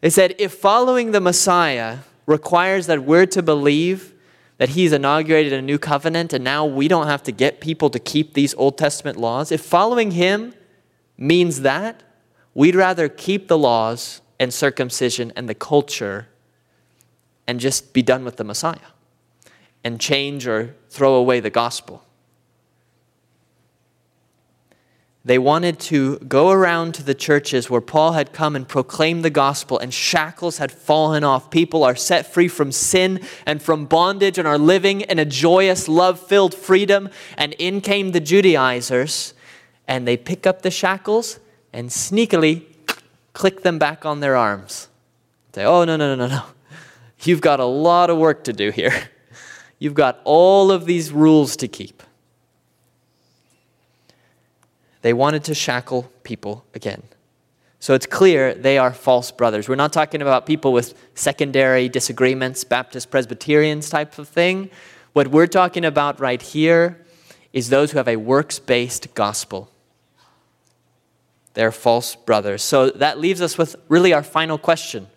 They 0.00 0.10
said, 0.10 0.34
if 0.38 0.52
following 0.52 1.10
the 1.10 1.20
Messiah 1.20 1.98
requires 2.26 2.86
that 2.86 3.04
we're 3.04 3.26
to 3.26 3.42
believe 3.42 4.14
that 4.58 4.70
he's 4.70 4.92
inaugurated 4.92 5.52
a 5.52 5.62
new 5.62 5.78
covenant 5.78 6.32
and 6.32 6.44
now 6.44 6.66
we 6.66 6.88
don't 6.88 7.06
have 7.06 7.22
to 7.24 7.32
get 7.32 7.60
people 7.60 7.90
to 7.90 7.98
keep 7.98 8.34
these 8.34 8.54
Old 8.54 8.78
Testament 8.78 9.18
laws, 9.18 9.50
if 9.50 9.60
following 9.60 10.12
him 10.12 10.54
means 11.16 11.62
that, 11.62 12.02
we'd 12.54 12.74
rather 12.74 13.08
keep 13.08 13.48
the 13.48 13.58
laws 13.58 14.20
and 14.38 14.52
circumcision 14.52 15.32
and 15.34 15.48
the 15.48 15.54
culture 15.54 16.28
and 17.46 17.58
just 17.58 17.92
be 17.92 18.02
done 18.02 18.24
with 18.24 18.36
the 18.36 18.44
Messiah 18.44 18.78
and 19.82 20.00
change 20.00 20.46
or 20.46 20.76
throw 20.90 21.14
away 21.14 21.40
the 21.40 21.50
gospel. 21.50 22.04
They 25.24 25.38
wanted 25.38 25.78
to 25.80 26.18
go 26.20 26.50
around 26.50 26.94
to 26.94 27.02
the 27.02 27.14
churches 27.14 27.68
where 27.68 27.80
Paul 27.80 28.12
had 28.12 28.32
come 28.32 28.56
and 28.56 28.66
proclaimed 28.66 29.24
the 29.24 29.30
gospel, 29.30 29.78
and 29.78 29.92
shackles 29.92 30.58
had 30.58 30.72
fallen 30.72 31.24
off. 31.24 31.50
People 31.50 31.84
are 31.84 31.96
set 31.96 32.32
free 32.32 32.48
from 32.48 32.72
sin 32.72 33.20
and 33.44 33.60
from 33.60 33.84
bondage 33.86 34.38
and 34.38 34.48
are 34.48 34.58
living 34.58 35.02
in 35.02 35.18
a 35.18 35.24
joyous, 35.24 35.88
love 35.88 36.18
filled 36.18 36.54
freedom. 36.54 37.10
And 37.36 37.54
in 37.58 37.80
came 37.80 38.12
the 38.12 38.20
Judaizers, 38.20 39.34
and 39.86 40.06
they 40.06 40.16
pick 40.16 40.46
up 40.46 40.62
the 40.62 40.70
shackles 40.70 41.40
and 41.72 41.90
sneakily 41.90 42.62
click 43.32 43.62
them 43.62 43.78
back 43.78 44.06
on 44.06 44.20
their 44.20 44.36
arms. 44.36 44.88
Say, 45.54 45.64
oh, 45.64 45.84
no, 45.84 45.96
no, 45.96 46.14
no, 46.14 46.26
no, 46.26 46.34
no. 46.34 46.44
You've 47.22 47.40
got 47.40 47.58
a 47.58 47.64
lot 47.64 48.10
of 48.10 48.18
work 48.18 48.44
to 48.44 48.52
do 48.52 48.70
here. 48.70 48.94
You've 49.78 49.94
got 49.94 50.20
all 50.24 50.70
of 50.70 50.86
these 50.86 51.12
rules 51.12 51.56
to 51.56 51.68
keep. 51.68 52.02
They 55.02 55.12
wanted 55.12 55.44
to 55.44 55.54
shackle 55.54 56.10
people 56.22 56.64
again. 56.74 57.02
So 57.80 57.94
it's 57.94 58.06
clear 58.06 58.54
they 58.54 58.76
are 58.78 58.92
false 58.92 59.30
brothers. 59.30 59.68
We're 59.68 59.76
not 59.76 59.92
talking 59.92 60.20
about 60.20 60.46
people 60.46 60.72
with 60.72 60.94
secondary 61.14 61.88
disagreements, 61.88 62.64
Baptist, 62.64 63.10
Presbyterians 63.10 63.88
type 63.88 64.18
of 64.18 64.28
thing. 64.28 64.70
What 65.12 65.28
we're 65.28 65.46
talking 65.46 65.84
about 65.84 66.18
right 66.18 66.42
here 66.42 67.04
is 67.52 67.70
those 67.70 67.92
who 67.92 67.98
have 67.98 68.08
a 68.08 68.16
works 68.16 68.58
based 68.58 69.14
gospel. 69.14 69.70
They're 71.54 71.72
false 71.72 72.14
brothers. 72.14 72.62
So 72.62 72.90
that 72.90 73.18
leaves 73.18 73.40
us 73.40 73.56
with 73.56 73.76
really 73.88 74.12
our 74.12 74.22
final 74.22 74.58
question 74.58 75.08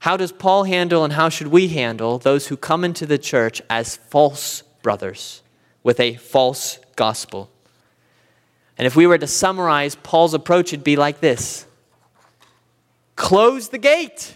How 0.00 0.16
does 0.16 0.32
Paul 0.32 0.64
handle 0.64 1.02
and 1.02 1.14
how 1.14 1.30
should 1.30 1.48
we 1.48 1.68
handle 1.68 2.18
those 2.18 2.48
who 2.48 2.56
come 2.56 2.84
into 2.84 3.06
the 3.06 3.18
church 3.18 3.62
as 3.70 3.96
false 3.96 4.62
brothers 4.82 5.42
with 5.82 5.98
a 5.98 6.14
false 6.16 6.78
gospel? 6.94 7.50
And 8.78 8.86
if 8.86 8.94
we 8.94 9.06
were 9.06 9.18
to 9.18 9.26
summarize 9.26 9.96
Paul's 9.96 10.34
approach, 10.34 10.72
it'd 10.72 10.84
be 10.84 10.96
like 10.96 11.20
this 11.20 11.66
Close 13.16 13.68
the 13.68 13.78
gate. 13.78 14.34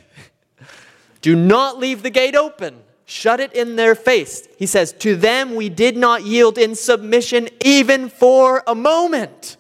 Do 1.20 1.36
not 1.36 1.78
leave 1.78 2.02
the 2.02 2.10
gate 2.10 2.34
open. 2.34 2.82
Shut 3.04 3.38
it 3.38 3.52
in 3.52 3.76
their 3.76 3.94
face. 3.94 4.48
He 4.58 4.66
says, 4.66 4.92
To 4.94 5.14
them 5.14 5.54
we 5.54 5.68
did 5.68 5.96
not 5.96 6.24
yield 6.24 6.58
in 6.58 6.74
submission 6.74 7.48
even 7.64 8.08
for 8.08 8.64
a 8.66 8.74
moment. 8.74 9.56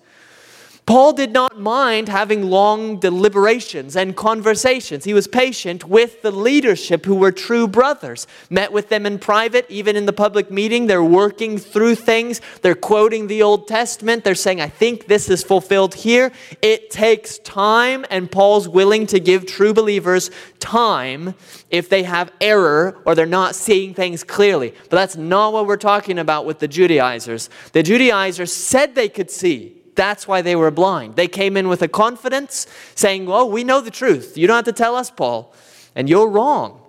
Paul 0.84 1.12
did 1.12 1.30
not 1.32 1.60
mind 1.60 2.08
having 2.08 2.50
long 2.50 2.98
deliberations 2.98 3.94
and 3.94 4.16
conversations. 4.16 5.04
He 5.04 5.14
was 5.14 5.28
patient 5.28 5.84
with 5.84 6.22
the 6.22 6.32
leadership 6.32 7.06
who 7.06 7.14
were 7.14 7.30
true 7.30 7.68
brothers. 7.68 8.26
Met 8.50 8.72
with 8.72 8.88
them 8.88 9.06
in 9.06 9.20
private, 9.20 9.64
even 9.68 9.94
in 9.94 10.06
the 10.06 10.12
public 10.12 10.50
meeting. 10.50 10.88
They're 10.88 11.04
working 11.04 11.56
through 11.56 11.94
things. 11.94 12.40
They're 12.62 12.74
quoting 12.74 13.28
the 13.28 13.42
Old 13.42 13.68
Testament. 13.68 14.24
They're 14.24 14.34
saying, 14.34 14.60
I 14.60 14.68
think 14.68 15.06
this 15.06 15.30
is 15.30 15.44
fulfilled 15.44 15.94
here. 15.94 16.32
It 16.62 16.90
takes 16.90 17.38
time, 17.38 18.04
and 18.10 18.30
Paul's 18.30 18.68
willing 18.68 19.06
to 19.06 19.20
give 19.20 19.46
true 19.46 19.72
believers 19.72 20.32
time 20.58 21.34
if 21.70 21.88
they 21.88 22.02
have 22.02 22.32
error 22.40 23.00
or 23.06 23.14
they're 23.14 23.24
not 23.24 23.54
seeing 23.54 23.94
things 23.94 24.24
clearly. 24.24 24.74
But 24.90 24.96
that's 24.96 25.16
not 25.16 25.52
what 25.52 25.68
we're 25.68 25.76
talking 25.76 26.18
about 26.18 26.44
with 26.44 26.58
the 26.58 26.68
Judaizers. 26.68 27.50
The 27.72 27.84
Judaizers 27.84 28.52
said 28.52 28.96
they 28.96 29.08
could 29.08 29.30
see. 29.30 29.81
That's 29.94 30.26
why 30.26 30.42
they 30.42 30.56
were 30.56 30.70
blind. 30.70 31.16
They 31.16 31.28
came 31.28 31.56
in 31.56 31.68
with 31.68 31.82
a 31.82 31.88
confidence 31.88 32.66
saying, 32.94 33.26
Well, 33.26 33.50
we 33.50 33.64
know 33.64 33.80
the 33.80 33.90
truth. 33.90 34.38
You 34.38 34.46
don't 34.46 34.56
have 34.56 34.64
to 34.64 34.72
tell 34.72 34.96
us, 34.96 35.10
Paul. 35.10 35.54
And 35.94 36.08
you're 36.08 36.28
wrong. 36.28 36.80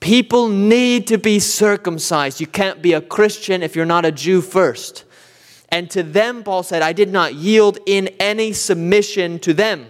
People 0.00 0.48
need 0.48 1.08
to 1.08 1.18
be 1.18 1.40
circumcised. 1.40 2.40
You 2.40 2.46
can't 2.46 2.80
be 2.80 2.92
a 2.92 3.00
Christian 3.00 3.62
if 3.62 3.74
you're 3.74 3.84
not 3.84 4.04
a 4.04 4.12
Jew 4.12 4.40
first. 4.40 5.04
And 5.70 5.90
to 5.90 6.02
them, 6.02 6.44
Paul 6.44 6.62
said, 6.62 6.82
I 6.82 6.92
did 6.92 7.10
not 7.10 7.34
yield 7.34 7.78
in 7.84 8.08
any 8.20 8.52
submission 8.52 9.38
to 9.40 9.52
them. 9.52 9.88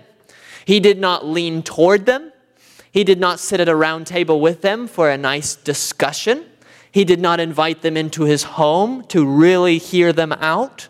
He 0.65 0.81
did 0.81 0.99
not 0.99 1.27
lean 1.27 1.63
toward 1.63 2.07
them. 2.07 2.33
He 2.91 3.05
did 3.05 3.21
not 3.21 3.39
sit 3.39 3.61
at 3.61 3.69
a 3.69 3.77
round 3.77 4.07
table 4.07 4.41
with 4.41 4.63
them 4.63 4.89
for 4.89 5.11
a 5.11 5.19
nice 5.19 5.55
discussion. 5.55 6.47
He 6.91 7.05
did 7.05 7.21
not 7.21 7.39
invite 7.39 7.83
them 7.83 7.97
into 7.97 8.25
his 8.25 8.43
home 8.43 9.05
to 9.05 9.27
really 9.27 9.79
hear 9.79 10.13
them 10.13 10.33
out. 10.33 10.89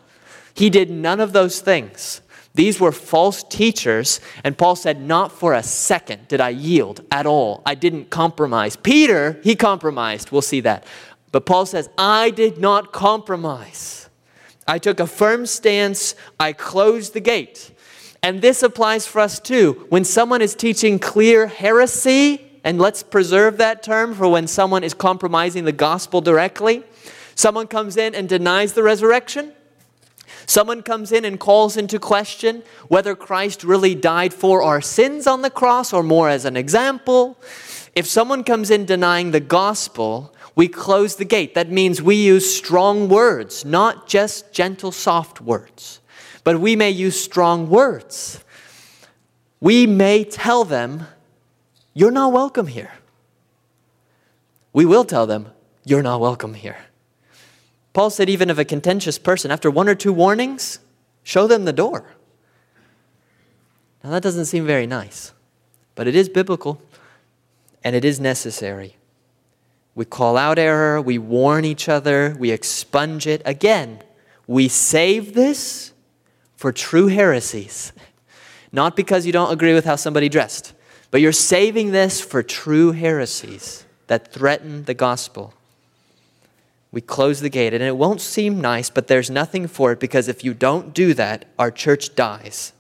He 0.59 0.71
did 0.71 0.91
none 0.91 1.21
of 1.21 1.33
those 1.33 1.61
things. 1.61 2.21
These 2.53 2.81
were 2.81 2.91
false 2.91 3.45
teachers, 3.45 4.19
and 4.43 4.59
Paul 4.59 4.75
said, 4.75 5.01
Not 5.01 5.31
for 5.31 5.55
a 5.55 5.63
second 5.63 6.27
did 6.27 6.41
I 6.41 6.49
yield 6.49 7.01
at 7.13 7.27
all. 7.27 7.63
I 7.65 7.77
didn't 7.77 8.11
compromise. 8.11 8.75
Peter, 8.75 9.39
he 9.45 9.55
compromised. 9.55 10.33
We'll 10.33 10.43
see 10.43 10.59
that. 10.63 10.85
But 11.31 11.47
Paul 11.47 11.65
says, 11.65 11.89
I 11.97 12.31
did 12.31 12.59
not 12.59 12.91
compromise. 12.91 14.11
I 14.67 14.81
took 14.81 14.99
a 14.99 15.07
firm 15.07 15.47
stance, 15.47 16.17
I 16.41 16.55
closed 16.55 17.15
the 17.15 17.21
gate. 17.21 17.71
And 18.21 18.43
this 18.43 18.65
applies 18.65 19.07
for 19.07 19.21
us 19.21 19.39
too. 19.39 19.87
When 19.91 20.03
someone 20.03 20.43
is 20.43 20.57
teaching 20.57 20.99
clear 20.99 21.47
heresy, 21.47 22.45
and 22.65 22.81
let's 22.81 23.05
preserve 23.05 23.59
that 23.59 23.85
term 23.85 24.13
for 24.13 24.27
when 24.27 24.49
someone 24.49 24.83
is 24.83 24.93
compromising 24.93 25.67
the 25.67 25.71
gospel 25.71 26.21
directly, 26.21 26.83
someone 27.37 27.69
comes 27.69 27.97
in 27.97 28.17
and 28.17 28.29
denies 28.29 28.73
the 28.73 28.83
resurrection 28.83 29.53
Someone 30.49 30.81
comes 30.81 31.13
in 31.13 31.27
and 31.27 31.39
calls 31.39 31.77
into 31.77 31.99
question 31.99 32.63
whether 32.89 33.15
Christ 33.15 33.63
really 33.63 33.95
died 33.95 34.33
for 34.33 34.63
our 34.63 34.81
sins 34.81 35.27
on 35.27 35.43
the 35.43 35.51
cross 35.51 35.93
or 35.93 36.03
more 36.03 36.31
as 36.31 36.47
an 36.47 36.57
example. 36.57 37.37
If 37.95 38.07
someone 38.07 38.43
comes 38.43 38.71
in 38.71 38.87
denying 38.87 39.33
the 39.33 39.41
gospel, 39.41 40.35
we 40.55 40.67
close 40.67 41.17
the 41.17 41.27
gate. 41.27 41.55
That 41.55 41.71
means 41.71 42.01
we 42.01 42.17
use 42.17 42.51
strong 42.51 43.11
words, 43.11 43.67
not 43.67 44.07
just 44.07 44.51
gentle, 44.51 44.91
soft 44.91 45.43
words, 45.43 46.01
but 46.45 46.59
we 46.59 46.77
may 46.77 46.93
use 46.93 47.21
strong 47.21 47.69
words. 47.69 48.43
We 49.61 49.87
may 49.87 50.25
tell 50.25 50.65
them, 50.65 51.09
You're 51.93 52.11
not 52.11 52.33
welcome 52.33 52.69
here. 52.69 52.95
We 54.73 54.87
will 54.87 55.05
tell 55.05 55.27
them, 55.27 55.51
You're 55.85 56.03
not 56.03 56.23
welcome 56.23 56.55
here. 56.55 56.88
Paul 57.93 58.11
said, 58.11 58.29
even 58.29 58.51
of 58.51 58.59
a 58.59 58.65
contentious 58.65 59.19
person, 59.19 59.51
after 59.51 59.71
one 59.71 59.89
or 59.89 59.95
two 59.95 60.13
warnings, 60.13 60.79
show 61.23 61.47
them 61.47 61.65
the 61.65 61.73
door. 61.73 62.05
Now, 64.03 64.11
that 64.11 64.23
doesn't 64.23 64.47
seem 64.47 64.67
very 64.67 64.87
nice, 64.87 65.33
but 65.95 66.07
it 66.07 66.15
is 66.15 66.29
biblical 66.29 66.81
and 67.83 67.97
it 67.97 68.05
is 68.05 68.21
necessary. 68.21 68.97
We 69.95 70.05
call 70.05 70.37
out 70.37 70.59
error, 70.59 71.01
we 71.01 71.19
warn 71.19 71.65
each 71.65 71.89
other, 71.89 72.37
we 72.39 72.53
expunge 72.53 73.27
it. 73.27 73.43
Again, 73.45 74.03
we 74.47 74.69
save 74.69 75.35
this 75.35 75.93
for 76.57 76.73
true 76.73 77.09
heresies. 77.09 77.93
Not 78.73 78.95
because 78.95 79.27
you 79.27 79.33
don't 79.33 79.53
agree 79.53 79.75
with 79.75 79.85
how 79.85 79.97
somebody 79.97 80.29
dressed, 80.29 80.75
but 81.11 81.21
you're 81.21 81.33
saving 81.33 81.91
this 81.91 82.21
for 82.21 82.43
true 82.43 82.93
heresies 82.93 83.85
that 84.07 84.33
threaten 84.33 84.85
the 84.85 84.95
gospel 84.95 85.55
we 86.91 87.01
close 87.01 87.41
the 87.41 87.51
gate. 87.51 87.75
And 87.75 87.83
it 87.83 87.97
won't 87.97 88.21
seem 88.21 88.61
nice, 88.61 88.91
but 88.91 89.09
there's 89.09 89.31
nothing 89.31 89.67
for 89.67 89.93
it 89.93 90.01
because 90.01 90.29
if 90.29 90.45
you 90.45 90.55
don't 90.55 90.95
do 90.95 91.15
that, 91.15 91.45
our 91.59 91.71
church 91.71 92.15
dies. 92.15 92.73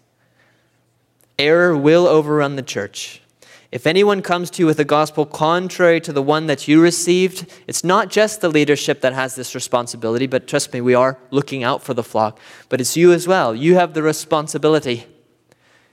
Error 1.38 1.76
will 1.76 2.06
overrun 2.06 2.56
the 2.56 2.62
church. 2.62 3.22
If 3.70 3.86
anyone 3.86 4.22
comes 4.22 4.48
to 4.50 4.62
you 4.62 4.66
with 4.66 4.80
a 4.80 4.84
gospel 4.84 5.26
contrary 5.26 6.00
to 6.00 6.12
the 6.12 6.22
one 6.22 6.46
that 6.46 6.66
you 6.66 6.80
received, 6.80 7.46
it's 7.66 7.84
not 7.84 8.08
just 8.08 8.40
the 8.40 8.48
leadership 8.48 9.02
that 9.02 9.12
has 9.12 9.34
this 9.34 9.54
responsibility, 9.54 10.26
but 10.26 10.48
trust 10.48 10.72
me, 10.72 10.80
we 10.80 10.94
are 10.94 11.18
looking 11.30 11.62
out 11.62 11.82
for 11.82 11.92
the 11.92 12.02
flock. 12.02 12.40
But 12.70 12.80
it's 12.80 12.96
you 12.96 13.12
as 13.12 13.28
well. 13.28 13.54
You 13.54 13.74
have 13.74 13.92
the 13.92 14.02
responsibility. 14.02 15.06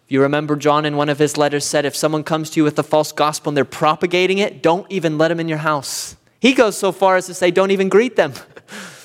If 0.05 0.11
you 0.11 0.21
remember, 0.21 0.55
John 0.55 0.85
in 0.85 0.95
one 0.95 1.09
of 1.09 1.19
his 1.19 1.35
letters 1.35 1.65
said, 1.65 1.83
if 1.83 1.95
someone 1.95 2.23
comes 2.23 2.49
to 2.51 2.61
you 2.61 2.63
with 2.63 2.79
a 2.79 2.83
false 2.83 3.11
gospel 3.11 3.49
and 3.49 3.57
they're 3.57 3.65
propagating 3.65 4.37
it, 4.37 4.63
don't 4.63 4.89
even 4.89 5.17
let 5.17 5.27
them 5.27 5.41
in 5.41 5.49
your 5.49 5.57
house. 5.57 6.15
He 6.45 6.53
goes 6.53 6.77
so 6.77 6.91
far 6.91 7.15
as 7.15 7.25
to 7.25 7.33
say, 7.33 7.49
don't 7.49 7.71
even 7.71 7.89
greet 7.89 8.15
them. 8.15 8.31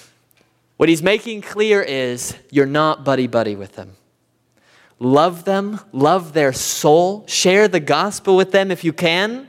what 0.77 0.91
he's 0.91 1.03
making 1.03 1.41
clear 1.41 1.81
is 1.81 2.37
you're 2.51 2.67
not 2.67 3.03
buddy 3.03 3.27
buddy 3.27 3.57
with 3.57 3.77
them. 3.77 3.97
Love 4.99 5.47
them, 5.47 5.81
love 5.91 6.35
their 6.35 6.53
soul, 6.53 7.25
share 7.27 7.67
the 7.67 7.81
gospel 7.81 8.37
with 8.37 8.53
them 8.53 8.71
if 8.71 8.85
you 8.85 8.93
can, 8.93 9.49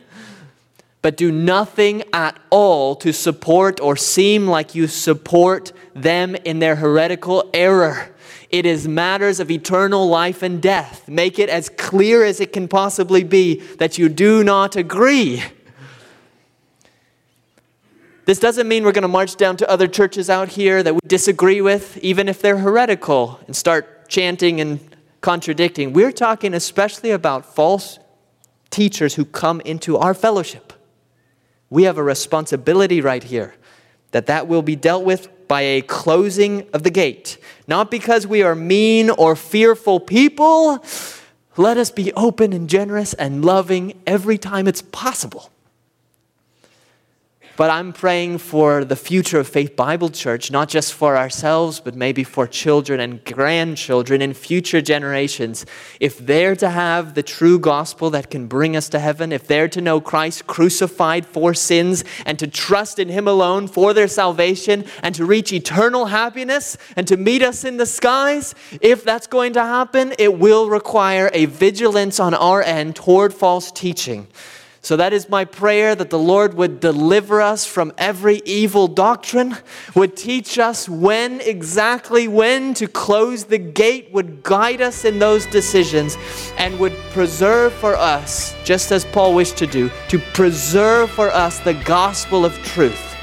but 1.01 1.17
do 1.17 1.33
nothing 1.33 2.01
at 2.13 2.39
all 2.49 2.95
to 2.95 3.11
support 3.11 3.81
or 3.81 3.97
seem 3.97 4.47
like 4.47 4.73
you 4.73 4.87
support 4.87 5.73
them 5.93 6.35
in 6.45 6.59
their 6.59 6.77
heretical 6.77 7.49
error. 7.53 8.15
It 8.49 8.65
is 8.65 8.87
matters 8.87 9.41
of 9.41 9.51
eternal 9.51 10.07
life 10.07 10.41
and 10.43 10.61
death. 10.61 11.09
Make 11.09 11.39
it 11.39 11.49
as 11.49 11.67
clear 11.67 12.23
as 12.23 12.39
it 12.39 12.53
can 12.53 12.69
possibly 12.69 13.25
be 13.25 13.59
that 13.79 13.97
you 13.97 14.07
do 14.07 14.45
not 14.45 14.77
agree. 14.77 15.43
This 18.31 18.39
doesn't 18.39 18.69
mean 18.69 18.85
we're 18.85 18.93
going 18.93 19.01
to 19.01 19.09
march 19.09 19.35
down 19.35 19.57
to 19.57 19.69
other 19.69 19.89
churches 19.89 20.29
out 20.29 20.47
here 20.47 20.81
that 20.81 20.93
we 20.93 21.01
disagree 21.05 21.59
with, 21.59 21.97
even 21.97 22.29
if 22.29 22.41
they're 22.41 22.59
heretical, 22.59 23.41
and 23.45 23.53
start 23.53 24.07
chanting 24.07 24.61
and 24.61 24.79
contradicting. 25.19 25.91
We're 25.91 26.13
talking 26.13 26.53
especially 26.53 27.11
about 27.11 27.45
false 27.45 27.99
teachers 28.69 29.15
who 29.15 29.25
come 29.25 29.59
into 29.65 29.97
our 29.97 30.13
fellowship. 30.13 30.71
We 31.69 31.83
have 31.83 31.97
a 31.97 32.03
responsibility 32.03 33.01
right 33.01 33.21
here 33.21 33.53
that 34.11 34.27
that 34.27 34.47
will 34.47 34.61
be 34.61 34.77
dealt 34.77 35.03
with 35.03 35.27
by 35.49 35.63
a 35.63 35.81
closing 35.81 36.69
of 36.71 36.83
the 36.83 36.89
gate. 36.89 37.37
Not 37.67 37.91
because 37.91 38.25
we 38.25 38.43
are 38.43 38.55
mean 38.55 39.09
or 39.09 39.35
fearful 39.35 39.99
people. 39.99 40.81
Let 41.57 41.75
us 41.75 41.91
be 41.91 42.13
open 42.13 42.53
and 42.53 42.69
generous 42.69 43.13
and 43.13 43.43
loving 43.43 44.01
every 44.07 44.37
time 44.37 44.69
it's 44.69 44.83
possible. 44.83 45.51
But 47.57 47.69
I'm 47.69 47.91
praying 47.91 48.37
for 48.37 48.85
the 48.85 48.95
future 48.95 49.39
of 49.39 49.47
Faith 49.47 49.75
Bible 49.75 50.09
Church, 50.09 50.51
not 50.51 50.69
just 50.69 50.93
for 50.93 51.17
ourselves, 51.17 51.79
but 51.81 51.95
maybe 51.95 52.23
for 52.23 52.47
children 52.47 52.99
and 52.99 53.23
grandchildren 53.25 54.21
in 54.21 54.33
future 54.33 54.81
generations. 54.81 55.65
If 55.99 56.17
they're 56.17 56.55
to 56.55 56.69
have 56.69 57.13
the 57.13 57.23
true 57.23 57.59
gospel 57.59 58.09
that 58.11 58.29
can 58.31 58.47
bring 58.47 58.75
us 58.75 58.87
to 58.89 58.99
heaven, 58.99 59.31
if 59.31 59.47
they're 59.47 59.67
to 59.69 59.81
know 59.81 59.99
Christ 59.99 60.47
crucified 60.47 61.25
for 61.25 61.53
sins 61.53 62.05
and 62.25 62.39
to 62.39 62.47
trust 62.47 62.99
in 62.99 63.09
Him 63.09 63.27
alone 63.27 63.67
for 63.67 63.93
their 63.93 64.07
salvation 64.07 64.85
and 65.03 65.13
to 65.15 65.25
reach 65.25 65.51
eternal 65.51 66.05
happiness 66.05 66.77
and 66.95 67.05
to 67.07 67.17
meet 67.17 67.43
us 67.43 67.65
in 67.65 67.77
the 67.77 67.85
skies, 67.85 68.55
if 68.79 69.03
that's 69.03 69.27
going 69.27 69.53
to 69.53 69.63
happen, 69.63 70.13
it 70.17 70.39
will 70.39 70.69
require 70.69 71.29
a 71.33 71.45
vigilance 71.45 72.19
on 72.19 72.33
our 72.33 72.63
end 72.63 72.95
toward 72.95 73.33
false 73.33 73.71
teaching. 73.71 74.27
So 74.83 74.97
that 74.97 75.13
is 75.13 75.29
my 75.29 75.45
prayer 75.45 75.93
that 75.93 76.09
the 76.09 76.17
Lord 76.17 76.55
would 76.55 76.79
deliver 76.79 77.39
us 77.39 77.67
from 77.67 77.93
every 77.99 78.41
evil 78.45 78.87
doctrine, 78.87 79.57
would 79.93 80.17
teach 80.17 80.57
us 80.57 80.89
when 80.89 81.39
exactly 81.41 82.27
when 82.27 82.73
to 82.73 82.87
close 82.87 83.45
the 83.45 83.59
gate, 83.59 84.11
would 84.11 84.41
guide 84.41 84.81
us 84.81 85.05
in 85.05 85.19
those 85.19 85.45
decisions, 85.45 86.17
and 86.57 86.79
would 86.79 86.95
preserve 87.11 87.73
for 87.73 87.95
us, 87.95 88.55
just 88.63 88.91
as 88.91 89.05
Paul 89.05 89.35
wished 89.35 89.57
to 89.57 89.67
do, 89.67 89.91
to 90.09 90.17
preserve 90.33 91.11
for 91.11 91.29
us 91.29 91.59
the 91.59 91.75
gospel 91.75 92.43
of 92.43 92.53
truth, 92.63 93.15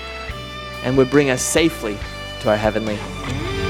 and 0.84 0.96
would 0.96 1.10
bring 1.10 1.30
us 1.30 1.42
safely 1.42 1.98
to 2.42 2.50
our 2.50 2.56
heavenly 2.56 2.94
home. 2.94 3.67